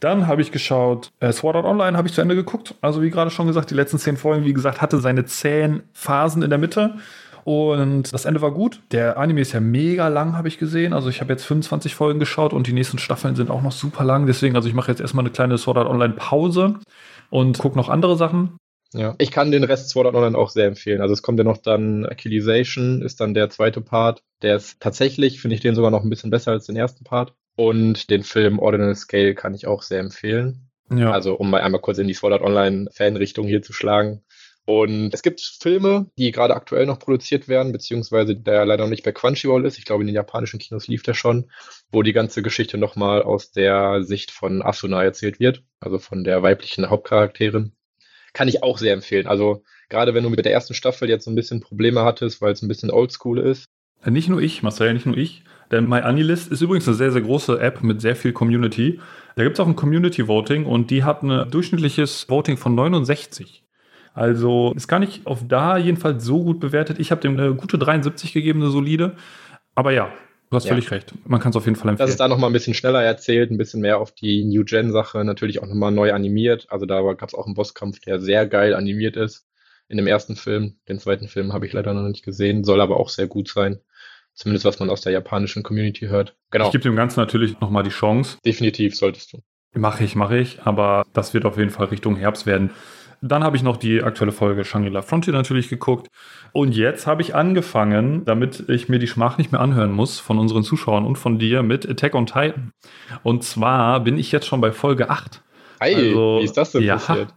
Dann 0.00 0.26
habe 0.26 0.42
ich 0.42 0.52
geschaut, 0.52 1.10
äh, 1.20 1.32
Sword 1.32 1.56
Art 1.56 1.64
Online 1.64 1.96
habe 1.96 2.08
ich 2.08 2.14
zu 2.14 2.20
Ende 2.20 2.34
geguckt. 2.34 2.74
Also 2.82 3.00
wie 3.00 3.08
gerade 3.08 3.30
schon 3.30 3.46
gesagt, 3.46 3.70
die 3.70 3.74
letzten 3.74 3.98
zehn 3.98 4.18
Folgen, 4.18 4.44
wie 4.44 4.52
gesagt, 4.52 4.82
hatte 4.82 5.00
seine 5.00 5.24
zehn 5.24 5.82
Phasen 5.94 6.42
in 6.42 6.50
der 6.50 6.58
Mitte. 6.58 6.96
Und 7.46 8.12
das 8.12 8.24
Ende 8.24 8.42
war 8.42 8.50
gut. 8.50 8.82
Der 8.90 9.18
Anime 9.18 9.40
ist 9.40 9.52
ja 9.52 9.60
mega 9.60 10.08
lang, 10.08 10.36
habe 10.36 10.48
ich 10.48 10.58
gesehen. 10.58 10.92
Also 10.92 11.08
ich 11.08 11.20
habe 11.20 11.32
jetzt 11.32 11.44
25 11.44 11.94
Folgen 11.94 12.18
geschaut 12.18 12.52
und 12.52 12.66
die 12.66 12.72
nächsten 12.72 12.98
Staffeln 12.98 13.36
sind 13.36 13.52
auch 13.52 13.62
noch 13.62 13.70
super 13.70 14.02
lang. 14.02 14.26
Deswegen, 14.26 14.56
also 14.56 14.68
ich 14.68 14.74
mache 14.74 14.90
jetzt 14.90 15.00
erstmal 15.00 15.24
eine 15.24 15.30
kleine 15.30 15.56
Sword 15.56 15.78
Art 15.78 15.86
Online 15.86 16.14
Pause 16.14 16.80
und 17.30 17.56
gucke 17.58 17.78
noch 17.78 17.88
andere 17.88 18.16
Sachen. 18.16 18.56
Ja, 18.92 19.14
ich 19.18 19.30
kann 19.30 19.52
den 19.52 19.62
Rest 19.62 19.90
Sword 19.90 20.08
Art 20.08 20.16
Online 20.16 20.36
auch 20.36 20.50
sehr 20.50 20.66
empfehlen. 20.66 21.00
Also 21.00 21.12
es 21.12 21.22
kommt 21.22 21.38
ja 21.38 21.44
noch 21.44 21.58
dann 21.58 22.04
Achillesation, 22.04 23.00
ist 23.00 23.20
dann 23.20 23.32
der 23.32 23.48
zweite 23.48 23.80
Part. 23.80 24.24
Der 24.42 24.56
ist 24.56 24.80
tatsächlich, 24.80 25.40
finde 25.40 25.54
ich 25.54 25.60
den 25.60 25.76
sogar 25.76 25.92
noch 25.92 26.02
ein 26.02 26.10
bisschen 26.10 26.30
besser 26.30 26.50
als 26.50 26.66
den 26.66 26.74
ersten 26.74 27.04
Part. 27.04 27.32
Und 27.54 28.10
den 28.10 28.24
Film 28.24 28.58
Ordinal 28.58 28.96
Scale 28.96 29.36
kann 29.36 29.54
ich 29.54 29.68
auch 29.68 29.82
sehr 29.82 30.00
empfehlen. 30.00 30.68
Ja. 30.90 31.12
Also 31.12 31.34
um 31.34 31.48
mal 31.50 31.60
einmal 31.60 31.80
kurz 31.80 31.98
in 31.98 32.08
die 32.08 32.14
Sword 32.14 32.32
Art 32.32 32.42
Online 32.42 32.88
Fanrichtung 32.92 33.46
hier 33.46 33.62
zu 33.62 33.72
schlagen. 33.72 34.22
Und 34.66 35.14
es 35.14 35.22
gibt 35.22 35.40
Filme, 35.40 36.10
die 36.18 36.32
gerade 36.32 36.56
aktuell 36.56 36.86
noch 36.86 36.98
produziert 36.98 37.46
werden, 37.46 37.70
beziehungsweise 37.70 38.34
der 38.34 38.66
leider 38.66 38.82
noch 38.82 38.90
nicht 38.90 39.04
bei 39.04 39.12
Crunchyroll 39.12 39.64
ist. 39.64 39.78
Ich 39.78 39.84
glaube, 39.84 40.02
in 40.02 40.08
den 40.08 40.16
japanischen 40.16 40.58
Kinos 40.58 40.88
lief 40.88 41.04
der 41.04 41.14
schon, 41.14 41.50
wo 41.92 42.02
die 42.02 42.12
ganze 42.12 42.42
Geschichte 42.42 42.76
nochmal 42.76 43.22
aus 43.22 43.52
der 43.52 44.02
Sicht 44.02 44.32
von 44.32 44.62
Asuna 44.62 45.04
erzählt 45.04 45.38
wird, 45.38 45.62
also 45.78 46.00
von 46.00 46.24
der 46.24 46.42
weiblichen 46.42 46.90
Hauptcharakterin. 46.90 47.72
Kann 48.32 48.48
ich 48.48 48.64
auch 48.64 48.78
sehr 48.78 48.92
empfehlen. 48.92 49.28
Also 49.28 49.62
gerade 49.88 50.14
wenn 50.14 50.24
du 50.24 50.30
mit 50.30 50.44
der 50.44 50.52
ersten 50.52 50.74
Staffel 50.74 51.08
jetzt 51.08 51.26
so 51.26 51.30
ein 51.30 51.36
bisschen 51.36 51.60
Probleme 51.60 52.02
hattest, 52.02 52.42
weil 52.42 52.52
es 52.52 52.60
ein 52.60 52.68
bisschen 52.68 52.90
oldschool 52.90 53.38
ist. 53.38 53.66
Nicht 54.04 54.28
nur 54.28 54.40
ich, 54.40 54.64
Marcel, 54.64 54.92
nicht 54.94 55.06
nur 55.06 55.16
ich. 55.16 55.44
Denn 55.70 55.88
MyAnilist 55.88 56.50
ist 56.50 56.60
übrigens 56.60 56.88
eine 56.88 56.96
sehr, 56.96 57.12
sehr 57.12 57.22
große 57.22 57.60
App 57.60 57.82
mit 57.82 58.00
sehr 58.00 58.16
viel 58.16 58.32
Community. 58.32 59.00
Da 59.36 59.44
gibt 59.44 59.56
es 59.56 59.60
auch 59.60 59.68
ein 59.68 59.76
Community 59.76 60.26
Voting 60.26 60.64
und 60.66 60.90
die 60.90 61.04
hat 61.04 61.22
ein 61.22 61.50
durchschnittliches 61.50 62.28
Voting 62.28 62.56
von 62.56 62.74
69. 62.74 63.65
Also 64.16 64.72
ist 64.74 64.88
gar 64.88 64.98
nicht 64.98 65.26
auf 65.26 65.46
da 65.46 65.76
jedenfalls 65.76 66.24
so 66.24 66.42
gut 66.42 66.58
bewertet. 66.58 66.98
Ich 66.98 67.10
habe 67.10 67.20
dem 67.20 67.38
eine 67.38 67.54
gute 67.54 67.76
73 67.76 68.32
gegeben, 68.32 68.62
eine 68.62 68.70
solide. 68.70 69.14
Aber 69.74 69.92
ja, 69.92 70.10
du 70.48 70.56
hast 70.56 70.64
ja. 70.64 70.70
völlig 70.70 70.90
recht. 70.90 71.12
Man 71.26 71.38
kann 71.38 71.50
es 71.50 71.56
auf 71.56 71.66
jeden 71.66 71.76
Fall 71.76 71.90
empfehlen. 71.90 72.06
Das 72.06 72.14
ist 72.14 72.20
da 72.20 72.26
nochmal 72.26 72.48
ein 72.48 72.54
bisschen 72.54 72.72
schneller 72.72 73.02
erzählt, 73.02 73.50
ein 73.50 73.58
bisschen 73.58 73.82
mehr 73.82 74.00
auf 74.00 74.12
die 74.12 74.42
New 74.46 74.64
Gen-Sache, 74.64 75.22
natürlich 75.22 75.62
auch 75.62 75.66
nochmal 75.66 75.92
neu 75.92 76.14
animiert. 76.14 76.66
Also 76.70 76.86
da 76.86 77.02
gab 77.12 77.28
es 77.28 77.34
auch 77.34 77.44
einen 77.44 77.54
Bosskampf, 77.54 78.00
der 78.00 78.18
sehr 78.18 78.46
geil 78.46 78.74
animiert 78.74 79.16
ist. 79.16 79.46
In 79.88 79.98
dem 79.98 80.06
ersten 80.06 80.34
Film. 80.34 80.76
Den 80.88 80.98
zweiten 80.98 81.28
Film 81.28 81.52
habe 81.52 81.66
ich 81.66 81.74
leider 81.74 81.92
noch 81.92 82.08
nicht 82.08 82.24
gesehen, 82.24 82.64
soll 82.64 82.80
aber 82.80 82.98
auch 82.98 83.10
sehr 83.10 83.26
gut 83.26 83.50
sein. 83.50 83.80
Zumindest 84.32 84.64
was 84.64 84.78
man 84.80 84.88
aus 84.88 85.02
der 85.02 85.12
japanischen 85.12 85.62
Community 85.62 86.06
hört. 86.06 86.36
Genau. 86.50 86.64
Ich 86.66 86.72
gebe 86.72 86.84
dem 86.84 86.96
Ganzen 86.96 87.20
natürlich 87.20 87.60
nochmal 87.60 87.82
die 87.82 87.90
Chance. 87.90 88.38
Definitiv 88.46 88.96
solltest 88.96 89.34
du. 89.34 89.42
Mache 89.74 90.04
ich, 90.04 90.16
mache 90.16 90.38
ich. 90.38 90.62
Aber 90.62 91.04
das 91.12 91.34
wird 91.34 91.44
auf 91.44 91.58
jeden 91.58 91.70
Fall 91.70 91.88
Richtung 91.88 92.16
Herbst 92.16 92.46
werden. 92.46 92.70
Dann 93.28 93.44
habe 93.44 93.56
ich 93.56 93.62
noch 93.62 93.76
die 93.76 94.02
aktuelle 94.02 94.32
Folge 94.32 94.64
Shangri-La 94.64 95.02
Frontier 95.02 95.32
natürlich 95.32 95.68
geguckt. 95.68 96.08
Und 96.52 96.74
jetzt 96.74 97.06
habe 97.06 97.22
ich 97.22 97.34
angefangen, 97.34 98.24
damit 98.24 98.68
ich 98.68 98.88
mir 98.88 98.98
die 98.98 99.06
Schmach 99.06 99.38
nicht 99.38 99.52
mehr 99.52 99.60
anhören 99.60 99.92
muss 99.92 100.20
von 100.20 100.38
unseren 100.38 100.62
Zuschauern 100.62 101.04
und 101.04 101.16
von 101.16 101.38
dir 101.38 101.62
mit 101.62 101.88
Attack 101.88 102.14
on 102.14 102.26
Titan. 102.26 102.72
Und 103.22 103.44
zwar 103.44 104.00
bin 104.00 104.18
ich 104.18 104.32
jetzt 104.32 104.46
schon 104.46 104.60
bei 104.60 104.72
Folge 104.72 105.10
8. 105.10 105.42
Ei, 105.78 105.94
also, 105.94 106.38
wie 106.40 106.44
ist 106.44 106.56
das 106.56 106.72
denn 106.72 106.82
ja, 106.82 106.94
passiert? 106.94 107.28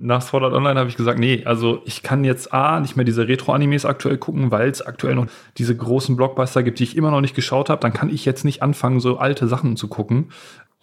Nach 0.00 0.20
Sword 0.20 0.42
Art 0.42 0.54
Online 0.54 0.78
habe 0.78 0.90
ich 0.90 0.96
gesagt, 0.96 1.20
nee, 1.20 1.44
also 1.44 1.80
ich 1.84 2.02
kann 2.02 2.24
jetzt 2.24 2.52
A, 2.52 2.80
nicht 2.80 2.96
mehr 2.96 3.04
diese 3.04 3.28
Retro-Animes 3.28 3.84
aktuell 3.84 4.18
gucken, 4.18 4.50
weil 4.50 4.68
es 4.68 4.82
aktuell 4.82 5.14
noch 5.14 5.26
diese 5.56 5.76
großen 5.76 6.16
Blockbuster 6.16 6.64
gibt, 6.64 6.80
die 6.80 6.84
ich 6.84 6.96
immer 6.96 7.12
noch 7.12 7.20
nicht 7.20 7.36
geschaut 7.36 7.70
habe. 7.70 7.80
Dann 7.80 7.92
kann 7.92 8.10
ich 8.10 8.24
jetzt 8.24 8.44
nicht 8.44 8.60
anfangen, 8.62 8.98
so 8.98 9.18
alte 9.18 9.46
Sachen 9.46 9.76
zu 9.76 9.86
gucken 9.86 10.30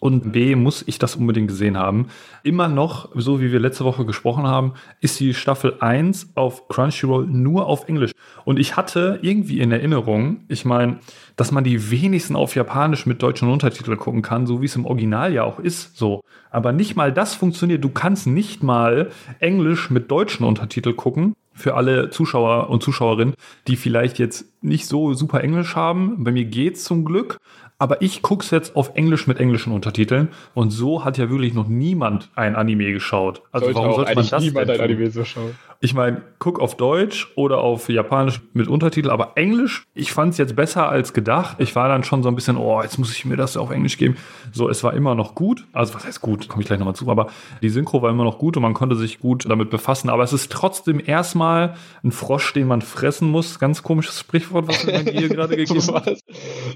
und 0.02 0.32
B, 0.32 0.56
muss 0.56 0.82
ich 0.88 0.98
das 0.98 1.14
unbedingt 1.14 1.46
gesehen 1.46 1.78
haben. 1.78 2.08
Immer 2.42 2.66
noch, 2.66 3.10
so 3.14 3.40
wie 3.40 3.52
wir 3.52 3.60
letzte 3.60 3.84
Woche 3.84 4.04
gesprochen 4.04 4.48
haben, 4.48 4.72
ist 5.00 5.20
die 5.20 5.32
Staffel 5.32 5.76
1 5.78 6.32
auf 6.34 6.66
Crunchyroll 6.66 7.28
nur 7.28 7.66
auf 7.66 7.88
Englisch. 7.88 8.10
Und 8.44 8.58
ich 8.58 8.76
hatte 8.76 9.20
irgendwie 9.22 9.60
in 9.60 9.70
Erinnerung, 9.70 10.40
ich 10.48 10.64
meine, 10.64 10.98
dass 11.36 11.52
man 11.52 11.62
die 11.62 11.92
wenigsten 11.92 12.34
auf 12.34 12.56
Japanisch 12.56 13.06
mit 13.06 13.22
deutschen 13.22 13.48
Untertiteln 13.48 13.96
gucken 13.96 14.22
kann, 14.22 14.48
so 14.48 14.60
wie 14.60 14.66
es 14.66 14.74
im 14.74 14.86
Original 14.86 15.32
ja 15.32 15.44
auch 15.44 15.60
ist, 15.60 15.96
so. 15.96 16.22
Aber 16.50 16.72
nicht 16.72 16.96
mal 16.96 17.12
das 17.12 17.36
funktioniert. 17.36 17.84
Du 17.84 17.90
kannst 17.90 18.26
nicht 18.26 18.60
mal 18.60 19.10
Englisch 19.38 19.88
mit 19.88 20.10
deutschen 20.10 20.44
Untertiteln 20.44 20.96
gucken. 20.96 21.34
Für 21.54 21.74
alle 21.74 22.08
Zuschauer 22.08 22.70
und 22.70 22.82
Zuschauerinnen, 22.82 23.34
die 23.68 23.76
vielleicht 23.76 24.18
jetzt 24.18 24.46
nicht 24.62 24.86
so 24.86 25.12
super 25.12 25.44
Englisch 25.44 25.76
haben. 25.76 26.24
Bei 26.24 26.32
mir 26.32 26.46
geht's 26.46 26.82
zum 26.82 27.04
Glück 27.04 27.36
aber 27.82 28.00
ich 28.00 28.22
gucke 28.22 28.44
es 28.44 28.52
jetzt 28.52 28.76
auf 28.76 28.92
Englisch 28.94 29.26
mit 29.26 29.40
englischen 29.40 29.72
Untertiteln 29.72 30.28
und 30.54 30.70
so 30.70 31.04
hat 31.04 31.18
ja 31.18 31.28
wirklich 31.30 31.52
noch 31.52 31.66
niemand 31.66 32.30
ein 32.36 32.54
Anime 32.54 32.92
geschaut. 32.92 33.42
Also 33.50 33.66
sollte 33.66 33.80
warum 33.80 33.94
sollte 33.96 34.14
man 34.14 34.28
das 34.28 34.40
niemand 34.40 34.70
ein 34.70 34.80
Anime 34.80 35.10
so 35.10 35.24
schauen? 35.24 35.56
Ich 35.84 35.94
meine, 35.94 36.22
guck 36.38 36.60
auf 36.60 36.76
Deutsch 36.76 37.32
oder 37.34 37.58
auf 37.58 37.88
Japanisch 37.88 38.40
mit 38.52 38.68
Untertitel, 38.68 39.10
aber 39.10 39.32
Englisch, 39.34 39.82
ich 39.94 40.12
fand 40.12 40.30
es 40.30 40.38
jetzt 40.38 40.54
besser 40.54 40.88
als 40.88 41.12
gedacht. 41.12 41.56
Ich 41.58 41.74
war 41.74 41.88
dann 41.88 42.04
schon 42.04 42.22
so 42.22 42.28
ein 42.28 42.36
bisschen, 42.36 42.56
oh, 42.56 42.80
jetzt 42.82 42.98
muss 42.98 43.10
ich 43.10 43.24
mir 43.24 43.36
das 43.36 43.56
auf 43.56 43.72
Englisch 43.72 43.98
geben. 43.98 44.16
So, 44.52 44.68
es 44.68 44.84
war 44.84 44.94
immer 44.94 45.16
noch 45.16 45.34
gut. 45.34 45.66
Also, 45.72 45.94
was 45.94 46.04
heißt 46.06 46.20
gut? 46.20 46.46
Komme 46.46 46.62
ich 46.62 46.68
gleich 46.68 46.78
nochmal 46.78 46.94
zu. 46.94 47.10
Aber 47.10 47.30
die 47.62 47.68
Synchro 47.68 48.00
war 48.00 48.10
immer 48.10 48.22
noch 48.22 48.38
gut 48.38 48.56
und 48.56 48.62
man 48.62 48.74
konnte 48.74 48.94
sich 48.94 49.18
gut 49.18 49.50
damit 49.50 49.70
befassen. 49.70 50.08
Aber 50.08 50.22
es 50.22 50.32
ist 50.32 50.52
trotzdem 50.52 51.02
erstmal 51.04 51.74
ein 52.04 52.12
Frosch, 52.12 52.52
den 52.52 52.68
man 52.68 52.80
fressen 52.80 53.28
muss. 53.28 53.58
Ganz 53.58 53.82
komisches 53.82 54.20
Sprichwort, 54.20 54.68
was 54.68 54.86
mir 54.86 55.00
hier 55.00 55.28
gerade 55.30 55.56
gegeben 55.56 55.94
hat. 55.94 56.16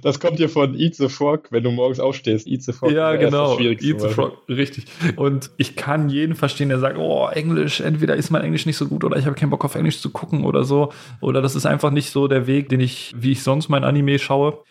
Das 0.02 0.18
kommt 0.18 0.38
hier 0.38 0.48
von 0.48 0.74
Eat 0.76 0.96
the 0.96 1.08
Frog, 1.08 1.52
wenn 1.52 1.62
du 1.62 1.70
morgens 1.70 2.00
aufstehst. 2.00 2.48
Eat 2.48 2.64
the 2.64 2.72
Frog. 2.72 2.90
Ja, 2.90 3.14
genau. 3.14 3.56
Eat 3.60 4.00
the 4.00 4.08
Frog, 4.08 4.42
richtig. 4.48 4.86
Und 5.14 5.52
ich 5.58 5.76
kann 5.76 6.08
jeden 6.08 6.34
verstehen, 6.34 6.70
der 6.70 6.80
sagt, 6.80 6.98
oh, 6.98 7.28
Englisch, 7.28 7.80
entweder 7.80 8.16
ist 8.16 8.30
mein 8.30 8.42
Englisch 8.42 8.66
nicht 8.66 8.76
so 8.76 8.86
gut 8.86 8.95
gut 8.96 9.04
oder 9.04 9.18
ich 9.18 9.26
habe 9.26 9.37
keinen 9.37 9.50
Bock 9.50 9.64
auf 9.64 9.74
Englisch 9.74 10.00
zu 10.00 10.11
gucken 10.11 10.44
oder 10.44 10.64
so. 10.64 10.92
Oder 11.20 11.42
das 11.42 11.54
ist 11.54 11.66
einfach 11.66 11.90
nicht 11.90 12.11
so 12.11 12.28
der 12.28 12.46
Weg, 12.46 12.70
den 12.70 12.80
ich, 12.80 13.14
wie 13.18 13.32
ich 13.32 13.42
sonst 13.42 13.68
mein 13.68 13.85
Anime 13.85 14.18
schaue. 14.18 14.62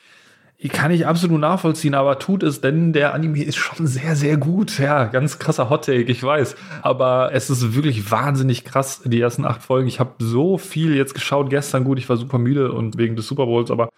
Kann 0.70 0.90
ich 0.90 1.06
absolut 1.06 1.40
nachvollziehen, 1.40 1.94
aber 1.94 2.18
tut 2.18 2.42
es, 2.42 2.60
denn 2.60 2.92
der 2.92 3.14
Anime 3.14 3.44
ist 3.44 3.58
schon 3.58 3.86
sehr, 3.86 4.16
sehr 4.16 4.38
gut. 4.38 4.80
Ja, 4.80 5.06
ganz 5.06 5.38
krasser 5.38 5.70
Hottake, 5.70 6.10
ich 6.12 6.24
weiß. 6.24 6.56
Aber 6.82 7.32
es 7.34 7.52
ist 7.52 7.76
wirklich 7.76 8.10
wahnsinnig 8.10 8.64
krass, 8.64 9.02
die 9.06 9.22
ersten 9.22 9.46
acht 9.46 9.62
Folgen. 9.62 9.88
Ich 9.88 10.00
habe 10.00 10.14
so 10.18 10.58
viel 10.58 10.96
jetzt 10.96 11.14
geschaut 11.14 11.52
gestern. 11.52 11.84
Gut, 11.84 12.00
ich 12.00 12.10
war 12.10 12.18
super 12.18 12.40
müde 12.40 12.72
und 12.72 12.98
wegen 12.98 13.16
des 13.16 13.28
Super 13.28 13.46
Bowls, 13.46 13.70
aber 13.70 13.90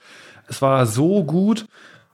es 0.50 0.62
war 0.62 0.86
so 0.86 1.24
gut. 1.24 1.68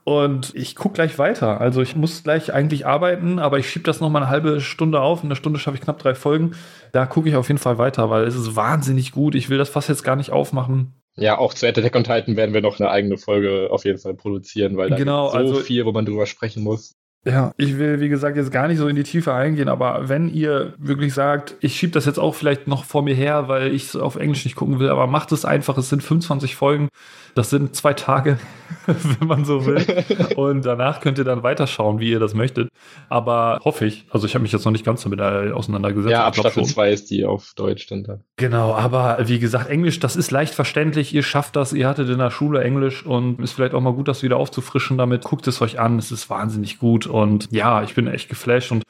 Und 0.04 0.54
ich 0.54 0.76
gucke 0.76 0.94
gleich 0.94 1.18
weiter. 1.18 1.60
Also 1.60 1.80
ich 1.80 1.96
muss 1.96 2.22
gleich 2.22 2.52
eigentlich 2.52 2.86
arbeiten, 2.86 3.38
aber 3.38 3.58
ich 3.58 3.70
schiebe 3.70 3.84
das 3.84 4.00
noch 4.00 4.10
mal 4.10 4.20
eine 4.20 4.28
halbe 4.28 4.60
Stunde 4.60 5.00
auf. 5.00 5.22
In 5.22 5.28
einer 5.28 5.36
Stunde 5.36 5.58
schaffe 5.58 5.78
ich 5.78 5.82
knapp 5.82 5.98
drei 5.98 6.14
Folgen. 6.14 6.52
Da 6.92 7.06
gucke 7.06 7.30
ich 7.30 7.36
auf 7.36 7.48
jeden 7.48 7.58
Fall 7.58 7.78
weiter, 7.78 8.10
weil 8.10 8.24
es 8.24 8.36
ist 8.36 8.54
wahnsinnig 8.54 9.12
gut. 9.12 9.34
Ich 9.34 9.48
will 9.48 9.56
das 9.56 9.70
fast 9.70 9.88
jetzt 9.88 10.04
gar 10.04 10.16
nicht 10.16 10.30
aufmachen. 10.30 10.92
Ja, 11.16 11.38
auch 11.38 11.54
zu 11.54 11.66
Attack 11.66 11.96
on 11.96 12.04
Titan 12.04 12.36
werden 12.36 12.54
wir 12.54 12.60
noch 12.60 12.80
eine 12.80 12.90
eigene 12.90 13.16
Folge 13.16 13.68
auf 13.70 13.84
jeden 13.84 13.98
Fall 13.98 14.14
produzieren, 14.14 14.76
weil 14.76 14.90
da 14.90 14.96
genau, 14.96 15.30
so 15.30 15.36
also, 15.36 15.54
viel, 15.54 15.86
wo 15.86 15.92
man 15.92 16.04
drüber 16.04 16.26
sprechen 16.26 16.62
muss. 16.62 16.96
Ja, 17.26 17.52
ich 17.56 17.78
will, 17.78 18.00
wie 18.00 18.10
gesagt, 18.10 18.36
jetzt 18.36 18.50
gar 18.50 18.68
nicht 18.68 18.78
so 18.78 18.86
in 18.86 18.96
die 18.96 19.02
Tiefe 19.02 19.32
eingehen, 19.32 19.68
aber 19.68 20.08
wenn 20.08 20.28
ihr 20.28 20.74
wirklich 20.76 21.14
sagt, 21.14 21.56
ich 21.60 21.74
schiebe 21.74 21.92
das 21.92 22.04
jetzt 22.04 22.18
auch 22.18 22.34
vielleicht 22.34 22.68
noch 22.68 22.84
vor 22.84 23.02
mir 23.02 23.14
her, 23.14 23.48
weil 23.48 23.72
ich 23.72 23.84
es 23.84 23.96
auf 23.96 24.16
Englisch 24.16 24.44
nicht 24.44 24.56
gucken 24.56 24.78
will, 24.78 24.90
aber 24.90 25.06
macht 25.06 25.32
es 25.32 25.46
einfach, 25.46 25.78
es 25.78 25.88
sind 25.88 26.02
25 26.02 26.54
Folgen, 26.54 26.88
das 27.34 27.50
sind 27.50 27.74
zwei 27.74 27.94
Tage, 27.94 28.38
wenn 28.86 29.26
man 29.26 29.44
so 29.44 29.66
will. 29.66 29.84
Und 30.36 30.64
danach 30.64 31.00
könnt 31.00 31.18
ihr 31.18 31.24
dann 31.24 31.42
weiterschauen, 31.42 31.98
wie 31.98 32.10
ihr 32.10 32.20
das 32.20 32.34
möchtet. 32.34 32.68
Aber 33.08 33.60
hoffe 33.64 33.86
ich, 33.86 34.06
also 34.10 34.26
ich 34.26 34.34
habe 34.34 34.42
mich 34.42 34.52
jetzt 34.52 34.64
noch 34.64 34.72
nicht 34.72 34.84
ganz 34.84 35.02
damit 35.02 35.20
äh, 35.20 35.50
auseinandergesetzt. 35.50 36.12
Ja, 36.12 36.26
ab 36.26 36.36
Staffel 36.36 36.64
2 36.64 36.92
ist 36.92 37.10
die 37.10 37.24
auf 37.24 37.52
Deutsch 37.56 37.86
dann 37.86 38.04
da. 38.04 38.18
Genau, 38.36 38.74
aber 38.74 39.18
wie 39.24 39.38
gesagt, 39.38 39.68
Englisch, 39.68 39.98
das 39.98 40.14
ist 40.14 40.30
leicht 40.30 40.54
verständlich. 40.54 41.14
Ihr 41.14 41.22
schafft 41.22 41.56
das, 41.56 41.72
ihr 41.72 41.88
hattet 41.88 42.08
in 42.08 42.18
der 42.18 42.30
Schule 42.30 42.62
Englisch 42.62 43.04
und 43.04 43.40
ist 43.40 43.52
vielleicht 43.52 43.74
auch 43.74 43.80
mal 43.80 43.94
gut, 43.94 44.08
das 44.08 44.22
wieder 44.22 44.36
aufzufrischen 44.36 44.96
damit. 44.98 45.24
Guckt 45.24 45.46
es 45.48 45.60
euch 45.60 45.80
an, 45.80 45.98
es 45.98 46.12
ist 46.12 46.30
wahnsinnig 46.30 46.78
gut. 46.78 47.06
Und 47.14 47.46
ja, 47.52 47.84
ich 47.84 47.94
bin 47.94 48.08
echt 48.08 48.28
geflasht. 48.28 48.72
Und 48.72 48.82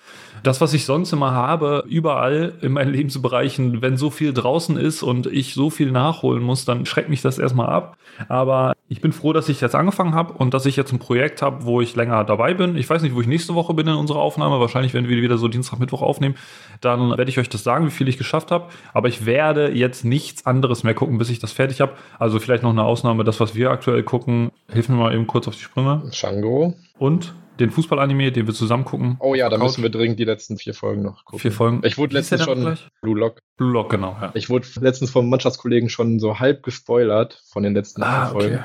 das, 0.42 0.62
was 0.62 0.72
ich 0.72 0.86
sonst 0.86 1.12
immer 1.12 1.32
habe, 1.32 1.84
überall 1.86 2.54
in 2.62 2.72
meinen 2.72 2.90
Lebensbereichen, 2.94 3.82
wenn 3.82 3.98
so 3.98 4.08
viel 4.08 4.32
draußen 4.32 4.78
ist 4.78 5.02
und 5.02 5.26
ich 5.26 5.52
so 5.52 5.68
viel 5.68 5.90
nachholen 5.90 6.42
muss, 6.42 6.64
dann 6.64 6.86
schreckt 6.86 7.10
mich 7.10 7.20
das 7.20 7.38
erstmal 7.38 7.68
ab. 7.68 7.98
Aber 8.30 8.72
ich 8.88 9.02
bin 9.02 9.12
froh, 9.12 9.34
dass 9.34 9.50
ich 9.50 9.60
jetzt 9.60 9.74
angefangen 9.74 10.14
habe 10.14 10.32
und 10.32 10.54
dass 10.54 10.64
ich 10.64 10.74
jetzt 10.74 10.90
ein 10.90 11.00
Projekt 11.00 11.42
habe, 11.42 11.66
wo 11.66 11.82
ich 11.82 11.96
länger 11.96 12.24
dabei 12.24 12.54
bin. 12.54 12.78
Ich 12.78 12.88
weiß 12.88 13.02
nicht, 13.02 13.14
wo 13.14 13.20
ich 13.20 13.26
nächste 13.26 13.54
Woche 13.54 13.74
bin 13.74 13.88
in 13.88 13.94
unserer 13.94 14.20
Aufnahme. 14.20 14.58
Wahrscheinlich, 14.58 14.94
wenn 14.94 15.06
wir 15.06 15.20
wieder 15.20 15.36
so 15.36 15.48
Dienstag, 15.48 15.78
Mittwoch 15.78 16.00
aufnehmen, 16.00 16.36
dann 16.80 17.10
werde 17.10 17.28
ich 17.28 17.38
euch 17.38 17.50
das 17.50 17.62
sagen, 17.62 17.84
wie 17.84 17.90
viel 17.90 18.08
ich 18.08 18.16
geschafft 18.16 18.50
habe. 18.50 18.70
Aber 18.94 19.08
ich 19.08 19.26
werde 19.26 19.70
jetzt 19.70 20.02
nichts 20.02 20.46
anderes 20.46 20.82
mehr 20.82 20.94
gucken, 20.94 21.18
bis 21.18 21.28
ich 21.28 21.40
das 21.40 21.52
fertig 21.52 21.82
habe. 21.82 21.92
Also 22.18 22.40
vielleicht 22.40 22.62
noch 22.62 22.70
eine 22.70 22.84
Ausnahme, 22.84 23.22
das, 23.22 23.38
was 23.38 23.54
wir 23.54 23.70
aktuell 23.70 24.02
gucken. 24.02 24.50
Hilf 24.72 24.88
mir 24.88 24.96
mal 24.96 25.14
eben 25.14 25.26
kurz 25.26 25.46
auf 25.46 25.56
die 25.56 25.62
Sprünge. 25.62 26.04
Shango. 26.10 26.72
Und 26.96 27.34
den 27.60 27.70
Fußballanime, 27.70 28.32
den 28.32 28.46
wir 28.46 28.54
zusammen 28.54 28.84
gucken. 28.84 29.16
Oh 29.20 29.34
ja, 29.34 29.48
da 29.48 29.58
müssen 29.58 29.82
wir 29.82 29.90
dringend 29.90 30.18
die 30.18 30.24
letzten 30.24 30.58
vier 30.58 30.74
Folgen 30.74 31.02
noch 31.02 31.24
gucken. 31.24 31.38
Vier 31.38 31.52
Folgen. 31.52 31.80
Ich 31.84 31.98
wurde 31.98 32.14
letztens 32.14 32.44
schon 32.44 32.60
gleich? 32.60 32.88
Blue 33.00 33.18
Lock. 33.18 33.40
Blue 33.56 33.72
Lock, 33.72 33.90
genau. 33.90 34.16
Ja. 34.20 34.30
Ich 34.34 34.50
wurde 34.50 34.66
letztens 34.80 35.10
vom 35.10 35.28
Mannschaftskollegen 35.28 35.88
schon 35.88 36.18
so 36.18 36.38
halb 36.38 36.62
gespoilert 36.62 37.42
von 37.50 37.62
den 37.62 37.74
letzten 37.74 38.02
ah, 38.02 38.26
vier 38.26 38.32
Folgen. 38.32 38.54
Okay. 38.56 38.64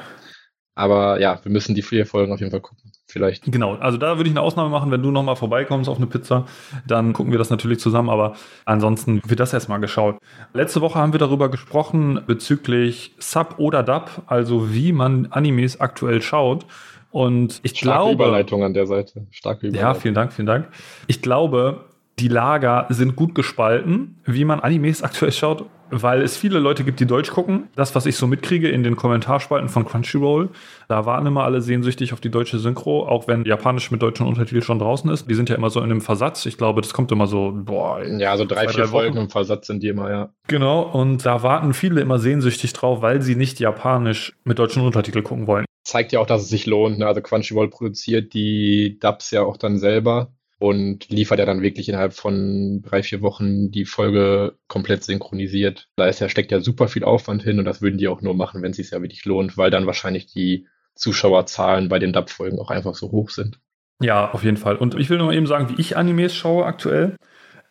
Aber 0.75 1.19
ja, 1.19 1.39
wir 1.43 1.52
müssen 1.52 1.75
die 1.75 1.82
vier 1.82 2.06
Folgen 2.06 2.32
auf 2.32 2.39
jeden 2.39 2.52
Fall 2.52 2.62
gucken. 2.62 2.91
Vielleicht. 3.06 3.43
Genau, 3.52 3.73
also 3.75 3.97
da 3.97 4.17
würde 4.17 4.30
ich 4.30 4.34
eine 4.34 4.41
Ausnahme 4.41 4.69
machen, 4.69 4.91
wenn 4.91 5.02
du 5.02 5.10
nochmal 5.10 5.36
vorbeikommst 5.36 5.89
auf 5.89 5.97
eine 5.97 6.06
Pizza, 6.06 6.45
dann 6.88 7.12
gucken 7.12 7.34
wir 7.34 7.39
das 7.39 7.49
natürlich 7.49 7.80
zusammen, 7.80 8.10
aber 8.10 8.36
ansonsten 8.65 9.21
wird 9.25 9.39
das 9.39 9.52
erstmal 9.52 9.80
geschaut. 9.80 10.19
Letzte 10.54 10.80
Woche 10.80 10.99
haben 10.99 11.12
wir 11.12 11.19
darüber 11.19 11.49
gesprochen 11.49 12.21
bezüglich 12.28 13.15
Sub 13.17 13.56
oder 13.58 13.82
Dub, 13.82 14.21
also 14.28 14.71
wie 14.71 14.93
man 14.93 15.25
Animes 15.32 15.82
aktuell 15.82 16.21
schaut. 16.21 16.65
Und 17.12 17.60
ich 17.63 17.72
Starke 17.72 17.84
glaube. 17.84 18.12
Überleitung 18.13 18.63
an 18.63 18.74
der 18.74 18.86
Seite. 18.86 19.26
Starke 19.32 19.67
Überleitung. 19.67 19.93
Ja, 19.93 20.00
vielen 20.00 20.13
Dank, 20.13 20.34
vielen 20.34 20.45
Dank. 20.45 20.67
Ich 21.08 21.22
glaube, 21.22 21.86
die 22.19 22.28
Lager 22.28 22.86
sind 22.89 23.15
gut 23.15 23.34
gespalten, 23.34 24.17
wie 24.26 24.45
man 24.45 24.60
Animes 24.60 25.02
aktuell 25.02 25.32
schaut, 25.32 25.65
weil 25.89 26.22
es 26.22 26.38
viele 26.38 26.60
Leute 26.60 26.84
gibt, 26.84 27.00
die 27.00 27.06
Deutsch 27.06 27.32
gucken. 27.32 27.69
Das, 27.76 27.95
was 27.95 28.06
ich 28.06 28.15
so 28.17 28.28
mitkriege 28.28 28.69
in 28.69 28.84
den 28.84 28.95
Kommentarspalten 28.95 29.69
von 29.69 29.86
Crunchyroll, 29.86 30.50
da 30.88 31.06
waren 31.06 31.26
immer 31.26 31.45
alle 31.45 31.62
sehnsüchtig 31.62 32.13
auf 32.13 32.19
die 32.19 32.30
deutsche 32.30 32.60
Synchro, 32.60 33.08
auch 33.08 33.28
wenn 33.28 33.45
Japanisch 33.45 33.89
mit 33.89 34.02
deutschen 34.02 34.28
Untertiteln 34.28 34.62
schon 34.62 34.80
draußen 34.80 35.10
ist. 35.10 35.30
Die 35.30 35.34
sind 35.34 35.50
ja 35.50 35.56
immer 35.56 35.69
so 35.69 35.80
in 35.80 35.86
einem 35.86 36.02
Versatz. 36.02 36.45
Ich 36.45 36.58
glaube, 36.58 36.82
das 36.82 36.93
kommt 36.93 37.12
immer 37.12 37.26
so, 37.26 37.54
boah. 37.56 38.04
Ja, 38.04 38.38
so 38.38 38.45
drei, 38.45 38.65
zwei, 38.65 38.74
vier 38.74 38.84
drei 38.84 38.89
Folgen 38.89 39.17
im 39.17 39.30
Versatz 39.30 39.67
sind 39.67 39.82
die 39.82 39.88
immer, 39.88 40.12
ja. 40.12 40.30
Genau, 40.48 40.82
und 40.82 41.26
da 41.26 41.41
warten 41.41 41.74
viele 41.74 42.02
immer 42.02 42.19
sehnsüchtig 42.19 42.74
drauf, 42.74 43.02
weil 43.02 43.22
sie 43.22 43.36
nicht 43.36 43.60
Japanisch 43.60 44.38
mit 44.43 44.60
deutschen 44.60 44.84
Untertiteln 44.84 45.24
gucken 45.24 45.48
wollen 45.48 45.65
zeigt 45.89 46.12
ja 46.12 46.19
auch, 46.19 46.28
dass 46.28 46.43
es 46.43 46.49
sich 46.49 46.65
lohnt. 46.65 46.99
Ne? 46.99 47.08
Also 47.08 47.21
Crunchyroll 47.21 47.69
produziert 47.69 48.34
die 48.34 48.97
Dubs 48.99 49.32
ja 49.32 49.41
auch 49.41 49.58
dann 49.58 49.80
selber 49.80 50.32
und 50.60 51.10
liefert 51.10 51.39
ja 51.39 51.45
dann 51.45 51.62
wirklich 51.62 51.89
innerhalb 51.89 52.13
von 52.13 52.82
drei, 52.82 53.02
vier 53.02 53.21
Wochen 53.21 53.71
die 53.71 53.86
Folge 53.86 54.58
komplett 54.67 55.04
synchronisiert. 55.04 55.88
Da 55.95 56.08
ist 56.08 56.19
ja, 56.19 56.30
steckt 56.30 56.52
ja 56.52 56.60
super 56.60 56.88
viel 56.88 57.04
Aufwand 57.04 57.43
hin 57.43 57.60
und 57.60 57.65
das 57.65 57.82
würden 57.82 57.97
die 57.97 58.08
auch 58.08 58.21
nur 58.21 58.36
machen, 58.36 58.62
wenn 58.62 58.71
es 58.71 58.78
sich 58.78 58.91
ja 58.91 59.02
wirklich 59.02 59.25
lohnt, 59.25 59.58
weil 59.58 59.71
dann 59.71 59.88
wahrscheinlich 59.88 60.28
die 60.28 60.67
Zuschauerzahlen 60.95 61.89
bei 61.89 61.97
den 61.97 62.13
Dub-Folgen 62.13 62.60
auch 62.60 62.69
einfach 62.69 62.93
so 62.93 63.12
hoch 63.12 63.30
sind. 63.30 63.60
Ja, 64.02 64.32
auf 64.32 64.43
jeden 64.43 64.58
Fall. 64.58 64.75
Und 64.75 64.95
ich 64.95 65.10
will 65.10 65.17
nur 65.17 65.34
eben 65.34 65.47
sagen, 65.47 65.69
wie 65.69 65.82
ich 65.82 65.97
Animes 65.97 66.36
schaue 66.36 66.65
aktuell. 66.65 67.15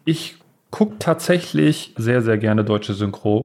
Ich 0.04 0.36
gucke 0.70 0.96
tatsächlich 0.98 1.94
sehr, 1.96 2.22
sehr 2.22 2.38
gerne 2.38 2.64
deutsche 2.64 2.94
Synchro. 2.94 3.44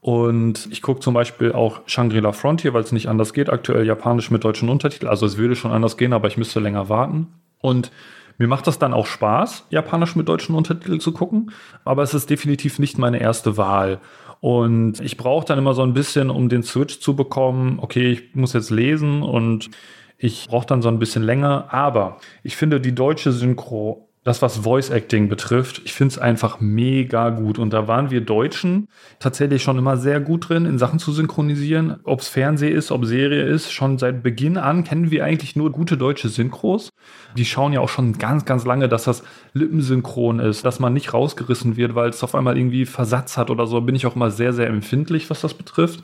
Und 0.00 0.68
ich 0.70 0.80
gucke 0.80 1.00
zum 1.00 1.12
Beispiel 1.12 1.52
auch 1.52 1.82
Shangri-La 1.86 2.32
Frontier, 2.32 2.72
weil 2.72 2.82
es 2.82 2.92
nicht 2.92 3.08
anders 3.08 3.34
geht. 3.34 3.50
Aktuell 3.50 3.86
japanisch 3.86 4.30
mit 4.30 4.44
deutschen 4.44 4.68
Untertiteln. 4.68 5.10
Also 5.10 5.26
es 5.26 5.36
würde 5.36 5.56
schon 5.56 5.72
anders 5.72 5.96
gehen, 5.96 6.12
aber 6.12 6.28
ich 6.28 6.38
müsste 6.38 6.60
länger 6.60 6.88
warten. 6.88 7.28
Und 7.60 7.90
mir 8.38 8.48
macht 8.48 8.66
das 8.66 8.78
dann 8.78 8.94
auch 8.94 9.06
Spaß, 9.06 9.66
japanisch 9.68 10.16
mit 10.16 10.26
deutschen 10.26 10.54
Untertiteln 10.54 11.00
zu 11.00 11.12
gucken. 11.12 11.52
Aber 11.84 12.02
es 12.02 12.14
ist 12.14 12.30
definitiv 12.30 12.78
nicht 12.78 12.96
meine 12.96 13.20
erste 13.20 13.58
Wahl. 13.58 14.00
Und 14.40 15.00
ich 15.00 15.18
brauche 15.18 15.44
dann 15.44 15.58
immer 15.58 15.74
so 15.74 15.82
ein 15.82 15.92
bisschen, 15.92 16.30
um 16.30 16.48
den 16.48 16.62
Switch 16.62 17.00
zu 17.00 17.14
bekommen. 17.14 17.78
Okay, 17.82 18.12
ich 18.12 18.34
muss 18.34 18.54
jetzt 18.54 18.70
lesen 18.70 19.22
und 19.22 19.70
ich 20.16 20.48
brauche 20.48 20.66
dann 20.66 20.80
so 20.80 20.88
ein 20.88 20.98
bisschen 20.98 21.22
länger. 21.22 21.66
Aber 21.70 22.16
ich 22.42 22.56
finde 22.56 22.80
die 22.80 22.94
deutsche 22.94 23.32
Synchro 23.32 24.09
das, 24.22 24.42
was 24.42 24.58
Voice 24.58 24.90
Acting 24.90 25.28
betrifft, 25.28 25.80
ich 25.84 25.94
finde 25.94 26.12
es 26.12 26.18
einfach 26.18 26.60
mega 26.60 27.30
gut. 27.30 27.58
Und 27.58 27.72
da 27.72 27.88
waren 27.88 28.10
wir 28.10 28.20
Deutschen 28.20 28.88
tatsächlich 29.18 29.62
schon 29.62 29.78
immer 29.78 29.96
sehr 29.96 30.20
gut 30.20 30.48
drin, 30.48 30.66
in 30.66 30.78
Sachen 30.78 30.98
zu 30.98 31.12
synchronisieren. 31.12 32.00
Ob 32.04 32.20
es 32.20 32.28
Fernseh 32.28 32.70
ist, 32.70 32.90
ob 32.90 33.06
Serie 33.06 33.44
ist, 33.44 33.72
schon 33.72 33.96
seit 33.98 34.22
Beginn 34.22 34.58
an 34.58 34.84
kennen 34.84 35.10
wir 35.10 35.24
eigentlich 35.24 35.56
nur 35.56 35.72
gute 35.72 35.96
deutsche 35.96 36.28
Synchros. 36.28 36.89
Die 37.36 37.44
schauen 37.44 37.72
ja 37.72 37.80
auch 37.80 37.88
schon 37.88 38.18
ganz, 38.18 38.44
ganz 38.44 38.64
lange, 38.64 38.88
dass 38.88 39.04
das 39.04 39.22
lippensynchron 39.52 40.40
ist, 40.40 40.64
dass 40.64 40.80
man 40.80 40.92
nicht 40.92 41.14
rausgerissen 41.14 41.76
wird, 41.76 41.94
weil 41.94 42.10
es 42.10 42.22
auf 42.24 42.34
einmal 42.34 42.56
irgendwie 42.56 42.86
Versatz 42.86 43.36
hat 43.36 43.50
oder 43.50 43.66
so. 43.66 43.80
Bin 43.80 43.94
ich 43.94 44.06
auch 44.06 44.16
immer 44.16 44.30
sehr, 44.30 44.52
sehr 44.52 44.66
empfindlich, 44.66 45.30
was 45.30 45.40
das 45.40 45.54
betrifft 45.54 46.02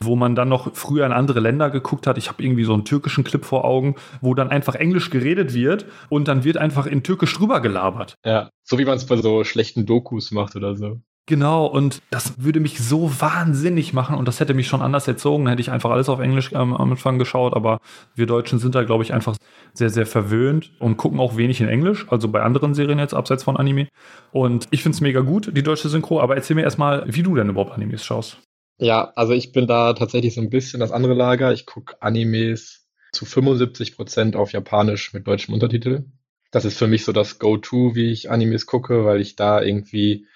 wo 0.00 0.16
man 0.16 0.34
dann 0.34 0.48
noch 0.48 0.74
früher 0.74 1.06
in 1.06 1.12
andere 1.12 1.40
Länder 1.40 1.70
geguckt 1.70 2.06
hat. 2.06 2.18
Ich 2.18 2.28
habe 2.28 2.42
irgendwie 2.42 2.64
so 2.64 2.74
einen 2.74 2.84
türkischen 2.84 3.24
Clip 3.24 3.44
vor 3.44 3.64
Augen, 3.64 3.96
wo 4.20 4.34
dann 4.34 4.48
einfach 4.48 4.74
Englisch 4.74 5.10
geredet 5.10 5.54
wird 5.54 5.86
und 6.08 6.28
dann 6.28 6.44
wird 6.44 6.56
einfach 6.56 6.86
in 6.86 7.02
Türkisch 7.02 7.34
drüber 7.34 7.60
gelabert. 7.60 8.14
Ja, 8.24 8.50
so 8.64 8.78
wie 8.78 8.84
man 8.84 8.96
es 8.96 9.06
bei 9.06 9.16
so 9.16 9.44
schlechten 9.44 9.86
Dokus 9.86 10.30
macht 10.30 10.56
oder 10.56 10.76
so. 10.76 11.00
Genau, 11.30 11.66
und 11.66 12.02
das 12.10 12.42
würde 12.42 12.58
mich 12.58 12.80
so 12.80 13.08
wahnsinnig 13.20 13.92
machen 13.92 14.16
und 14.16 14.26
das 14.26 14.40
hätte 14.40 14.52
mich 14.52 14.66
schon 14.66 14.82
anders 14.82 15.06
erzogen, 15.06 15.46
hätte 15.46 15.60
ich 15.60 15.70
einfach 15.70 15.90
alles 15.90 16.08
auf 16.08 16.18
Englisch 16.18 16.50
ähm, 16.50 16.74
am 16.74 16.90
Anfang 16.90 17.20
geschaut, 17.20 17.54
aber 17.54 17.78
wir 18.16 18.26
Deutschen 18.26 18.58
sind 18.58 18.74
da, 18.74 18.82
glaube 18.82 19.04
ich, 19.04 19.12
einfach 19.12 19.36
sehr, 19.72 19.90
sehr 19.90 20.06
verwöhnt 20.06 20.72
und 20.80 20.96
gucken 20.96 21.20
auch 21.20 21.36
wenig 21.36 21.60
in 21.60 21.68
Englisch, 21.68 22.04
also 22.10 22.26
bei 22.26 22.42
anderen 22.42 22.74
Serien 22.74 22.98
jetzt 22.98 23.14
abseits 23.14 23.44
von 23.44 23.56
Anime. 23.56 23.86
Und 24.32 24.66
ich 24.72 24.82
finde 24.82 24.96
es 24.96 25.00
mega 25.00 25.20
gut, 25.20 25.56
die 25.56 25.62
deutsche 25.62 25.88
Synchro, 25.88 26.20
aber 26.20 26.34
erzähl 26.34 26.56
mir 26.56 26.64
erstmal, 26.64 27.04
wie 27.06 27.22
du 27.22 27.36
denn 27.36 27.48
überhaupt 27.48 27.70
Animes 27.70 28.04
schaust. 28.04 28.38
Ja, 28.78 29.12
also 29.14 29.32
ich 29.32 29.52
bin 29.52 29.68
da 29.68 29.92
tatsächlich 29.92 30.34
so 30.34 30.40
ein 30.40 30.50
bisschen 30.50 30.80
das 30.80 30.90
andere 30.90 31.14
Lager. 31.14 31.52
Ich 31.52 31.64
gucke 31.64 32.02
Animes 32.02 32.88
zu 33.12 33.24
75 33.24 33.94
Prozent 33.94 34.34
auf 34.34 34.50
Japanisch 34.50 35.12
mit 35.12 35.28
deutschem 35.28 35.54
Untertitel. 35.54 36.06
Das 36.50 36.64
ist 36.64 36.76
für 36.76 36.88
mich 36.88 37.04
so 37.04 37.12
das 37.12 37.38
Go-To, 37.38 37.94
wie 37.94 38.10
ich 38.10 38.32
Animes 38.32 38.66
gucke, 38.66 39.04
weil 39.04 39.20
ich 39.20 39.36
da 39.36 39.62
irgendwie, 39.62 40.26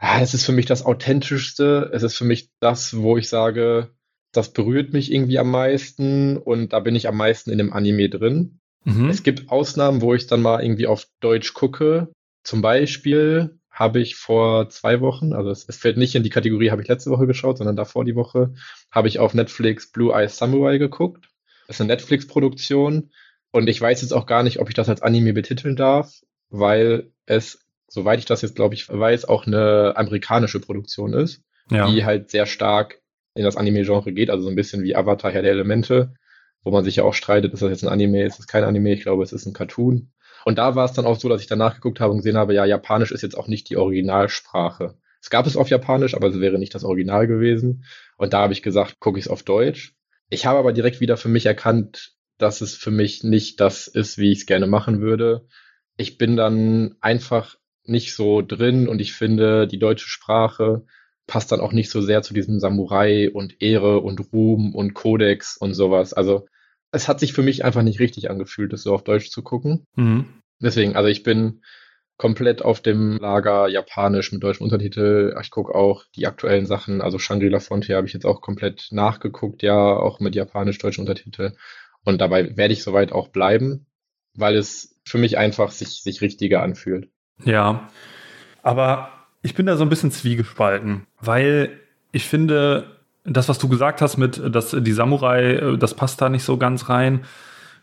es 0.00 0.34
ist 0.34 0.44
für 0.44 0.52
mich 0.52 0.66
das 0.66 0.84
Authentischste. 0.84 1.90
Es 1.92 2.02
ist 2.02 2.16
für 2.16 2.24
mich 2.24 2.50
das, 2.60 2.96
wo 2.96 3.16
ich 3.16 3.28
sage, 3.28 3.90
das 4.32 4.52
berührt 4.52 4.92
mich 4.92 5.12
irgendwie 5.12 5.38
am 5.38 5.50
meisten 5.50 6.36
und 6.36 6.72
da 6.72 6.80
bin 6.80 6.94
ich 6.94 7.08
am 7.08 7.16
meisten 7.16 7.50
in 7.50 7.58
dem 7.58 7.72
Anime 7.72 8.08
drin. 8.08 8.60
Mhm. 8.84 9.10
Es 9.10 9.22
gibt 9.22 9.50
Ausnahmen, 9.50 10.00
wo 10.00 10.14
ich 10.14 10.26
dann 10.26 10.42
mal 10.42 10.62
irgendwie 10.62 10.86
auf 10.86 11.06
Deutsch 11.20 11.52
gucke. 11.52 12.08
Zum 12.44 12.62
Beispiel 12.62 13.58
habe 13.70 14.00
ich 14.00 14.16
vor 14.16 14.68
zwei 14.70 15.00
Wochen, 15.00 15.32
also 15.32 15.50
es, 15.50 15.68
es, 15.68 15.76
fällt 15.76 15.96
nicht 15.96 16.14
in 16.14 16.22
die 16.22 16.30
Kategorie, 16.30 16.70
habe 16.70 16.82
ich 16.82 16.88
letzte 16.88 17.10
Woche 17.10 17.26
geschaut, 17.26 17.58
sondern 17.58 17.76
davor 17.76 18.04
die 18.04 18.14
Woche, 18.16 18.54
habe 18.90 19.08
ich 19.08 19.18
auf 19.18 19.34
Netflix 19.34 19.90
Blue 19.90 20.12
Eyes 20.12 20.36
Samurai 20.36 20.78
geguckt. 20.78 21.28
Das 21.66 21.76
ist 21.76 21.80
eine 21.80 21.88
Netflix-Produktion 21.88 23.10
und 23.52 23.68
ich 23.68 23.80
weiß 23.80 24.02
jetzt 24.02 24.12
auch 24.12 24.26
gar 24.26 24.42
nicht, 24.42 24.60
ob 24.60 24.68
ich 24.68 24.74
das 24.74 24.88
als 24.88 25.02
Anime 25.02 25.32
betiteln 25.32 25.76
darf, 25.76 26.20
weil 26.48 27.12
es, 27.26 27.60
soweit 27.90 28.18
ich 28.18 28.24
das 28.24 28.42
jetzt 28.42 28.56
glaube 28.56 28.74
ich 28.74 28.88
weiß, 28.88 29.26
auch 29.26 29.46
eine 29.46 29.92
amerikanische 29.96 30.60
Produktion 30.60 31.12
ist, 31.12 31.42
ja. 31.70 31.90
die 31.90 32.04
halt 32.04 32.30
sehr 32.30 32.46
stark 32.46 33.00
in 33.34 33.44
das 33.44 33.56
Anime-Genre 33.56 34.12
geht, 34.12 34.30
also 34.30 34.44
so 34.44 34.48
ein 34.48 34.56
bisschen 34.56 34.82
wie 34.82 34.96
Avatar 34.96 35.30
Herr 35.30 35.42
der 35.42 35.52
Elemente, 35.52 36.14
wo 36.62 36.70
man 36.70 36.84
sich 36.84 36.96
ja 36.96 37.04
auch 37.04 37.14
streitet, 37.14 37.52
ist 37.52 37.62
das 37.62 37.70
jetzt 37.70 37.84
ein 37.84 37.88
Anime, 37.88 38.24
ist 38.24 38.38
das 38.38 38.46
kein 38.46 38.64
Anime, 38.64 38.92
ich 38.92 39.02
glaube, 39.02 39.22
es 39.22 39.32
ist 39.32 39.46
ein 39.46 39.52
Cartoon. 39.52 40.12
Und 40.44 40.58
da 40.58 40.74
war 40.74 40.84
es 40.84 40.92
dann 40.92 41.06
auch 41.06 41.18
so, 41.18 41.28
dass 41.28 41.42
ich 41.42 41.46
danach 41.46 41.74
geguckt 41.74 42.00
habe 42.00 42.12
und 42.12 42.18
gesehen 42.18 42.36
habe, 42.36 42.54
ja, 42.54 42.64
Japanisch 42.64 43.12
ist 43.12 43.22
jetzt 43.22 43.36
auch 43.36 43.46
nicht 43.46 43.68
die 43.68 43.76
Originalsprache. 43.76 44.94
Es 45.22 45.28
gab 45.28 45.46
es 45.46 45.56
auf 45.56 45.68
Japanisch, 45.68 46.14
aber 46.14 46.28
es 46.28 46.40
wäre 46.40 46.58
nicht 46.58 46.74
das 46.74 46.84
Original 46.84 47.26
gewesen. 47.26 47.84
Und 48.16 48.32
da 48.32 48.40
habe 48.40 48.52
ich 48.52 48.62
gesagt, 48.62 49.00
gucke 49.00 49.18
ich 49.18 49.26
es 49.26 49.30
auf 49.30 49.42
Deutsch. 49.42 49.94
Ich 50.30 50.46
habe 50.46 50.58
aber 50.58 50.72
direkt 50.72 51.00
wieder 51.00 51.16
für 51.16 51.28
mich 51.28 51.44
erkannt, 51.44 52.14
dass 52.38 52.62
es 52.62 52.74
für 52.74 52.90
mich 52.90 53.22
nicht 53.22 53.60
das 53.60 53.86
ist, 53.86 54.16
wie 54.16 54.32
ich 54.32 54.40
es 54.40 54.46
gerne 54.46 54.66
machen 54.66 55.00
würde. 55.00 55.46
Ich 55.98 56.16
bin 56.16 56.36
dann 56.36 56.96
einfach 57.00 57.56
nicht 57.90 58.14
so 58.14 58.42
drin 58.42 58.88
und 58.88 59.00
ich 59.00 59.12
finde, 59.12 59.66
die 59.66 59.78
deutsche 59.78 60.08
Sprache 60.08 60.84
passt 61.26 61.52
dann 61.52 61.60
auch 61.60 61.72
nicht 61.72 61.90
so 61.90 62.00
sehr 62.00 62.22
zu 62.22 62.34
diesem 62.34 62.58
Samurai 62.58 63.30
und 63.30 63.62
Ehre 63.62 64.00
und 64.00 64.32
Ruhm 64.32 64.74
und 64.74 64.94
Kodex 64.94 65.56
und 65.56 65.74
sowas. 65.74 66.12
Also 66.12 66.46
es 66.92 67.08
hat 67.08 67.20
sich 67.20 67.32
für 67.32 67.42
mich 67.42 67.64
einfach 67.64 67.82
nicht 67.82 68.00
richtig 68.00 68.30
angefühlt, 68.30 68.72
das 68.72 68.82
so 68.82 68.92
auf 68.94 69.04
Deutsch 69.04 69.30
zu 69.30 69.42
gucken. 69.42 69.86
Mhm. 69.94 70.26
Deswegen, 70.60 70.96
also 70.96 71.08
ich 71.08 71.22
bin 71.22 71.62
komplett 72.16 72.62
auf 72.62 72.80
dem 72.80 73.16
Lager 73.16 73.68
Japanisch 73.68 74.32
mit 74.32 74.42
deutschem 74.42 74.64
Untertitel. 74.64 75.34
Ich 75.40 75.50
gucke 75.50 75.74
auch 75.74 76.04
die 76.16 76.26
aktuellen 76.26 76.66
Sachen, 76.66 77.00
also 77.00 77.18
Shangri-La 77.18 77.60
Frontier 77.60 77.96
habe 77.96 78.06
ich 78.06 78.12
jetzt 78.12 78.26
auch 78.26 78.40
komplett 78.40 78.88
nachgeguckt, 78.90 79.62
ja, 79.62 79.74
auch 79.74 80.20
mit 80.20 80.34
japanisch-deutschem 80.34 81.02
Untertitel. 81.02 81.52
Und 82.04 82.20
dabei 82.20 82.56
werde 82.56 82.74
ich 82.74 82.82
soweit 82.82 83.12
auch 83.12 83.28
bleiben, 83.28 83.86
weil 84.34 84.56
es 84.56 85.00
für 85.04 85.18
mich 85.18 85.38
einfach 85.38 85.70
sich, 85.70 86.02
sich 86.02 86.20
richtiger 86.20 86.62
anfühlt. 86.62 87.08
Ja, 87.44 87.88
aber 88.62 89.10
ich 89.42 89.54
bin 89.54 89.66
da 89.66 89.76
so 89.76 89.84
ein 89.84 89.88
bisschen 89.88 90.10
zwiegespalten, 90.10 91.06
weil 91.20 91.80
ich 92.12 92.26
finde, 92.26 92.96
das, 93.24 93.48
was 93.48 93.58
du 93.58 93.68
gesagt 93.68 94.02
hast 94.02 94.16
mit, 94.16 94.42
dass 94.54 94.76
die 94.78 94.92
Samurai, 94.92 95.76
das 95.78 95.94
passt 95.94 96.20
da 96.20 96.28
nicht 96.28 96.44
so 96.44 96.56
ganz 96.56 96.88
rein. 96.88 97.24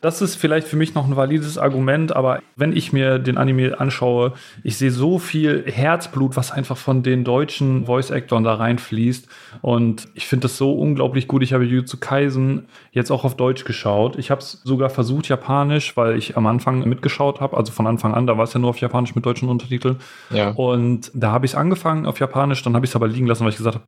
Das 0.01 0.21
ist 0.21 0.35
vielleicht 0.35 0.67
für 0.67 0.75
mich 0.75 0.93
noch 0.93 1.07
ein 1.07 1.15
valides 1.15 1.57
Argument, 1.57 2.15
aber 2.15 2.41
wenn 2.55 2.75
ich 2.75 2.93
mir 2.93 3.17
den 3.17 3.37
Anime 3.37 3.79
anschaue, 3.79 4.33
ich 4.63 4.77
sehe 4.77 4.91
so 4.91 5.17
viel 5.17 5.63
Herzblut, 5.65 6.35
was 6.37 6.51
einfach 6.51 6.77
von 6.77 7.01
den 7.01 7.23
deutschen 7.23 7.85
Voice-Actoren 7.85 8.43
da 8.43 8.53
reinfließt. 8.53 9.27
Und 9.61 10.07
ich 10.13 10.27
finde 10.27 10.43
das 10.43 10.57
so 10.57 10.73
unglaublich 10.73 11.27
gut. 11.27 11.41
Ich 11.41 11.53
habe 11.53 11.63
Jujutsu 11.63 11.97
Kaisen 11.97 12.67
jetzt 12.91 13.09
auch 13.09 13.23
auf 13.23 13.35
Deutsch 13.35 13.65
geschaut. 13.65 14.17
Ich 14.17 14.29
habe 14.29 14.41
es 14.41 14.61
sogar 14.63 14.91
versucht, 14.91 15.29
Japanisch, 15.29 15.97
weil 15.97 16.17
ich 16.17 16.37
am 16.37 16.45
Anfang 16.45 16.87
mitgeschaut 16.87 17.41
habe. 17.41 17.57
Also 17.57 17.71
von 17.71 17.87
Anfang 17.87 18.13
an, 18.13 18.27
da 18.27 18.37
war 18.37 18.43
es 18.43 18.53
ja 18.53 18.59
nur 18.59 18.69
auf 18.69 18.79
Japanisch 18.79 19.15
mit 19.15 19.25
deutschen 19.25 19.49
Untertiteln. 19.49 19.97
Ja. 20.29 20.51
Und 20.51 21.11
da 21.15 21.31
habe 21.31 21.45
ich 21.47 21.53
es 21.53 21.55
angefangen 21.55 22.05
auf 22.05 22.19
Japanisch, 22.19 22.61
dann 22.61 22.75
habe 22.75 22.85
ich 22.85 22.91
es 22.91 22.95
aber 22.95 23.07
liegen 23.07 23.25
lassen, 23.25 23.43
weil 23.43 23.49
ich 23.51 23.57
gesagt 23.57 23.75
habe, 23.75 23.85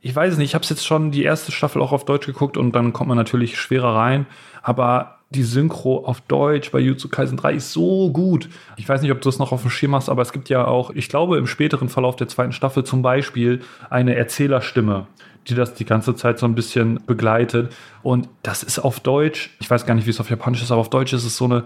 ich 0.00 0.16
weiß 0.16 0.32
es 0.32 0.38
nicht, 0.38 0.50
ich 0.50 0.54
habe 0.54 0.62
es 0.62 0.70
jetzt 0.70 0.86
schon 0.86 1.10
die 1.10 1.24
erste 1.24 1.52
Staffel 1.52 1.82
auch 1.82 1.92
auf 1.92 2.06
Deutsch 2.06 2.26
geguckt 2.26 2.56
und 2.56 2.74
dann 2.74 2.94
kommt 2.94 3.08
man 3.08 3.18
natürlich 3.18 3.58
schwerer 3.58 3.94
rein. 3.94 4.26
Aber 4.62 5.19
die 5.30 5.44
Synchro 5.44 6.04
auf 6.04 6.20
Deutsch 6.22 6.72
bei 6.72 6.80
Jutsu 6.80 7.08
Kaisen 7.08 7.36
3 7.36 7.54
ist 7.54 7.72
so 7.72 8.10
gut. 8.10 8.48
Ich 8.76 8.88
weiß 8.88 9.00
nicht, 9.00 9.12
ob 9.12 9.20
du 9.20 9.28
es 9.28 9.38
noch 9.38 9.52
auf 9.52 9.62
dem 9.62 9.70
Schirm 9.70 9.94
hast, 9.94 10.08
aber 10.08 10.22
es 10.22 10.32
gibt 10.32 10.48
ja 10.48 10.66
auch, 10.66 10.90
ich 10.90 11.08
glaube, 11.08 11.38
im 11.38 11.46
späteren 11.46 11.88
Verlauf 11.88 12.16
der 12.16 12.26
zweiten 12.26 12.52
Staffel 12.52 12.82
zum 12.84 13.02
Beispiel 13.02 13.60
eine 13.90 14.16
Erzählerstimme, 14.16 15.06
die 15.46 15.54
das 15.54 15.74
die 15.74 15.84
ganze 15.84 16.16
Zeit 16.16 16.40
so 16.40 16.46
ein 16.46 16.56
bisschen 16.56 17.00
begleitet. 17.06 17.72
Und 18.02 18.28
das 18.42 18.64
ist 18.64 18.80
auf 18.80 18.98
Deutsch, 18.98 19.56
ich 19.60 19.70
weiß 19.70 19.86
gar 19.86 19.94
nicht, 19.94 20.06
wie 20.06 20.10
es 20.10 20.20
auf 20.20 20.30
Japanisch 20.30 20.62
ist, 20.62 20.72
aber 20.72 20.80
auf 20.80 20.90
Deutsch 20.90 21.12
ist 21.12 21.24
es 21.24 21.36
so 21.36 21.44
eine 21.44 21.64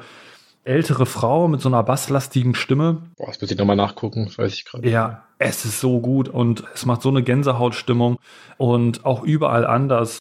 ältere 0.64 1.06
Frau 1.06 1.48
mit 1.48 1.62
so 1.62 1.70
einer 1.70 1.82
basslastigen 1.82 2.54
Stimme. 2.54 3.02
Boah, 3.16 3.28
das 3.28 3.40
muss 3.40 3.50
ich 3.50 3.56
nochmal 3.58 3.76
nachgucken, 3.76 4.26
das 4.26 4.36
weiß 4.36 4.52
ich 4.52 4.64
gerade. 4.66 4.88
Ja, 4.88 5.24
es 5.38 5.64
ist 5.64 5.80
so 5.80 6.00
gut 6.00 6.28
und 6.28 6.64
es 6.74 6.84
macht 6.84 7.00
so 7.00 7.08
eine 7.08 7.22
Gänsehautstimmung 7.22 8.18
und 8.58 9.06
auch 9.06 9.22
überall 9.22 9.66
anders. 9.66 10.18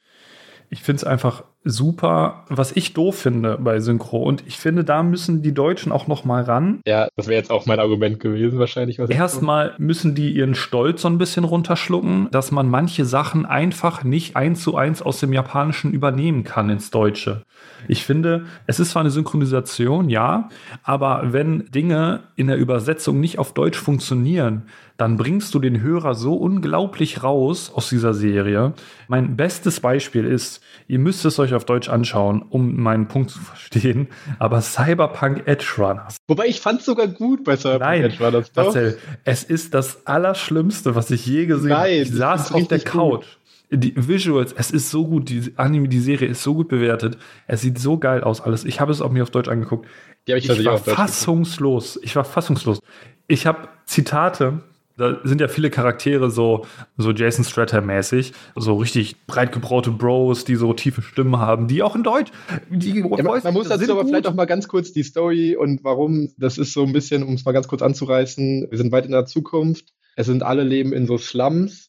Ich 0.69 0.81
finde 0.81 0.97
es 0.97 1.03
einfach 1.03 1.43
super, 1.63 2.43
was 2.49 2.75
ich 2.75 2.93
doof 2.93 3.17
finde 3.17 3.57
bei 3.59 3.79
Synchro. 3.79 4.23
Und 4.23 4.43
ich 4.47 4.57
finde, 4.57 4.83
da 4.83 5.03
müssen 5.03 5.41
die 5.41 5.53
Deutschen 5.53 5.91
auch 5.91 6.07
noch 6.07 6.25
mal 6.25 6.43
ran. 6.43 6.81
Ja, 6.85 7.07
das 7.15 7.27
wäre 7.27 7.37
jetzt 7.37 7.51
auch 7.51 7.65
mein 7.65 7.79
Argument 7.79 8.19
gewesen, 8.19 8.59
wahrscheinlich. 8.59 8.99
Erstmal 8.99 9.73
müssen 9.77 10.15
die 10.15 10.31
ihren 10.31 10.55
Stolz 10.55 11.01
so 11.01 11.07
ein 11.07 11.17
bisschen 11.17 11.43
runterschlucken, 11.43 12.27
dass 12.31 12.51
man 12.51 12.69
manche 12.69 13.05
Sachen 13.05 13.45
einfach 13.45 14.03
nicht 14.03 14.35
eins 14.35 14.61
zu 14.61 14.75
eins 14.75 15.01
aus 15.01 15.19
dem 15.19 15.33
Japanischen 15.33 15.93
übernehmen 15.93 16.43
kann 16.43 16.69
ins 16.69 16.91
Deutsche. 16.91 17.43
Ich 17.87 18.03
finde, 18.03 18.45
es 18.67 18.79
ist 18.79 18.91
zwar 18.91 19.01
eine 19.01 19.09
Synchronisation, 19.11 20.09
ja, 20.09 20.49
aber 20.83 21.33
wenn 21.33 21.65
Dinge 21.71 22.21
in 22.35 22.47
der 22.47 22.57
Übersetzung 22.57 23.19
nicht 23.19 23.39
auf 23.39 23.53
Deutsch 23.53 23.77
funktionieren, 23.77 24.63
dann 24.97 25.17
bringst 25.17 25.53
du 25.53 25.59
den 25.59 25.81
Hörer 25.81 26.13
so 26.13 26.35
unglaublich 26.35 27.23
raus 27.23 27.71
aus 27.73 27.89
dieser 27.89 28.13
Serie. 28.13 28.73
Mein 29.07 29.35
bestes 29.35 29.79
Beispiel 29.79 30.25
ist, 30.25 30.61
ihr 30.87 30.99
müsst 30.99 31.25
es 31.25 31.39
euch 31.39 31.53
auf 31.53 31.65
Deutsch 31.65 31.89
anschauen, 31.89 32.41
um 32.41 32.79
meinen 32.79 33.07
Punkt 33.07 33.31
zu 33.31 33.39
verstehen, 33.39 34.07
aber 34.39 34.61
Cyberpunk 34.61 35.47
Edge 35.47 35.65
Runners. 35.77 36.17
Wobei 36.27 36.45
ich 36.45 36.61
fand 36.61 36.81
es 36.81 36.85
sogar 36.85 37.07
gut 37.07 37.43
bei 37.43 37.57
Cyberpunk 37.57 37.81
Nein, 37.81 38.03
Edge 38.03 38.23
Runners. 38.23 38.51
Marcel, 38.55 38.97
es 39.23 39.43
ist 39.43 39.73
das 39.73 40.05
Allerschlimmste, 40.05 40.95
was 40.95 41.09
ich 41.11 41.25
je 41.25 41.47
gesehen 41.47 41.75
habe. 41.75 41.89
Ich 41.89 42.11
saß 42.11 42.51
auf 42.51 42.67
der 42.67 42.79
Couch. 42.79 43.25
Gut. 43.25 43.39
Die 43.75 43.93
Visuals, 43.95 44.53
es 44.53 44.71
ist 44.71 44.91
so 44.91 45.07
gut, 45.07 45.29
die 45.29 45.53
Anime, 45.57 45.87
die 45.87 45.99
Serie 45.99 46.27
ist 46.27 46.43
so 46.43 46.53
gut 46.53 46.67
bewertet. 46.67 47.17
Es 47.47 47.61
sieht 47.61 47.79
so 47.79 47.97
geil 47.97 48.23
aus 48.23 48.39
alles. 48.41 48.65
Ich 48.65 48.79
habe 48.79 48.91
es 48.91 49.01
auch 49.01 49.11
mir 49.11 49.23
auf 49.23 49.31
Deutsch 49.31 49.49
angeguckt. 49.49 49.87
Ja, 50.27 50.37
ich, 50.37 50.49
ich 50.49 50.65
war 50.65 50.77
fassungslos. 50.77 51.99
Ich 52.03 52.15
war 52.15 52.23
fassungslos. 52.23 52.79
Ich 53.27 53.45
habe 53.45 53.67
Zitate 53.85 54.61
da 54.97 55.19
sind 55.23 55.41
ja 55.41 55.47
viele 55.47 55.71
Charaktere 55.71 56.29
so, 56.29 56.65
so 56.97 57.11
Jason 57.11 57.43
Stratter-mäßig, 57.43 58.33
so 58.55 58.75
richtig 58.75 59.25
breit 59.25 59.51
gebraute 59.51 59.89
Bros, 59.89 60.45
die 60.45 60.55
so 60.55 60.73
tiefe 60.73 61.01
Stimmen 61.01 61.39
haben, 61.39 61.67
die 61.67 61.81
auch 61.81 61.95
in 61.95 62.03
Deutsch. 62.03 62.31
Die 62.69 62.99
ja, 62.99 63.07
man, 63.07 63.41
man 63.43 63.53
muss 63.53 63.69
dazu 63.69 63.91
aber 63.91 64.01
gut. 64.01 64.09
vielleicht 64.09 64.27
auch 64.27 64.35
mal 64.35 64.45
ganz 64.45 64.67
kurz 64.67 64.93
die 64.93 65.03
Story 65.03 65.55
und 65.55 65.83
warum. 65.83 66.29
Das 66.37 66.59
ist 66.59 66.73
so 66.73 66.83
ein 66.83 66.93
bisschen, 66.93 67.23
um 67.23 67.33
es 67.33 67.45
mal 67.45 67.53
ganz 67.53 67.67
kurz 67.67 67.81
anzureißen. 67.81 68.67
Wir 68.69 68.77
sind 68.77 68.91
weit 68.91 69.05
in 69.05 69.11
der 69.11 69.25
Zukunft. 69.25 69.93
Es 70.15 70.27
sind 70.27 70.43
alle 70.43 70.63
leben 70.63 70.93
in 70.93 71.07
so 71.07 71.17
Slums. 71.17 71.82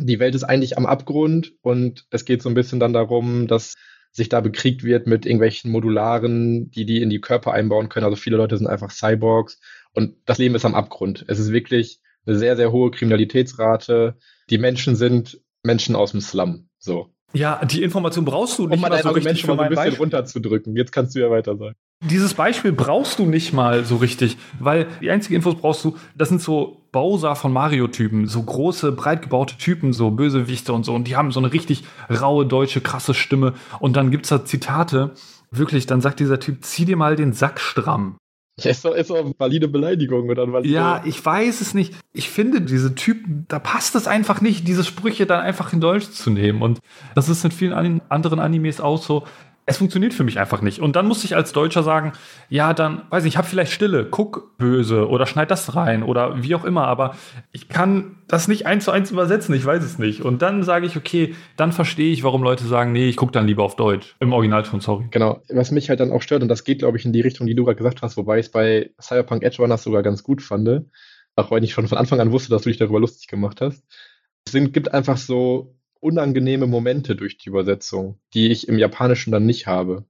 Die 0.00 0.18
Welt 0.18 0.34
ist 0.34 0.44
eigentlich 0.44 0.76
am 0.76 0.86
Abgrund 0.86 1.52
und 1.62 2.06
es 2.10 2.24
geht 2.24 2.42
so 2.42 2.48
ein 2.48 2.54
bisschen 2.54 2.80
dann 2.80 2.92
darum, 2.92 3.46
dass 3.46 3.74
sich 4.12 4.28
da 4.28 4.40
bekriegt 4.40 4.82
wird 4.82 5.06
mit 5.06 5.24
irgendwelchen 5.24 5.70
Modularen, 5.70 6.70
die 6.70 6.84
die 6.84 7.02
in 7.02 7.10
die 7.10 7.20
Körper 7.20 7.52
einbauen 7.52 7.88
können. 7.88 8.04
Also 8.04 8.16
viele 8.16 8.36
Leute 8.36 8.56
sind 8.56 8.66
einfach 8.66 8.90
Cyborgs 8.90 9.60
und 9.92 10.16
das 10.26 10.38
Leben 10.38 10.54
ist 10.54 10.64
am 10.64 10.74
Abgrund. 10.74 11.24
Es 11.28 11.38
ist 11.38 11.52
wirklich 11.52 12.00
eine 12.26 12.36
sehr, 12.36 12.56
sehr 12.56 12.72
hohe 12.72 12.90
Kriminalitätsrate. 12.90 14.16
Die 14.50 14.58
Menschen 14.58 14.96
sind 14.96 15.40
Menschen 15.62 15.94
aus 15.96 16.12
dem 16.12 16.20
Slum. 16.20 16.68
So. 16.78 17.14
Ja, 17.32 17.64
die 17.64 17.82
Information 17.82 18.24
brauchst 18.24 18.58
du 18.58 18.66
nicht 18.66 18.74
um 18.74 18.80
mal 18.80 18.90
dein 18.90 19.02
so 19.02 19.08
Argument 19.08 19.38
schon 19.38 19.56
mal 19.56 19.62
ein 19.62 19.68
bisschen 19.68 19.84
Beispiel. 19.84 20.00
runterzudrücken. 20.00 20.76
Jetzt 20.76 20.92
kannst 20.92 21.14
du 21.14 21.20
ja 21.20 21.30
weiter 21.30 21.56
sagen. 21.56 21.76
Dieses 22.02 22.34
Beispiel 22.34 22.72
brauchst 22.72 23.18
du 23.18 23.26
nicht 23.26 23.52
mal 23.52 23.84
so 23.84 23.96
richtig, 23.96 24.38
weil 24.58 24.86
die 25.02 25.10
einzige 25.10 25.36
Infos 25.36 25.54
brauchst 25.54 25.84
du, 25.84 25.96
das 26.16 26.30
sind 26.30 26.40
so 26.40 26.78
Bowser 26.92 27.36
von 27.36 27.52
Mario-Typen, 27.52 28.26
so 28.26 28.42
große, 28.42 28.92
breit 28.92 29.22
gebaute 29.22 29.58
Typen, 29.58 29.92
so 29.92 30.10
Bösewichte 30.10 30.72
und 30.72 30.84
so, 30.84 30.94
und 30.94 31.06
die 31.06 31.16
haben 31.16 31.30
so 31.30 31.40
eine 31.40 31.52
richtig 31.52 31.84
raue, 32.10 32.46
deutsche, 32.46 32.80
krasse 32.80 33.12
Stimme. 33.12 33.52
Und 33.80 33.96
dann 33.96 34.10
gibt's 34.10 34.30
da 34.30 34.44
Zitate, 34.44 35.10
wirklich, 35.50 35.86
dann 35.86 36.00
sagt 36.00 36.20
dieser 36.20 36.40
Typ, 36.40 36.64
zieh 36.64 36.86
dir 36.86 36.96
mal 36.96 37.16
den 37.16 37.32
Sack 37.34 37.60
stramm. 37.60 38.16
Ist 38.70 38.84
doch, 38.84 38.94
ist 38.94 39.10
doch 39.10 39.16
eine 39.16 39.32
valide 39.36 39.68
Beleidigung 39.68 40.28
oder 40.28 40.50
valide 40.52 40.72
Ja, 40.72 41.02
ich 41.04 41.24
weiß 41.24 41.60
es 41.60 41.74
nicht. 41.74 41.94
Ich 42.12 42.28
finde, 42.28 42.60
diese 42.60 42.94
Typen, 42.94 43.46
da 43.48 43.58
passt 43.58 43.94
es 43.94 44.06
einfach 44.06 44.40
nicht, 44.40 44.66
diese 44.66 44.84
Sprüche 44.84 45.26
dann 45.26 45.40
einfach 45.40 45.72
in 45.72 45.80
Deutsch 45.80 46.10
zu 46.10 46.30
nehmen. 46.30 46.62
Und 46.62 46.80
das 47.14 47.28
ist 47.28 47.44
in 47.44 47.50
vielen 47.50 48.00
anderen 48.08 48.38
Animes 48.38 48.80
auch 48.80 49.02
so 49.02 49.24
es 49.70 49.78
funktioniert 49.78 50.12
für 50.12 50.24
mich 50.24 50.40
einfach 50.40 50.62
nicht. 50.62 50.80
Und 50.80 50.96
dann 50.96 51.06
muss 51.06 51.22
ich 51.22 51.36
als 51.36 51.52
Deutscher 51.52 51.84
sagen, 51.84 52.12
ja, 52.48 52.74
dann, 52.74 53.02
weiß 53.10 53.24
ich, 53.24 53.34
ich 53.34 53.36
habe 53.36 53.46
vielleicht 53.46 53.70
Stille, 53.70 54.04
guck 54.04 54.58
böse 54.58 55.08
oder 55.08 55.26
schneid 55.26 55.50
das 55.50 55.76
rein 55.76 56.02
oder 56.02 56.42
wie 56.42 56.56
auch 56.56 56.64
immer, 56.64 56.88
aber 56.88 57.14
ich 57.52 57.68
kann 57.68 58.16
das 58.26 58.48
nicht 58.48 58.66
eins 58.66 58.84
zu 58.84 58.90
eins 58.90 59.12
übersetzen, 59.12 59.54
ich 59.54 59.64
weiß 59.64 59.84
es 59.84 59.98
nicht. 59.98 60.22
Und 60.22 60.42
dann 60.42 60.64
sage 60.64 60.86
ich, 60.86 60.96
okay, 60.96 61.36
dann 61.56 61.70
verstehe 61.70 62.12
ich, 62.12 62.24
warum 62.24 62.42
Leute 62.42 62.64
sagen, 62.64 62.90
nee, 62.90 63.08
ich 63.08 63.16
gucke 63.16 63.30
dann 63.30 63.46
lieber 63.46 63.62
auf 63.62 63.76
Deutsch. 63.76 64.16
Im 64.18 64.32
Originalton, 64.32 64.80
sorry. 64.80 65.06
Genau. 65.12 65.40
Was 65.48 65.70
mich 65.70 65.88
halt 65.88 66.00
dann 66.00 66.10
auch 66.10 66.22
stört, 66.22 66.42
und 66.42 66.48
das 66.48 66.64
geht, 66.64 66.80
glaube 66.80 66.98
ich, 66.98 67.04
in 67.04 67.12
die 67.12 67.20
Richtung, 67.20 67.46
die 67.46 67.54
du 67.54 67.64
gerade 67.64 67.76
gesagt 67.76 68.02
hast, 68.02 68.16
wobei 68.16 68.40
ich 68.40 68.46
es 68.46 68.52
bei 68.52 68.90
Cyberpunk 69.00 69.44
Edge 69.44 69.58
Runners 69.62 69.84
sogar 69.84 70.02
ganz 70.02 70.24
gut 70.24 70.42
fand, 70.42 70.68
auch 71.36 71.50
wenn 71.52 71.62
ich 71.62 71.72
schon 71.72 71.86
von 71.86 71.96
Anfang 71.96 72.18
an 72.18 72.32
wusste, 72.32 72.50
dass 72.50 72.62
du 72.62 72.70
dich 72.70 72.78
darüber 72.78 72.98
lustig 72.98 73.28
gemacht 73.28 73.60
hast. 73.60 73.84
Es 74.44 74.52
gibt 74.52 74.92
einfach 74.92 75.16
so 75.16 75.76
unangenehme 76.00 76.66
Momente 76.66 77.14
durch 77.14 77.38
die 77.38 77.48
Übersetzung, 77.48 78.18
die 78.34 78.48
ich 78.48 78.68
im 78.68 78.78
Japanischen 78.78 79.30
dann 79.30 79.46
nicht 79.46 79.66
habe. 79.66 80.04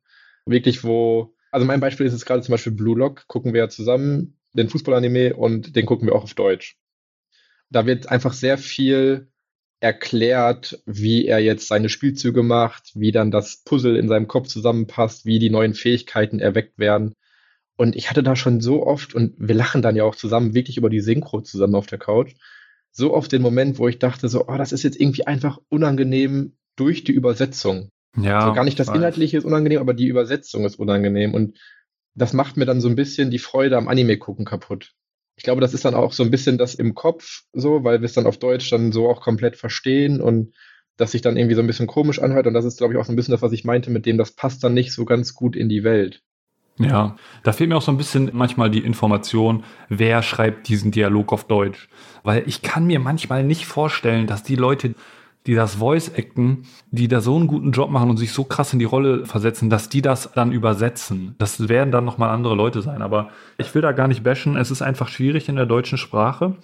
Wirklich, 0.47 0.85
wo, 0.85 1.35
also 1.51 1.67
mein 1.67 1.81
Beispiel 1.81 2.07
ist 2.07 2.13
jetzt 2.13 2.27
gerade 2.27 2.43
zum 2.43 2.53
Beispiel 2.53 2.73
Blue 2.73 2.97
Lock, 2.97 3.27
gucken 3.27 3.53
wir 3.53 3.61
ja 3.61 3.69
zusammen, 3.69 4.39
den 4.53 4.69
Fußballanime 4.69 5.35
und 5.35 5.77
den 5.77 5.87
gucken 5.87 6.09
wir 6.09 6.15
auch 6.15 6.25
auf 6.25 6.35
Deutsch. 6.35 6.77
Da 7.71 7.87
wird 7.87 8.09
einfach 8.09 8.33
sehr 8.33 8.59
viel 8.59 9.29
erklärt, 9.81 10.83
wie 10.87 11.27
er 11.27 11.39
jetzt 11.39 11.69
seine 11.69 11.89
Spielzüge 11.89 12.43
macht, 12.43 12.93
wie 12.95 13.13
dann 13.13 13.31
das 13.31 13.63
Puzzle 13.65 13.97
in 13.97 14.09
seinem 14.09 14.29
Kopf 14.29 14.49
zusammenpasst, 14.49 15.25
wie 15.25 15.39
die 15.39 15.51
neuen 15.51 15.75
Fähigkeiten 15.75 16.39
erweckt 16.39 16.79
werden. 16.79 17.15
Und 17.77 17.97
ich 17.97 18.11
hatte 18.11 18.23
da 18.23 18.37
schon 18.37 18.61
so 18.61 18.87
oft, 18.87 19.15
und 19.15 19.35
wir 19.39 19.55
lachen 19.55 19.81
dann 19.81 19.97
ja 19.97 20.05
auch 20.05 20.15
zusammen, 20.15 20.55
wirklich 20.55 20.77
über 20.77 20.91
die 20.91 21.01
Synchro 21.01 21.41
zusammen 21.41 21.75
auf 21.75 21.87
der 21.87 21.99
Couch, 21.99 22.35
so 22.93 23.15
oft 23.15 23.33
den 23.33 23.43
Moment, 23.43 23.79
wo 23.79 23.89
ich 23.89 23.99
dachte, 23.99 24.29
so, 24.29 24.47
oh, 24.49 24.57
das 24.57 24.73
ist 24.73 24.83
jetzt 24.83 25.01
irgendwie 25.01 25.27
einfach 25.27 25.59
unangenehm 25.69 26.57
durch 26.77 27.05
die 27.05 27.13
Übersetzung. 27.13 27.91
Ja. 28.17 28.41
Also 28.41 28.55
gar 28.55 28.65
nicht 28.65 28.81
das 28.81 28.89
Inhaltliche 28.89 29.39
ist 29.39 29.45
unangenehm, 29.45 29.81
aber 29.81 29.95
die 29.95 30.09
Übersetzung 30.09 30.65
ist 30.65 30.79
unangenehm. 30.79 31.35
Und 31.35 31.59
das 32.15 32.33
macht 32.33 32.57
mir 32.57 32.67
dann 32.67 32.81
so 32.81 32.89
ein 32.89 32.97
bisschen 32.97 33.31
die 33.31 33.39
Freude 33.39 33.77
am 33.77 33.89
Anime 33.89 34.19
gucken 34.19 34.45
kaputt. 34.45 34.93
Ich 35.37 35.45
glaube, 35.45 35.61
das 35.61 35.75
ist 35.75 35.85
dann 35.85 35.95
auch 35.95 36.13
so 36.13 36.23
ein 36.23 36.31
bisschen 36.31 36.59
das 36.59 36.75
im 36.75 36.95
Kopf 36.95 37.45
so, 37.53 37.85
weil 37.85 38.01
wir 38.01 38.07
es 38.07 38.13
dann 38.13 38.27
auf 38.27 38.39
Deutsch 38.39 38.69
dann 38.71 38.93
so 38.93 39.09
auch 39.09 39.21
komplett 39.21 39.57
verstehen 39.57 40.21
und 40.21 40.55
das 40.97 41.13
sich 41.13 41.23
dann 41.23 41.37
irgendwie 41.37 41.55
so 41.55 41.63
ein 41.63 41.67
bisschen 41.67 41.87
komisch 41.87 42.19
anhört. 42.19 42.47
Und 42.47 42.53
das 42.53 42.65
ist, 42.65 42.79
glaube 42.79 42.93
ich, 42.93 43.01
auch 43.01 43.07
so 43.07 43.13
ein 43.13 43.17
bisschen 43.17 43.33
das, 43.33 43.41
was 43.41 43.53
ich 43.53 43.65
meinte, 43.65 43.91
mit 43.91 44.05
dem 44.05 44.19
das 44.19 44.33
passt 44.33 44.63
dann 44.63 44.75
nicht 44.75 44.93
so 44.93 45.05
ganz 45.05 45.35
gut 45.35 45.57
in 45.57 45.69
die 45.69 45.83
Welt. 45.83 46.23
Ja, 46.89 47.17
da 47.43 47.53
fehlt 47.53 47.69
mir 47.69 47.77
auch 47.77 47.83
so 47.83 47.93
ein 47.93 47.99
bisschen 47.99 48.31
manchmal 48.33 48.71
die 48.71 48.81
Information, 48.81 49.65
wer 49.89 50.23
schreibt 50.23 50.69
diesen 50.69 50.91
Dialog 50.91 51.33
auf 51.33 51.45
Deutsch. 51.45 51.89
Weil 52.23 52.43
ich 52.47 52.63
kann 52.63 52.87
mir 52.87 53.01
manchmal 53.01 53.45
nicht 53.45 53.67
vorstellen, 53.67 54.27
dass 54.27 54.43
die 54.43 54.57
Leute 54.57 54.95
die 55.47 55.55
das 55.55 55.77
Voice-Acten, 55.77 56.65
die 56.91 57.09
da 57.09 57.21
so 57.21 57.35
einen 57.37 57.47
guten 57.47 57.73
Job 57.73 57.91
machen 57.91 58.11
und 58.11 58.19
sich 58.19 58.33
so 58.33 58.45
krass 58.45 58.73
in 58.73 58.79
die 58.79 58.85
Rolle 58.85 59.25
versetzen, 59.25 59.71
dass 59.71 59.89
die 59.89 60.03
das 60.03 60.31
dann 60.35 60.53
übersetzen. 60.53 61.35
Das 61.39 61.69
werden 61.69 61.91
dann 61.91 62.05
nochmal 62.05 62.31
andere 62.31 62.55
Leute 62.55 62.83
sein. 62.83 63.01
Aber 63.01 63.31
ich 63.57 63.75
will 63.75 63.81
da 63.81 63.93
gar 63.93 64.07
nicht 64.07 64.23
bashen. 64.23 64.57
Es 64.57 64.71
ist 64.71 64.83
einfach 64.83 65.09
schwierig 65.09 65.49
in 65.49 65.57
der 65.57 65.67
deutschen 65.67 65.97
Sprache. 65.97 66.57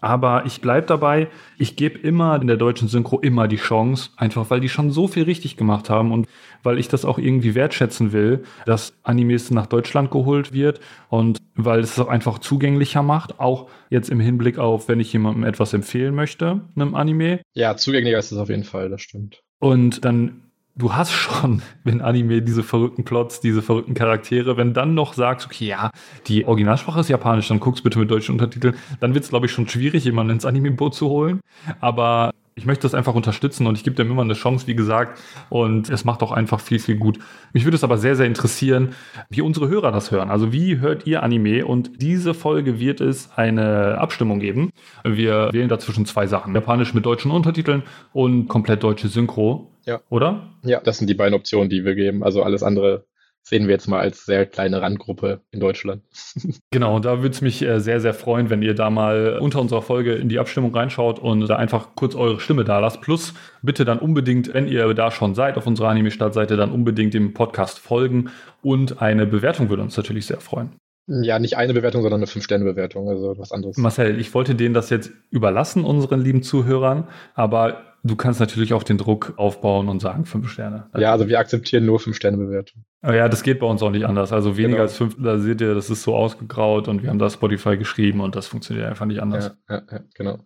Aber 0.00 0.46
ich 0.46 0.60
bleib 0.60 0.86
dabei. 0.86 1.28
Ich 1.58 1.76
gebe 1.76 1.98
immer 1.98 2.40
in 2.40 2.46
der 2.46 2.56
deutschen 2.56 2.88
Synchro 2.88 3.20
immer 3.20 3.48
die 3.48 3.56
Chance. 3.56 4.10
Einfach 4.16 4.50
weil 4.50 4.60
die 4.60 4.68
schon 4.68 4.90
so 4.90 5.08
viel 5.08 5.24
richtig 5.24 5.56
gemacht 5.56 5.90
haben 5.90 6.12
und 6.12 6.26
weil 6.62 6.78
ich 6.78 6.88
das 6.88 7.04
auch 7.04 7.18
irgendwie 7.18 7.54
wertschätzen 7.54 8.12
will, 8.12 8.44
dass 8.66 8.94
Animes 9.02 9.50
nach 9.50 9.66
Deutschland 9.66 10.10
geholt 10.10 10.52
wird 10.52 10.80
und 11.08 11.38
weil 11.54 11.80
es 11.80 11.98
es 11.98 11.98
auch 11.98 12.08
einfach 12.08 12.38
zugänglicher 12.38 13.02
macht. 13.02 13.40
Auch 13.40 13.68
jetzt 13.90 14.10
im 14.10 14.20
Hinblick 14.20 14.58
auf, 14.58 14.88
wenn 14.88 15.00
ich 15.00 15.12
jemandem 15.12 15.44
etwas 15.44 15.72
empfehlen 15.72 16.14
möchte, 16.14 16.60
einem 16.74 16.94
Anime. 16.94 17.40
Ja, 17.54 17.76
zugänglicher 17.76 18.18
ist 18.18 18.32
es 18.32 18.38
auf 18.38 18.48
jeden 18.48 18.64
Fall, 18.64 18.88
das 18.88 19.02
stimmt. 19.02 19.42
Und 19.58 20.04
dann, 20.04 20.42
du 20.78 20.94
hast 20.94 21.12
schon, 21.12 21.62
wenn 21.84 22.00
Anime 22.00 22.40
diese 22.40 22.62
verrückten 22.62 23.04
Plots, 23.04 23.40
diese 23.40 23.60
verrückten 23.60 23.94
Charaktere, 23.94 24.56
wenn 24.56 24.72
dann 24.72 24.94
noch 24.94 25.12
sagst, 25.12 25.46
okay, 25.46 25.66
ja, 25.66 25.90
die 26.26 26.46
Originalsprache 26.46 27.00
ist 27.00 27.08
japanisch, 27.08 27.48
dann 27.48 27.60
guckst 27.60 27.84
bitte 27.84 27.98
mit 27.98 28.10
deutschen 28.10 28.32
Untertiteln, 28.32 28.76
dann 29.00 29.14
wird 29.14 29.24
es, 29.24 29.30
glaube 29.30 29.46
ich, 29.46 29.52
schon 29.52 29.68
schwierig, 29.68 30.04
jemanden 30.04 30.32
ins 30.34 30.46
Anime-Boot 30.46 30.94
zu 30.94 31.08
holen. 31.08 31.40
Aber 31.80 32.32
ich 32.58 32.66
möchte 32.66 32.82
das 32.82 32.94
einfach 32.94 33.14
unterstützen 33.14 33.66
und 33.66 33.78
ich 33.78 33.84
gebe 33.84 33.96
dem 33.96 34.10
immer 34.10 34.22
eine 34.22 34.34
Chance, 34.34 34.66
wie 34.66 34.74
gesagt. 34.74 35.20
Und 35.48 35.88
es 35.88 36.04
macht 36.04 36.22
auch 36.22 36.32
einfach 36.32 36.60
viel, 36.60 36.78
viel 36.78 36.96
gut. 36.96 37.18
Mich 37.52 37.64
würde 37.64 37.76
es 37.76 37.84
aber 37.84 37.96
sehr, 37.96 38.16
sehr 38.16 38.26
interessieren, 38.26 38.94
wie 39.30 39.40
unsere 39.40 39.68
Hörer 39.68 39.92
das 39.92 40.10
hören. 40.10 40.28
Also 40.30 40.52
wie 40.52 40.78
hört 40.78 41.06
ihr 41.06 41.22
Anime? 41.22 41.64
Und 41.64 42.02
diese 42.02 42.34
Folge 42.34 42.80
wird 42.80 43.00
es 43.00 43.30
eine 43.36 43.98
Abstimmung 43.98 44.40
geben. 44.40 44.70
Wir 45.04 45.50
wählen 45.52 45.68
dazwischen 45.68 46.04
zwei 46.04 46.26
Sachen. 46.26 46.54
Japanisch 46.54 46.92
mit 46.94 47.06
deutschen 47.06 47.30
Untertiteln 47.30 47.84
und 48.12 48.48
komplett 48.48 48.82
deutsche 48.82 49.08
Synchro. 49.08 49.70
Ja. 49.86 50.00
Oder? 50.10 50.50
Ja, 50.64 50.80
das 50.80 50.98
sind 50.98 51.08
die 51.08 51.14
beiden 51.14 51.34
Optionen, 51.34 51.70
die 51.70 51.84
wir 51.84 51.94
geben. 51.94 52.22
Also 52.22 52.42
alles 52.42 52.62
andere 52.62 53.06
sehen 53.48 53.66
wir 53.66 53.74
jetzt 53.74 53.88
mal 53.88 54.00
als 54.00 54.24
sehr 54.24 54.46
kleine 54.46 54.82
Randgruppe 54.82 55.40
in 55.50 55.60
Deutschland. 55.60 56.02
Genau, 56.70 56.98
da 56.98 57.22
würde 57.22 57.34
es 57.34 57.40
mich 57.40 57.62
äh, 57.62 57.80
sehr, 57.80 58.00
sehr 58.00 58.12
freuen, 58.12 58.50
wenn 58.50 58.62
ihr 58.62 58.74
da 58.74 58.90
mal 58.90 59.38
unter 59.40 59.60
unserer 59.60 59.80
Folge 59.80 60.14
in 60.14 60.28
die 60.28 60.38
Abstimmung 60.38 60.74
reinschaut 60.74 61.18
und 61.18 61.48
da 61.48 61.56
einfach 61.56 61.94
kurz 61.94 62.14
eure 62.14 62.40
Stimme 62.40 62.64
da 62.64 62.78
lasst. 62.78 63.00
Plus 63.00 63.32
bitte 63.62 63.86
dann 63.86 63.98
unbedingt, 63.98 64.52
wenn 64.52 64.68
ihr 64.68 64.92
da 64.92 65.10
schon 65.10 65.34
seid 65.34 65.56
auf 65.56 65.66
unserer 65.66 65.88
Anime-Startseite, 65.88 66.56
dann 66.56 66.70
unbedingt 66.70 67.14
dem 67.14 67.32
Podcast 67.32 67.78
folgen 67.78 68.30
und 68.62 69.00
eine 69.00 69.26
Bewertung 69.26 69.70
würde 69.70 69.82
uns 69.82 69.96
natürlich 69.96 70.26
sehr 70.26 70.40
freuen. 70.40 70.72
Ja, 71.08 71.38
nicht 71.38 71.56
eine 71.56 71.72
Bewertung, 71.72 72.02
sondern 72.02 72.20
eine 72.20 72.26
Fünf-Sterne-Bewertung, 72.26 73.08
also 73.08 73.38
was 73.38 73.50
anderes. 73.50 73.78
Marcel, 73.78 74.20
ich 74.20 74.34
wollte 74.34 74.54
denen 74.54 74.74
das 74.74 74.90
jetzt 74.90 75.10
überlassen, 75.30 75.84
unseren 75.84 76.20
lieben 76.20 76.42
Zuhörern, 76.42 77.08
aber 77.34 77.87
du 78.04 78.16
kannst 78.16 78.40
natürlich 78.40 78.72
auch 78.72 78.82
den 78.82 78.98
Druck 78.98 79.34
aufbauen 79.36 79.88
und 79.88 80.00
sagen 80.00 80.24
fünf 80.24 80.50
Sterne. 80.50 80.88
Ja, 80.96 81.12
also 81.12 81.28
wir 81.28 81.38
akzeptieren 81.38 81.84
nur 81.86 82.00
Fünf-Sterne-Bewertung. 82.00 82.84
Ja, 83.02 83.28
das 83.28 83.42
geht 83.42 83.60
bei 83.60 83.66
uns 83.66 83.82
auch 83.82 83.90
nicht 83.90 84.06
anders. 84.06 84.32
Also 84.32 84.56
weniger 84.56 84.70
Genau. 84.76 84.82
als 84.82 84.96
fünf, 84.96 85.16
da 85.22 85.38
seht 85.38 85.60
ihr, 85.60 85.74
das 85.74 85.90
ist 85.90 86.02
so 86.02 86.14
ausgegraut 86.16 86.88
und 86.88 87.02
wir 87.02 87.10
haben 87.10 87.18
da 87.18 87.30
Spotify 87.30 87.76
geschrieben 87.76 88.20
und 88.20 88.34
das 88.36 88.46
funktioniert 88.46 88.86
einfach 88.86 89.06
nicht 89.06 89.20
anders. 89.22 89.52
Ja, 89.68 89.76
ja, 89.76 89.82
ja, 89.90 90.00
genau. 90.14 90.38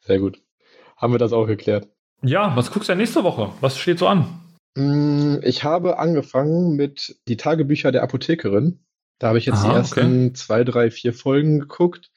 Sehr 0.00 0.18
gut. 0.18 0.40
Haben 0.96 1.14
wir 1.14 1.18
das 1.18 1.32
auch 1.32 1.46
geklärt. 1.46 1.88
Ja, 2.22 2.54
was 2.56 2.70
guckst 2.70 2.88
du 2.88 2.92
denn 2.92 2.98
nächste 2.98 3.24
Woche? 3.24 3.50
Was 3.60 3.78
steht 3.78 3.98
so 3.98 4.06
an? 4.06 4.26
Mm, 4.76 5.36
Ich 5.42 5.64
habe 5.64 5.98
angefangen 5.98 6.76
mit 6.76 7.16
die 7.28 7.36
Tagebücher 7.38 7.92
der 7.92 8.02
Apothekerin. 8.02 8.80
Da 9.18 9.28
habe 9.28 9.38
ich 9.38 9.46
jetzt 9.46 9.58
Aha, 9.58 9.70
die 9.70 9.74
ersten 9.76 10.34
zwei, 10.34 10.64
drei, 10.64 10.90
vier 10.90 11.12
Folgen 11.14 11.60
geguckt. 11.60 12.10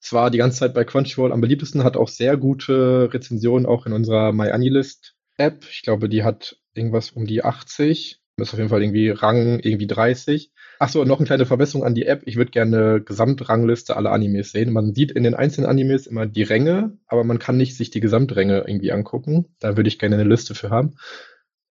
Zwar 0.00 0.30
die 0.30 0.38
ganze 0.38 0.58
Zeit 0.58 0.74
bei 0.74 0.84
Crunchyroll 0.84 1.32
am 1.32 1.40
beliebtesten, 1.40 1.84
hat 1.84 1.96
auch 1.96 2.08
sehr 2.08 2.36
gute 2.36 3.12
Rezensionen 3.12 3.66
auch 3.66 3.86
in 3.86 3.92
unserer 3.92 4.32
MyAnilist 4.32 5.14
App. 5.36 5.64
Ich 5.70 5.82
glaube, 5.82 6.08
die 6.08 6.24
hat 6.24 6.56
irgendwas 6.74 7.10
um 7.10 7.26
die 7.26 7.44
80. 7.44 8.20
Ist 8.36 8.52
auf 8.52 8.58
jeden 8.58 8.70
Fall 8.70 8.82
irgendwie 8.82 9.10
Rang 9.10 9.58
irgendwie 9.58 9.88
30. 9.88 10.52
Ach 10.78 10.88
so, 10.88 11.04
noch 11.04 11.18
eine 11.18 11.26
kleine 11.26 11.46
Verbesserung 11.46 11.84
an 11.84 11.96
die 11.96 12.06
App. 12.06 12.22
Ich 12.24 12.36
würde 12.36 12.52
gerne 12.52 12.76
eine 12.76 13.00
Gesamtrangliste 13.00 13.96
aller 13.96 14.12
Animes 14.12 14.52
sehen. 14.52 14.72
Man 14.72 14.94
sieht 14.94 15.10
in 15.10 15.24
den 15.24 15.34
einzelnen 15.34 15.68
Animes 15.68 16.06
immer 16.06 16.26
die 16.26 16.44
Ränge, 16.44 16.96
aber 17.08 17.24
man 17.24 17.40
kann 17.40 17.56
nicht 17.56 17.76
sich 17.76 17.90
die 17.90 18.00
Gesamtränge 18.00 18.64
irgendwie 18.66 18.92
angucken. 18.92 19.46
Da 19.58 19.76
würde 19.76 19.88
ich 19.88 19.98
gerne 19.98 20.14
eine 20.14 20.28
Liste 20.28 20.54
für 20.54 20.70
haben. 20.70 20.94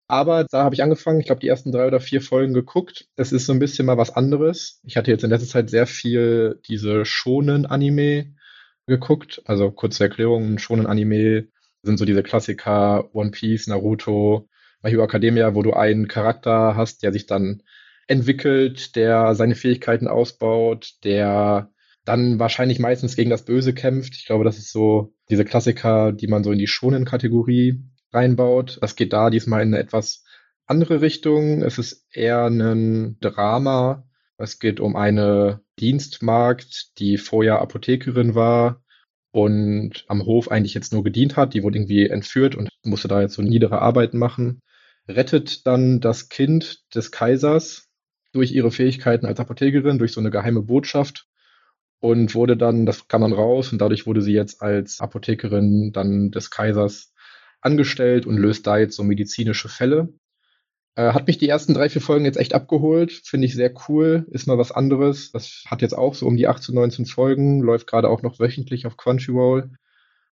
Aber 0.07 0.45
da 0.45 0.63
habe 0.63 0.73
ich 0.73 0.83
angefangen, 0.83 1.19
ich 1.19 1.25
glaube, 1.25 1.41
die 1.41 1.47
ersten 1.47 1.71
drei 1.71 1.85
oder 1.87 1.99
vier 1.99 2.21
Folgen 2.21 2.53
geguckt. 2.53 3.07
Es 3.15 3.31
ist 3.33 3.45
so 3.45 3.53
ein 3.53 3.59
bisschen 3.59 3.85
mal 3.85 3.97
was 3.97 4.15
anderes. 4.15 4.79
Ich 4.83 4.95
hatte 4.95 5.11
jetzt 5.11 5.23
in 5.23 5.29
letzter 5.29 5.47
Zeit 5.49 5.69
sehr 5.69 5.85
viel 5.85 6.61
diese 6.67 7.03
schonen 7.05 7.65
Anime 7.65 8.33
geguckt. 8.85 9.41
Also 9.45 9.69
kurze 9.71 10.05
Erklärung, 10.05 10.59
schonen 10.59 10.87
Anime 10.87 11.47
sind 11.83 11.97
so 11.97 12.05
diese 12.05 12.23
Klassiker 12.23 13.13
One 13.13 13.31
Piece, 13.31 13.67
Naruto, 13.67 14.47
My 14.81 14.91
Hero 14.91 15.03
Academia, 15.03 15.55
wo 15.55 15.61
du 15.61 15.73
einen 15.73 16.07
Charakter 16.07 16.75
hast, 16.75 17.03
der 17.03 17.11
sich 17.11 17.25
dann 17.25 17.63
entwickelt, 18.07 18.95
der 18.95 19.35
seine 19.35 19.55
Fähigkeiten 19.55 20.07
ausbaut, 20.07 20.93
der 21.03 21.69
dann 22.05 22.39
wahrscheinlich 22.39 22.79
meistens 22.79 23.17
gegen 23.17 23.29
das 23.29 23.43
Böse 23.43 23.73
kämpft. 23.73 24.15
Ich 24.15 24.25
glaube, 24.25 24.45
das 24.45 24.57
ist 24.57 24.71
so 24.71 25.13
diese 25.29 25.43
Klassiker, 25.43 26.13
die 26.13 26.27
man 26.27 26.45
so 26.45 26.53
in 26.53 26.59
die 26.59 26.67
schonen 26.67 27.03
Kategorie 27.03 27.83
reinbaut. 28.17 28.79
Das 28.81 28.95
geht 28.95 29.13
da 29.13 29.29
diesmal 29.29 29.61
in 29.61 29.73
eine 29.73 29.79
etwas 29.79 30.25
andere 30.65 31.01
Richtung. 31.01 31.61
Es 31.61 31.77
ist 31.77 32.05
eher 32.11 32.45
ein 32.45 33.17
Drama. 33.21 34.07
Es 34.37 34.59
geht 34.59 34.79
um 34.79 34.95
eine 34.95 35.61
Dienstmagd, 35.79 36.99
die 36.99 37.17
vorher 37.17 37.59
Apothekerin 37.59 38.35
war 38.35 38.83
und 39.31 40.05
am 40.07 40.25
Hof 40.25 40.51
eigentlich 40.51 40.73
jetzt 40.73 40.93
nur 40.93 41.03
gedient 41.03 41.37
hat. 41.37 41.53
Die 41.53 41.63
wurde 41.63 41.77
irgendwie 41.77 42.07
entführt 42.07 42.55
und 42.55 42.69
musste 42.83 43.07
da 43.07 43.21
jetzt 43.21 43.35
so 43.35 43.41
niedere 43.41 43.81
Arbeiten 43.81 44.17
machen. 44.17 44.59
Rettet 45.07 45.65
dann 45.65 46.01
das 46.01 46.29
Kind 46.29 46.83
des 46.93 47.11
Kaisers 47.11 47.87
durch 48.33 48.51
ihre 48.51 48.71
Fähigkeiten 48.71 49.25
als 49.25 49.39
Apothekerin, 49.39 49.99
durch 49.99 50.11
so 50.11 50.19
eine 50.19 50.31
geheime 50.31 50.61
Botschaft 50.61 51.27
und 51.99 52.35
wurde 52.35 52.57
dann, 52.57 52.85
das 52.85 53.07
kam 53.07 53.21
dann 53.21 53.33
raus 53.33 53.71
und 53.71 53.79
dadurch 53.79 54.05
wurde 54.05 54.21
sie 54.21 54.33
jetzt 54.33 54.61
als 54.61 54.99
Apothekerin 54.99 55.91
dann 55.93 56.31
des 56.31 56.51
Kaisers 56.51 57.13
angestellt 57.67 58.25
und 58.25 58.37
löst 58.37 58.65
da 58.65 58.77
jetzt 58.79 58.95
so 58.95 59.03
medizinische 59.03 59.69
Fälle. 59.69 60.09
Äh, 60.95 61.13
hat 61.13 61.27
mich 61.27 61.37
die 61.37 61.47
ersten 61.47 61.75
drei, 61.75 61.89
vier 61.89 62.01
Folgen 62.01 62.25
jetzt 62.25 62.39
echt 62.39 62.55
abgeholt. 62.55 63.11
Finde 63.11 63.45
ich 63.45 63.53
sehr 63.53 63.71
cool. 63.87 64.25
Ist 64.31 64.47
mal 64.47 64.57
was 64.57 64.71
anderes. 64.71 65.31
Das 65.31 65.63
hat 65.67 65.83
jetzt 65.83 65.93
auch 65.93 66.15
so 66.15 66.25
um 66.25 66.37
die 66.37 66.47
18, 66.47 66.73
19 66.73 67.05
Folgen. 67.05 67.61
Läuft 67.61 67.85
gerade 67.85 68.09
auch 68.09 68.23
noch 68.23 68.39
wöchentlich 68.39 68.87
auf 68.87 68.97
Crunchyroll. 68.97 69.69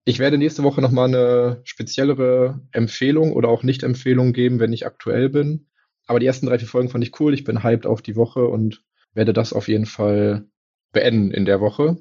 Ich 0.05 0.19
werde 0.19 0.38
nächste 0.38 0.63
Woche 0.63 0.81
nochmal 0.81 1.09
eine 1.09 1.61
speziellere 1.65 2.61
Empfehlung 2.71 3.34
oder 3.34 3.49
auch 3.49 3.63
Nicht-Empfehlung 3.63 4.31
geben, 4.31 4.59
wenn 4.59 4.71
ich 4.71 4.86
aktuell 4.86 5.29
bin. 5.29 5.67
Aber 6.07 6.19
die 6.19 6.25
ersten 6.25 6.45
drei, 6.45 6.59
vier 6.59 6.67
Folgen 6.67 6.89
fand 6.89 7.03
ich 7.03 7.19
cool. 7.19 7.34
Ich 7.34 7.43
bin 7.43 7.63
hyped 7.63 7.86
auf 7.86 8.01
die 8.01 8.15
Woche 8.15 8.47
und 8.47 8.84
werde 9.13 9.34
das 9.34 9.51
auf 9.53 9.67
jeden 9.67 9.86
Fall 9.86 10.45
beenden 10.93 11.31
in 11.31 11.45
der 11.45 11.59
Woche. 11.59 11.97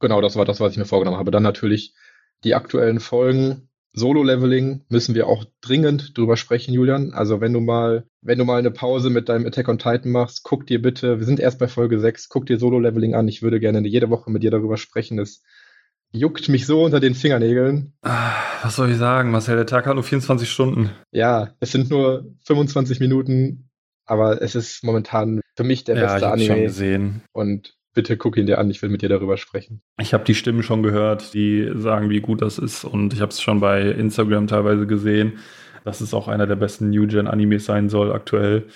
Genau, 0.00 0.20
das 0.20 0.36
war 0.36 0.44
das, 0.46 0.60
was 0.60 0.72
ich 0.72 0.78
mir 0.78 0.86
vorgenommen 0.86 1.18
habe. 1.18 1.30
Dann 1.30 1.42
natürlich 1.42 1.94
die 2.44 2.54
aktuellen 2.54 3.00
Folgen. 3.00 3.67
Solo-Leveling 3.94 4.84
müssen 4.88 5.14
wir 5.14 5.26
auch 5.26 5.44
dringend 5.60 6.16
drüber 6.16 6.36
sprechen, 6.36 6.72
Julian. 6.72 7.12
Also 7.12 7.40
wenn 7.40 7.52
du 7.52 7.60
mal, 7.60 8.04
wenn 8.20 8.38
du 8.38 8.44
mal 8.44 8.58
eine 8.58 8.70
Pause 8.70 9.10
mit 9.10 9.28
deinem 9.28 9.46
Attack 9.46 9.68
on 9.68 9.78
Titan 9.78 10.12
machst, 10.12 10.42
guck 10.44 10.66
dir 10.66 10.80
bitte, 10.80 11.18
wir 11.18 11.26
sind 11.26 11.40
erst 11.40 11.58
bei 11.58 11.68
Folge 11.68 11.98
6, 11.98 12.28
guck 12.28 12.46
dir 12.46 12.58
Solo-Leveling 12.58 13.14
an. 13.14 13.28
Ich 13.28 13.42
würde 13.42 13.60
gerne 13.60 13.86
jede 13.86 14.10
Woche 14.10 14.30
mit 14.30 14.42
dir 14.42 14.50
darüber 14.50 14.76
sprechen. 14.76 15.18
Es 15.18 15.42
juckt 16.12 16.48
mich 16.48 16.66
so 16.66 16.84
unter 16.84 17.00
den 17.00 17.14
Fingernägeln. 17.14 17.92
Ah, 18.02 18.32
Was 18.62 18.76
soll 18.76 18.90
ich 18.90 18.96
sagen, 18.96 19.30
Marcel? 19.30 19.56
Der 19.56 19.66
Tag 19.66 19.86
hat 19.86 19.94
nur 19.94 20.04
24 20.04 20.50
Stunden. 20.50 20.90
Ja, 21.10 21.54
es 21.60 21.72
sind 21.72 21.90
nur 21.90 22.26
25 22.44 23.00
Minuten, 23.00 23.70
aber 24.06 24.40
es 24.40 24.54
ist 24.54 24.84
momentan 24.84 25.40
für 25.56 25.64
mich 25.64 25.84
der 25.84 25.96
ja, 25.96 26.02
beste 26.02 26.18
ich 26.18 26.24
hab's 26.24 26.42
schon 26.42 26.50
Anime. 26.52 26.66
gesehen. 26.66 27.22
Und 27.32 27.74
bitte 27.98 28.16
guck 28.16 28.36
ihn 28.36 28.46
dir 28.46 28.58
an, 28.58 28.70
ich 28.70 28.80
will 28.80 28.90
mit 28.90 29.02
dir 29.02 29.08
darüber 29.08 29.36
sprechen. 29.36 29.82
Ich 30.00 30.14
habe 30.14 30.22
die 30.22 30.36
Stimmen 30.36 30.62
schon 30.62 30.84
gehört, 30.84 31.34
die 31.34 31.68
sagen, 31.74 32.10
wie 32.10 32.20
gut 32.20 32.42
das 32.42 32.56
ist. 32.56 32.84
Und 32.84 33.12
ich 33.12 33.20
habe 33.20 33.30
es 33.30 33.40
schon 33.40 33.58
bei 33.58 33.82
Instagram 33.90 34.46
teilweise 34.46 34.86
gesehen, 34.86 35.40
dass 35.84 36.00
es 36.00 36.14
auch 36.14 36.28
einer 36.28 36.46
der 36.46 36.54
besten 36.54 36.90
New 36.90 37.08
Gen 37.08 37.26
Animes 37.26 37.64
sein 37.64 37.88
soll 37.88 38.12
aktuell. 38.12 38.68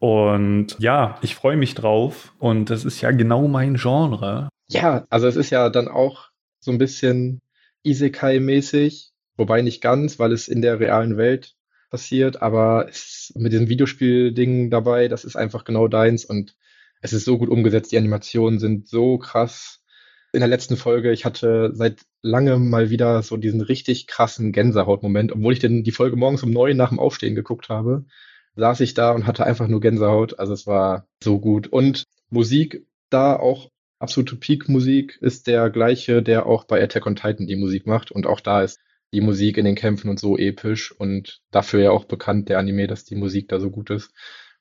Und 0.00 0.76
ja, 0.78 1.16
ich 1.22 1.34
freue 1.34 1.56
mich 1.56 1.76
drauf. 1.76 2.34
Und 2.38 2.68
das 2.68 2.84
ist 2.84 3.00
ja 3.00 3.10
genau 3.10 3.48
mein 3.48 3.76
Genre. 3.76 4.50
Ja, 4.68 5.06
also 5.08 5.26
es 5.28 5.36
ist 5.36 5.48
ja 5.48 5.70
dann 5.70 5.88
auch 5.88 6.28
so 6.60 6.70
ein 6.70 6.76
bisschen 6.76 7.40
Isekai-mäßig, 7.86 9.12
wobei 9.38 9.62
nicht 9.62 9.80
ganz, 9.80 10.18
weil 10.18 10.32
es 10.32 10.46
in 10.46 10.60
der 10.60 10.78
realen 10.78 11.16
Welt 11.16 11.54
passiert, 11.88 12.42
aber 12.42 12.86
es, 12.90 13.32
mit 13.34 13.54
diesem 13.54 13.70
Videospiel-Ding 13.70 14.68
dabei, 14.68 15.08
das 15.08 15.24
ist 15.24 15.36
einfach 15.36 15.64
genau 15.64 15.88
deins 15.88 16.26
und 16.26 16.54
es 17.00 17.12
ist 17.12 17.24
so 17.24 17.38
gut 17.38 17.48
umgesetzt, 17.48 17.92
die 17.92 17.98
Animationen 17.98 18.58
sind 18.58 18.88
so 18.88 19.18
krass. 19.18 19.80
In 20.32 20.40
der 20.40 20.48
letzten 20.48 20.76
Folge, 20.76 21.12
ich 21.12 21.24
hatte 21.24 21.70
seit 21.74 22.00
langem 22.22 22.68
mal 22.68 22.90
wieder 22.90 23.22
so 23.22 23.36
diesen 23.36 23.60
richtig 23.60 24.06
krassen 24.06 24.52
Gänsehaut-Moment, 24.52 25.32
obwohl 25.32 25.52
ich 25.54 25.58
denn 25.58 25.84
die 25.84 25.92
Folge 25.92 26.16
morgens 26.16 26.42
um 26.42 26.50
neun 26.50 26.76
nach 26.76 26.90
dem 26.90 26.98
Aufstehen 26.98 27.34
geguckt 27.34 27.68
habe, 27.68 28.04
saß 28.56 28.80
ich 28.80 28.94
da 28.94 29.12
und 29.12 29.26
hatte 29.26 29.46
einfach 29.46 29.68
nur 29.68 29.80
Gänsehaut. 29.80 30.38
Also 30.38 30.52
es 30.52 30.66
war 30.66 31.06
so 31.22 31.38
gut. 31.38 31.68
Und 31.68 32.04
Musik 32.28 32.86
da 33.08 33.36
auch 33.36 33.70
absolute 33.98 34.36
Peak-Musik 34.36 35.18
ist 35.20 35.46
der 35.46 35.70
gleiche, 35.70 36.22
der 36.22 36.46
auch 36.46 36.64
bei 36.64 36.82
Attack 36.82 37.06
on 37.06 37.16
Titan 37.16 37.46
die 37.46 37.56
Musik 37.56 37.86
macht. 37.86 38.10
Und 38.10 38.26
auch 38.26 38.40
da 38.40 38.62
ist 38.62 38.78
die 39.12 39.20
Musik 39.20 39.56
in 39.56 39.64
den 39.64 39.74
Kämpfen 39.74 40.10
und 40.10 40.20
so 40.20 40.36
episch 40.36 40.92
und 40.92 41.40
dafür 41.50 41.80
ja 41.80 41.90
auch 41.90 42.04
bekannt, 42.04 42.48
der 42.48 42.58
Anime, 42.58 42.86
dass 42.86 43.04
die 43.04 43.16
Musik 43.16 43.48
da 43.48 43.60
so 43.60 43.70
gut 43.70 43.90
ist. 43.90 44.12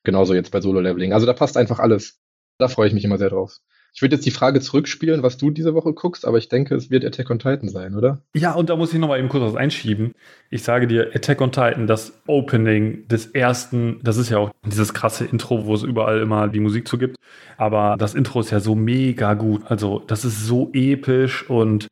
Genauso 0.04 0.34
jetzt 0.34 0.52
bei 0.52 0.62
Solo-Leveling. 0.62 1.12
Also 1.12 1.26
da 1.26 1.34
passt 1.34 1.58
einfach 1.58 1.80
alles. 1.80 2.22
Da 2.58 2.68
freue 2.68 2.88
ich 2.88 2.94
mich 2.94 3.06
immer 3.06 3.18
sehr 3.18 3.30
drauf. 3.30 3.60
Ich 3.94 4.02
würde 4.04 4.16
jetzt 4.16 4.26
die 4.26 4.32
Frage 4.32 4.62
zurückspielen, 4.62 5.24
was 5.24 5.38
du 5.38 5.50
diese 5.50 5.74
Woche 5.74 5.92
guckst, 5.92 6.28
aber 6.28 6.38
ich 6.38 6.50
denke, 6.50 6.76
es 6.76 6.92
wird 6.92 7.04
Attack 7.04 7.32
on 7.32 7.40
Titan 7.40 7.68
sein, 7.68 7.96
oder? 7.96 8.22
Ja, 8.36 8.54
und 8.54 8.70
da 8.70 8.76
muss 8.76 8.94
ich 8.94 9.00
nochmal 9.00 9.18
eben 9.18 9.28
kurz 9.28 9.44
was 9.44 9.56
einschieben. 9.56 10.14
Ich 10.52 10.62
sage 10.62 10.86
dir, 10.86 11.16
Attack 11.16 11.42
on 11.42 11.52
Titan, 11.52 11.88
das 11.88 12.22
Opening 12.28 13.08
des 13.08 13.26
ersten, 13.28 14.00
das 14.04 14.18
ist 14.18 14.30
ja 14.30 14.38
auch 14.38 14.52
dieses 14.64 14.94
krasse 14.94 15.26
Intro, 15.26 15.66
wo 15.66 15.74
es 15.74 15.82
überall 15.82 16.20
immer 16.22 16.48
die 16.48 16.60
Musik 16.60 16.88
zu 16.88 17.00
gibt. 17.00 17.16
Aber 17.58 17.96
das 17.98 18.14
Intro 18.14 18.40
ist 18.40 18.52
ja 18.52 18.60
so 18.60 18.76
mega 18.76 19.34
gut. 19.34 19.64
Also, 19.66 20.04
das 20.06 20.26
ist 20.26 20.46
so 20.46 20.70
episch 20.74 21.50
und 21.50 21.88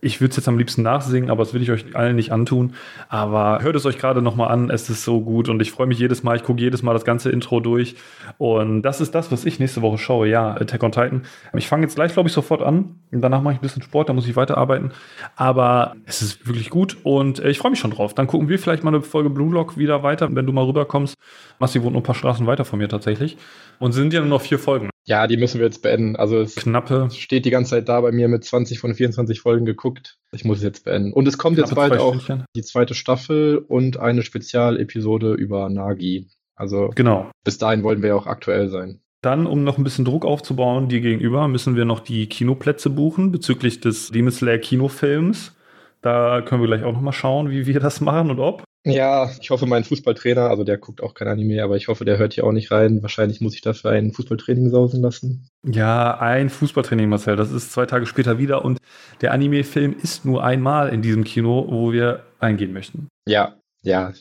ich 0.00 0.20
würde 0.20 0.30
es 0.30 0.36
jetzt 0.36 0.48
am 0.48 0.58
liebsten 0.58 0.82
nachsingen, 0.82 1.30
aber 1.30 1.44
das 1.44 1.54
will 1.54 1.62
ich 1.62 1.70
euch 1.70 1.96
allen 1.96 2.16
nicht 2.16 2.32
antun. 2.32 2.74
Aber 3.08 3.62
hört 3.62 3.76
es 3.76 3.86
euch 3.86 3.98
gerade 3.98 4.22
nochmal 4.22 4.48
an, 4.48 4.70
es 4.70 4.90
ist 4.90 5.04
so 5.04 5.20
gut 5.20 5.48
und 5.48 5.60
ich 5.60 5.72
freue 5.72 5.86
mich 5.86 5.98
jedes 5.98 6.22
Mal, 6.22 6.36
ich 6.36 6.42
gucke 6.42 6.60
jedes 6.60 6.82
Mal 6.82 6.92
das 6.92 7.04
ganze 7.04 7.30
Intro 7.30 7.60
durch. 7.60 7.96
Und 8.38 8.82
das 8.82 9.00
ist 9.00 9.14
das, 9.14 9.32
was 9.32 9.44
ich 9.44 9.58
nächste 9.58 9.82
Woche 9.82 9.98
schaue, 9.98 10.28
ja, 10.28 10.52
Attack 10.52 10.82
on 10.82 10.92
Titan. 10.92 11.22
Ich 11.54 11.68
fange 11.68 11.84
jetzt 11.84 11.94
gleich, 11.94 12.12
glaube 12.12 12.28
ich, 12.28 12.32
sofort 12.32 12.62
an. 12.62 12.96
Danach 13.10 13.42
mache 13.42 13.54
ich 13.54 13.58
ein 13.60 13.62
bisschen 13.62 13.82
Sport, 13.82 14.08
da 14.08 14.12
muss 14.12 14.28
ich 14.28 14.36
weiterarbeiten. 14.36 14.92
Aber 15.36 15.94
es 16.04 16.22
ist 16.22 16.46
wirklich 16.46 16.70
gut 16.70 16.96
und 17.02 17.38
äh, 17.38 17.50
ich 17.50 17.58
freue 17.58 17.70
mich 17.70 17.80
schon 17.80 17.90
drauf. 17.90 18.14
Dann 18.14 18.26
gucken 18.26 18.48
wir 18.48 18.58
vielleicht 18.58 18.84
mal 18.84 18.94
eine 18.94 19.02
Folge 19.02 19.30
Blue 19.30 19.52
Lock 19.52 19.76
wieder 19.78 20.02
weiter, 20.02 20.28
wenn 20.34 20.46
du 20.46 20.52
mal 20.52 20.64
rüberkommst. 20.64 21.14
Massi 21.58 21.82
wohnt 21.82 21.92
nur 21.92 22.00
ein 22.00 22.04
paar 22.04 22.14
Straßen 22.14 22.46
weiter 22.46 22.64
von 22.64 22.78
mir 22.78 22.88
tatsächlich. 22.88 23.36
Und 23.78 23.92
sind 23.92 24.12
ja 24.12 24.20
nur 24.20 24.28
noch 24.28 24.40
vier 24.40 24.58
Folgen. 24.58 24.90
Ja, 25.06 25.28
die 25.28 25.36
müssen 25.36 25.58
wir 25.60 25.66
jetzt 25.66 25.82
beenden. 25.82 26.16
Also 26.16 26.40
es 26.40 26.56
Knappe. 26.56 27.08
steht 27.12 27.44
die 27.44 27.50
ganze 27.50 27.70
Zeit 27.70 27.88
da 27.88 28.00
bei 28.00 28.10
mir 28.10 28.26
mit 28.26 28.44
20 28.44 28.80
von 28.80 28.92
24 28.92 29.40
Folgen 29.40 29.64
geguckt. 29.64 30.18
Ich 30.32 30.44
muss 30.44 30.58
es 30.58 30.64
jetzt 30.64 30.84
beenden. 30.84 31.12
Und 31.12 31.28
es 31.28 31.38
kommt 31.38 31.58
jetzt 31.58 31.74
bald 31.74 31.98
auch 31.98 32.16
die 32.56 32.62
zweite 32.62 32.94
Staffel 32.94 33.58
und 33.58 33.98
eine 33.98 34.22
Spezialepisode 34.22 35.34
über 35.34 35.70
Nagi. 35.70 36.28
Also 36.56 36.90
genau. 36.94 37.30
bis 37.44 37.58
dahin 37.58 37.84
wollen 37.84 38.02
wir 38.02 38.10
ja 38.10 38.14
auch 38.16 38.26
aktuell 38.26 38.68
sein. 38.68 39.00
Dann, 39.22 39.46
um 39.46 39.62
noch 39.62 39.78
ein 39.78 39.84
bisschen 39.84 40.04
Druck 40.04 40.24
aufzubauen, 40.24 40.88
dir 40.88 41.00
gegenüber, 41.00 41.46
müssen 41.48 41.76
wir 41.76 41.84
noch 41.84 42.00
die 42.00 42.28
Kinoplätze 42.28 42.90
buchen 42.90 43.30
bezüglich 43.30 43.80
des 43.80 44.10
Demon 44.10 44.32
Slayer 44.32 44.58
Kinofilms. 44.58 45.54
Da 46.02 46.42
können 46.42 46.62
wir 46.62 46.68
gleich 46.68 46.84
auch 46.84 46.92
noch 46.92 47.00
mal 47.00 47.12
schauen, 47.12 47.50
wie 47.50 47.66
wir 47.66 47.80
das 47.80 48.00
machen 48.00 48.30
und 48.30 48.40
ob. 48.40 48.64
Ja, 48.86 49.32
ich 49.40 49.50
hoffe, 49.50 49.66
mein 49.66 49.82
Fußballtrainer, 49.82 50.48
also 50.48 50.62
der 50.62 50.78
guckt 50.78 51.02
auch 51.02 51.14
kein 51.14 51.26
Anime, 51.26 51.60
aber 51.62 51.76
ich 51.76 51.88
hoffe, 51.88 52.04
der 52.04 52.18
hört 52.18 52.34
hier 52.34 52.44
auch 52.44 52.52
nicht 52.52 52.70
rein. 52.70 53.02
Wahrscheinlich 53.02 53.40
muss 53.40 53.54
ich 53.54 53.60
dafür 53.60 53.90
ein 53.90 54.12
Fußballtraining 54.12 54.70
sausen 54.70 55.02
lassen. 55.02 55.48
Ja, 55.64 56.18
ein 56.18 56.50
Fußballtraining, 56.50 57.08
Marcel. 57.08 57.34
Das 57.34 57.50
ist 57.50 57.72
zwei 57.72 57.86
Tage 57.86 58.06
später 58.06 58.38
wieder 58.38 58.64
und 58.64 58.78
der 59.22 59.32
Anime-Film 59.32 59.96
ist 60.00 60.24
nur 60.24 60.44
einmal 60.44 60.90
in 60.90 61.02
diesem 61.02 61.24
Kino, 61.24 61.66
wo 61.68 61.92
wir 61.92 62.22
eingehen 62.38 62.72
möchten. 62.72 63.08
Ja, 63.26 63.56
ja, 63.82 64.12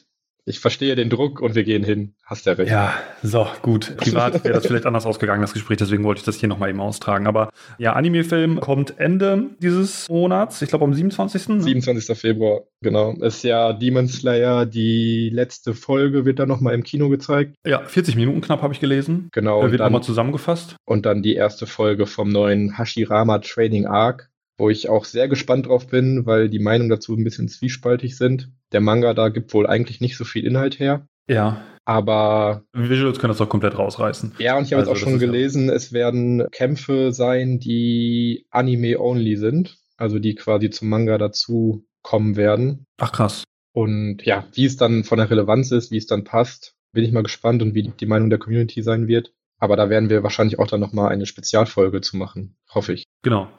ich 0.46 0.60
verstehe 0.60 0.96
den 0.96 1.10
Druck 1.10 1.42
und 1.42 1.56
wir 1.56 1.64
gehen 1.64 1.84
hin. 1.84 2.14
Hast 2.24 2.46
ja 2.46 2.54
recht. 2.54 2.72
Ja, 2.72 2.94
so, 3.24 3.48
gut. 3.64 3.98
Privat 3.98 4.44
wäre 4.44 4.54
das 4.54 4.66
vielleicht 4.68 4.86
anders 4.86 5.06
ausgegangen, 5.08 5.42
das 5.42 5.54
Gespräch, 5.54 5.78
deswegen 5.78 6.04
wollte 6.04 6.20
ich 6.20 6.26
das 6.26 6.36
hier 6.36 6.48
nochmal 6.48 6.70
eben 6.70 6.80
austragen. 6.80 7.26
Aber 7.26 7.50
ja, 7.80 7.94
Anime-Film 7.94 8.60
kommt 8.60 9.00
Ende 9.00 9.50
dieses 9.60 10.08
Monats, 10.08 10.62
ich 10.62 10.70
glaube 10.70 10.86
am 10.86 10.94
27. 10.94 11.50
Ne? 11.50 11.62
27. 11.62 12.18
Februar, 12.18 12.62
genau. 12.82 13.14
Ist 13.14 13.44
ja 13.44 13.74
Demon 13.74 14.08
Slayer, 14.08 14.68
die 14.68 15.32
letzte 15.34 15.74
Folge 15.74 16.26
wird 16.26 16.38
dann 16.38 16.48
nochmal 16.48 16.76
im 16.76 16.84
Kino 16.84 17.10
gezeigt. 17.10 17.56
Ja, 17.66 17.84
40 17.84 18.16
Minuten 18.16 18.42
knapp 18.42 18.62
habe 18.62 18.74
ich 18.74 18.80
gelesen. 18.80 19.30
Genau. 19.32 19.64
Da 19.64 19.72
wird 19.72 19.82
nochmal 19.82 20.04
zusammengefasst. 20.04 20.76
Und 20.86 21.08
dann 21.08 21.24
die 21.24 21.34
erste 21.34 21.66
Folge 21.66 22.06
vom 22.06 22.30
neuen 22.30 22.78
Hashirama 22.78 23.40
Training 23.40 23.88
Arc 23.88 24.30
wo 24.58 24.70
ich 24.70 24.90
auch 24.90 25.06
sehr 25.06 25.28
gespannt 25.28 25.68
drauf 25.68 25.88
bin, 25.88 26.26
weil 26.26 26.50
die 26.50 26.60
Meinungen 26.60 26.90
dazu 26.90 27.16
ein 27.16 27.24
bisschen 27.24 27.48
zwiespaltig 27.48 28.18
sind. 28.18 28.52
Der 28.72 28.82
Manga 28.82 29.14
da 29.14 29.30
gibt 29.30 29.54
wohl 29.54 29.68
eigentlich 29.68 30.02
nicht 30.02 30.18
so 30.18 30.24
viel 30.24 30.46
Inhalt 30.46 30.80
her. 30.80 31.08
Ja. 31.28 31.64
Aber. 31.86 32.64
Visuals 32.74 33.20
können 33.20 33.32
das 33.32 33.38
doch 33.38 33.50
komplett 33.50 33.78
rausreißen. 33.78 34.36
Ja, 34.40 34.58
und 34.58 34.64
ich 34.64 34.74
habe 34.74 34.82
also, 34.82 34.92
jetzt 34.92 35.02
auch 35.02 35.04
schon 35.04 35.20
gelesen, 35.20 35.68
ja. 35.68 35.74
es 35.74 35.94
werden 35.94 36.48
Kämpfe 36.52 37.12
sein, 37.12 37.60
die 37.60 38.48
Anime-only 38.50 39.36
sind. 39.38 39.78
Also 39.98 40.20
die 40.20 40.36
quasi 40.36 40.70
zum 40.70 40.90
Manga 40.90 41.18
dazu 41.18 41.86
kommen 42.02 42.36
werden. 42.36 42.86
Ach 42.98 43.12
krass. 43.12 43.44
Und 43.72 44.24
ja, 44.24 44.46
wie 44.54 44.66
es 44.66 44.78
dann 44.78 45.04
von 45.04 45.18
der 45.18 45.30
Relevanz 45.30 45.72
ist, 45.72 45.92
wie 45.92 45.98
es 45.98 46.06
dann 46.06 46.24
passt, 46.24 46.76
bin 46.92 47.04
ich 47.04 47.12
mal 47.12 47.24
gespannt 47.24 47.62
und 47.62 47.76
wie 47.76 47.84
die 47.84 48.06
Meinung 48.06 48.30
der 48.30 48.40
Community 48.40 48.82
sein 48.82 49.08
wird. 49.08 49.34
Aber 49.58 49.76
da 49.76 49.90
werden 49.90 50.10
wir 50.10 50.24
wahrscheinlich 50.24 50.60
auch 50.60 50.68
dann 50.68 50.80
nochmal 50.80 51.12
eine 51.12 51.26
Spezialfolge 51.26 52.02
zu 52.02 52.18
machen, 52.18 52.58
hoffe 52.74 52.94
ich. 52.94 53.06
Genau. 53.22 53.50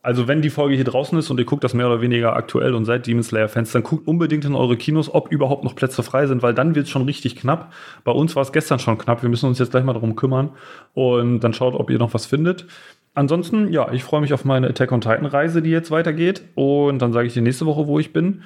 Also 0.00 0.28
wenn 0.28 0.42
die 0.42 0.50
Folge 0.50 0.76
hier 0.76 0.84
draußen 0.84 1.18
ist 1.18 1.28
und 1.28 1.38
ihr 1.38 1.44
guckt 1.44 1.64
das 1.64 1.74
mehr 1.74 1.86
oder 1.86 2.00
weniger 2.00 2.36
aktuell 2.36 2.74
und 2.74 2.84
seid 2.84 3.06
Demon 3.06 3.24
Slayer 3.24 3.48
Fans, 3.48 3.72
dann 3.72 3.82
guckt 3.82 4.06
unbedingt 4.06 4.44
in 4.44 4.54
eure 4.54 4.76
Kinos, 4.76 5.12
ob 5.12 5.32
überhaupt 5.32 5.64
noch 5.64 5.74
Plätze 5.74 6.02
frei 6.02 6.26
sind, 6.26 6.42
weil 6.42 6.54
dann 6.54 6.76
wird 6.76 6.86
es 6.86 6.90
schon 6.90 7.02
richtig 7.02 7.34
knapp. 7.34 7.72
Bei 8.04 8.12
uns 8.12 8.36
war 8.36 8.42
es 8.42 8.52
gestern 8.52 8.78
schon 8.78 8.96
knapp. 8.96 9.22
Wir 9.22 9.28
müssen 9.28 9.46
uns 9.46 9.58
jetzt 9.58 9.72
gleich 9.72 9.84
mal 9.84 9.94
darum 9.94 10.14
kümmern 10.14 10.50
und 10.94 11.40
dann 11.40 11.52
schaut, 11.52 11.74
ob 11.74 11.90
ihr 11.90 11.98
noch 11.98 12.14
was 12.14 12.26
findet. 12.26 12.66
Ansonsten, 13.14 13.72
ja, 13.72 13.90
ich 13.92 14.04
freue 14.04 14.20
mich 14.20 14.32
auf 14.32 14.44
meine 14.44 14.68
Attack 14.68 14.92
on 14.92 15.00
Titan 15.00 15.26
Reise, 15.26 15.62
die 15.62 15.70
jetzt 15.70 15.90
weitergeht 15.90 16.42
und 16.54 17.00
dann 17.00 17.12
sage 17.12 17.26
ich 17.26 17.34
dir 17.34 17.42
nächste 17.42 17.66
Woche, 17.66 17.88
wo 17.88 17.98
ich 17.98 18.12
bin. 18.12 18.42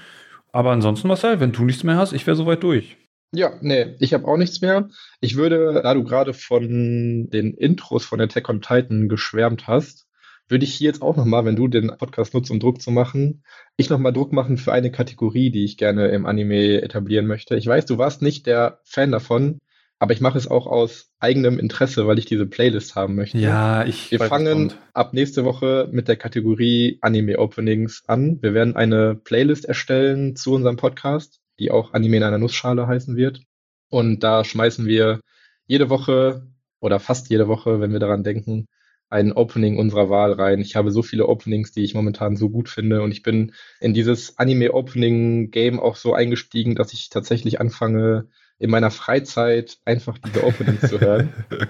Aber 0.52 0.70
ansonsten, 0.70 1.08
Marcel, 1.08 1.40
wenn 1.40 1.52
du 1.52 1.64
nichts 1.64 1.84
mehr 1.84 1.96
hast, 1.96 2.14
ich 2.14 2.26
wäre 2.26 2.36
soweit 2.36 2.62
durch. 2.62 2.96
Ja, 3.34 3.52
nee, 3.60 3.96
ich 3.98 4.14
habe 4.14 4.26
auch 4.26 4.36
nichts 4.36 4.60
mehr. 4.62 4.88
Ich 5.20 5.36
würde, 5.36 5.80
da 5.82 5.94
du 5.94 6.04
gerade 6.04 6.32
von 6.34 7.28
den 7.30 7.54
Intros 7.54 8.04
von 8.04 8.20
Attack 8.20 8.48
on 8.48 8.60
Titan 8.60 9.08
geschwärmt 9.08 9.66
hast, 9.66 10.06
würde 10.52 10.64
ich 10.64 10.74
hier 10.74 10.86
jetzt 10.86 11.02
auch 11.02 11.16
nochmal, 11.16 11.44
wenn 11.44 11.56
du 11.56 11.66
den 11.66 11.88
Podcast 11.98 12.34
nutzt, 12.34 12.50
um 12.50 12.60
Druck 12.60 12.80
zu 12.80 12.92
machen, 12.92 13.42
ich 13.76 13.90
nochmal 13.90 14.12
Druck 14.12 14.32
machen 14.32 14.58
für 14.58 14.72
eine 14.72 14.92
Kategorie, 14.92 15.50
die 15.50 15.64
ich 15.64 15.76
gerne 15.76 16.08
im 16.08 16.26
Anime 16.26 16.82
etablieren 16.82 17.26
möchte. 17.26 17.56
Ich 17.56 17.66
weiß, 17.66 17.86
du 17.86 17.98
warst 17.98 18.22
nicht 18.22 18.46
der 18.46 18.78
Fan 18.84 19.10
davon, 19.10 19.58
aber 19.98 20.12
ich 20.12 20.20
mache 20.20 20.36
es 20.36 20.46
auch 20.46 20.66
aus 20.66 21.12
eigenem 21.18 21.58
Interesse, 21.58 22.06
weil 22.06 22.18
ich 22.18 22.26
diese 22.26 22.46
Playlist 22.46 22.94
haben 22.94 23.14
möchte. 23.14 23.38
Ja, 23.38 23.84
ich. 23.84 24.10
Wir 24.10 24.18
fangen 24.20 24.72
ab 24.92 25.14
nächste 25.14 25.44
Woche 25.44 25.88
mit 25.90 26.06
der 26.06 26.16
Kategorie 26.16 26.98
Anime 27.00 27.38
Openings 27.38 28.02
an. 28.06 28.38
Wir 28.42 28.52
werden 28.52 28.76
eine 28.76 29.14
Playlist 29.14 29.64
erstellen 29.64 30.36
zu 30.36 30.52
unserem 30.54 30.76
Podcast, 30.76 31.40
die 31.58 31.70
auch 31.70 31.94
Anime 31.94 32.18
in 32.18 32.22
einer 32.24 32.38
Nussschale 32.38 32.86
heißen 32.86 33.16
wird. 33.16 33.42
Und 33.88 34.22
da 34.22 34.44
schmeißen 34.44 34.86
wir 34.86 35.20
jede 35.66 35.88
Woche 35.88 36.46
oder 36.80 36.98
fast 37.00 37.30
jede 37.30 37.48
Woche, 37.48 37.80
wenn 37.80 37.92
wir 37.92 38.00
daran 38.00 38.24
denken, 38.24 38.66
ein 39.12 39.32
Opening 39.32 39.78
unserer 39.78 40.10
Wahl 40.10 40.32
rein. 40.32 40.60
Ich 40.60 40.74
habe 40.74 40.90
so 40.90 41.02
viele 41.02 41.28
Openings, 41.28 41.72
die 41.72 41.84
ich 41.84 41.94
momentan 41.94 42.36
so 42.36 42.48
gut 42.48 42.68
finde 42.68 43.02
und 43.02 43.12
ich 43.12 43.22
bin 43.22 43.52
in 43.80 43.94
dieses 43.94 44.38
Anime-Opening-Game 44.38 45.78
auch 45.78 45.96
so 45.96 46.14
eingestiegen, 46.14 46.74
dass 46.74 46.92
ich 46.92 47.10
tatsächlich 47.10 47.60
anfange, 47.60 48.26
in 48.62 48.70
meiner 48.70 48.92
Freizeit 48.92 49.78
einfach 49.84 50.18
diese 50.18 50.44
Openings 50.44 50.88
zu 50.88 51.00
hören. 51.00 51.32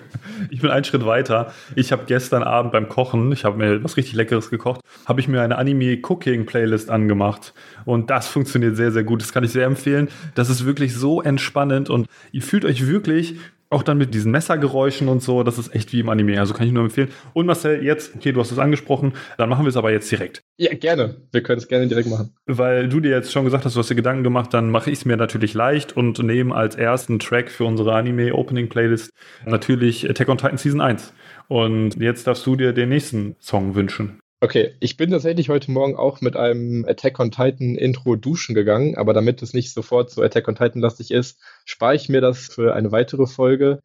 Ich 0.50 0.60
bin 0.60 0.70
einen 0.70 0.84
Schritt 0.84 1.06
weiter. 1.06 1.52
Ich 1.76 1.92
habe 1.92 2.04
gestern 2.06 2.42
Abend 2.42 2.72
beim 2.72 2.88
Kochen, 2.88 3.30
ich 3.32 3.44
habe 3.44 3.56
mir 3.56 3.82
was 3.84 3.96
richtig 3.96 4.14
Leckeres 4.14 4.50
gekocht, 4.50 4.80
habe 5.06 5.20
ich 5.20 5.28
mir 5.28 5.40
eine 5.40 5.56
Anime-Cooking-Playlist 5.56 6.90
angemacht. 6.90 7.54
Und 7.84 8.10
das 8.10 8.26
funktioniert 8.26 8.76
sehr, 8.76 8.90
sehr 8.90 9.04
gut. 9.04 9.22
Das 9.22 9.32
kann 9.32 9.44
ich 9.44 9.52
sehr 9.52 9.66
empfehlen. 9.66 10.08
Das 10.34 10.50
ist 10.50 10.66
wirklich 10.66 10.94
so 10.94 11.22
entspannend 11.22 11.90
und 11.90 12.06
ihr 12.32 12.42
fühlt 12.42 12.64
euch 12.64 12.86
wirklich 12.86 13.36
auch 13.72 13.82
dann 13.82 13.98
mit 13.98 14.14
diesen 14.14 14.32
Messergeräuschen 14.32 15.08
und 15.08 15.22
so, 15.22 15.42
das 15.42 15.58
ist 15.58 15.74
echt 15.74 15.92
wie 15.92 16.00
im 16.00 16.08
Anime. 16.08 16.38
Also 16.38 16.54
kann 16.54 16.66
ich 16.66 16.72
nur 16.72 16.84
empfehlen. 16.84 17.08
Und 17.32 17.46
Marcel, 17.46 17.82
jetzt, 17.82 18.14
okay, 18.14 18.32
du 18.32 18.40
hast 18.40 18.52
es 18.52 18.58
angesprochen, 18.58 19.14
dann 19.38 19.48
machen 19.48 19.64
wir 19.64 19.68
es 19.68 19.76
aber 19.76 19.90
jetzt 19.90 20.10
direkt. 20.10 20.42
Ja, 20.56 20.74
gerne. 20.74 21.16
Wir 21.32 21.42
können 21.42 21.58
es 21.58 21.68
gerne 21.68 21.88
direkt 21.88 22.08
machen. 22.08 22.34
Weil 22.46 22.88
du 22.88 23.00
dir 23.00 23.10
jetzt 23.10 23.32
schon 23.32 23.44
gesagt 23.44 23.64
hast, 23.64 23.74
du 23.74 23.80
hast 23.80 23.90
dir 23.90 23.94
Gedanken 23.94 24.22
gemacht, 24.22 24.54
dann 24.54 24.70
mache 24.70 24.90
ich 24.90 24.98
es 24.98 25.04
mir 25.04 25.16
natürlich 25.16 25.54
leicht 25.54 25.96
und 25.96 26.18
nehme 26.22 26.54
als 26.54 26.76
ersten 26.76 27.18
Track 27.18 27.50
für 27.50 27.64
unsere 27.64 27.94
Anime-Opening-Playlist 27.94 29.10
natürlich 29.46 30.08
Attack 30.08 30.28
on 30.28 30.38
Titan 30.38 30.58
Season 30.58 30.80
1. 30.80 31.12
Und 31.48 31.96
jetzt 31.96 32.26
darfst 32.26 32.46
du 32.46 32.56
dir 32.56 32.72
den 32.72 32.88
nächsten 32.88 33.36
Song 33.40 33.74
wünschen. 33.74 34.21
Okay, 34.44 34.74
ich 34.80 34.96
bin 34.96 35.12
tatsächlich 35.12 35.50
heute 35.50 35.70
Morgen 35.70 35.94
auch 35.94 36.20
mit 36.20 36.36
einem 36.36 36.84
Attack 36.84 37.20
on 37.20 37.30
Titan 37.30 37.76
Intro 37.76 38.16
duschen 38.16 38.56
gegangen, 38.56 38.96
aber 38.96 39.12
damit 39.12 39.40
es 39.40 39.54
nicht 39.54 39.72
sofort 39.72 40.10
so 40.10 40.20
Attack 40.20 40.48
on 40.48 40.56
Titan 40.56 40.82
lastig 40.82 41.12
ist, 41.12 41.40
spare 41.64 41.94
ich 41.94 42.08
mir 42.08 42.20
das 42.20 42.48
für 42.48 42.74
eine 42.74 42.90
weitere 42.90 43.26
Folge 43.28 43.78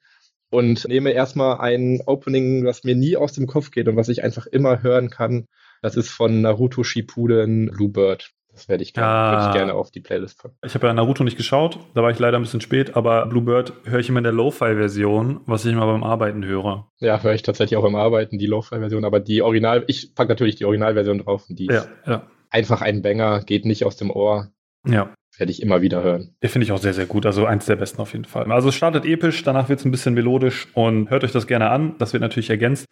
und 0.50 0.88
nehme 0.88 1.12
erstmal 1.12 1.60
ein 1.60 2.02
Opening, 2.08 2.66
was 2.66 2.84
mir 2.84 2.96
nie 2.96 3.18
aus 3.18 3.34
dem 3.34 3.46
Kopf 3.46 3.70
geht 3.70 3.88
und 3.88 3.98
was 3.98 4.10
ich 4.10 4.24
einfach 4.24 4.48
immer 4.48 4.82
hören 4.82 5.12
kann. 5.12 5.46
Das 5.84 5.96
ist 5.96 6.10
von 6.10 6.42
Naruto 6.42 6.84
Shippuden 6.84 7.68
Bluebird. 7.68 8.32
Das 8.58 8.68
werde 8.68 8.82
ich, 8.82 8.92
gerne, 8.92 9.08
ah, 9.08 9.32
würde 9.32 9.50
ich 9.50 9.54
gerne 9.54 9.74
auf 9.76 9.92
die 9.92 10.00
Playlist 10.00 10.42
packen. 10.42 10.56
Ich 10.66 10.74
habe 10.74 10.88
ja 10.88 10.94
Naruto 10.94 11.24
nicht 11.24 11.38
geschaut, 11.38 11.78
da 11.94 12.02
war 12.02 12.10
ich 12.10 12.18
leider 12.18 12.40
ein 12.40 12.42
bisschen 12.42 12.60
spät, 12.60 12.96
aber 12.96 13.28
Bluebird 13.28 13.72
höre 13.84 14.00
ich 14.00 14.10
immer 14.10 14.18
in 14.18 14.24
der 14.24 14.34
Lo-Fi-Version, 14.34 15.42
was 15.46 15.64
ich 15.64 15.74
immer 15.74 15.86
beim 15.86 16.04
Arbeiten 16.04 16.44
höre. 16.44 16.88
Ja, 16.98 17.22
höre 17.22 17.36
ich 17.36 17.44
tatsächlich 17.44 17.78
auch 17.78 17.84
beim 17.84 17.94
Arbeiten, 17.94 18.40
die 18.40 18.48
Lo-Fi-Version, 18.48 19.06
aber 19.06 19.20
die 19.20 19.44
Original, 19.44 19.84
ich 19.86 20.16
packe 20.16 20.30
natürlich 20.30 20.56
die 20.56 20.66
Originalversion 20.66 21.20
drauf 21.20 21.46
und 21.48 21.60
die 21.60 21.68
ja, 21.68 21.86
ja. 22.08 22.24
einfach 22.50 22.82
ein 22.82 23.04
Banger, 23.04 23.44
geht 23.44 23.66
nicht 23.66 23.86
aus 23.86 23.96
dem 23.96 24.10
Ohr. 24.10 24.50
Ja. 24.88 25.14
Werde 25.38 25.52
ich 25.52 25.62
immer 25.62 25.84
wieder 25.84 26.02
hören. 26.02 26.36
Finde 26.42 26.66
ich 26.66 26.72
auch 26.72 26.80
sehr, 26.80 26.96
sehr 26.96 27.06
gut. 27.06 27.28
Also 27.28 27.46
eins 27.46 27.68
der 27.68 27.76
besten 27.76 28.02
auf 28.02 28.14
jeden 28.14 28.26
Fall. 28.26 28.52
Also 28.52 28.70
es 28.70 28.76
startet 28.76 29.06
episch, 29.06 29.44
danach 29.44 29.70
wird 29.70 29.82
es 29.82 29.86
ein 29.86 29.92
bisschen 29.92 30.16
melodisch 30.16 30.68
und 30.74 31.12
hört 31.12 31.24
euch 31.24 31.32
das 31.32 31.46
gerne 31.46 31.70
an. 31.70 31.94
Das 32.00 32.14
wird 32.14 32.22
natürlich 32.22 32.50
ergänzt. 32.50 32.88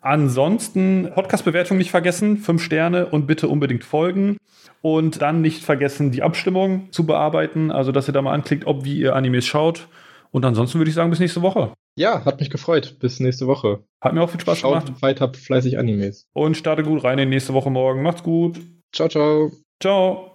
Ansonsten 0.00 1.10
Podcast-Bewertung 1.12 1.76
nicht 1.76 1.90
vergessen, 1.90 2.36
fünf 2.36 2.62
Sterne 2.62 3.06
und 3.06 3.26
bitte 3.26 3.48
unbedingt 3.48 3.82
folgen. 3.82 4.36
Und 4.80 5.22
dann 5.22 5.40
nicht 5.40 5.64
vergessen, 5.64 6.12
die 6.12 6.22
Abstimmung 6.22 6.88
zu 6.92 7.04
bearbeiten, 7.04 7.70
also 7.70 7.90
dass 7.92 8.08
ihr 8.08 8.12
da 8.12 8.22
mal 8.22 8.32
anklickt, 8.32 8.66
ob 8.66 8.84
wie 8.84 8.98
ihr 8.98 9.16
Animes 9.16 9.46
schaut. 9.46 9.88
Und 10.30 10.44
ansonsten 10.44 10.78
würde 10.78 10.88
ich 10.90 10.94
sagen, 10.94 11.10
bis 11.10 11.20
nächste 11.20 11.42
Woche. 11.42 11.72
Ja, 11.96 12.24
hat 12.24 12.38
mich 12.38 12.50
gefreut. 12.50 12.96
Bis 13.00 13.18
nächste 13.18 13.46
Woche. 13.46 13.82
Hat 14.00 14.12
mir 14.12 14.22
auch 14.22 14.30
viel 14.30 14.40
Spaß 14.40 14.58
Schaut 14.58 14.84
gemacht. 14.84 15.02
weiter 15.02 15.32
fleißig 15.32 15.78
Animes. 15.78 16.28
Und 16.32 16.56
starte 16.56 16.82
gut 16.84 17.02
rein 17.02 17.18
in 17.18 17.28
nächste 17.28 17.54
Woche 17.54 17.70
morgen. 17.70 18.02
Macht's 18.02 18.22
gut. 18.22 18.60
Ciao, 18.92 19.08
ciao. 19.08 19.50
Ciao. 19.80 20.27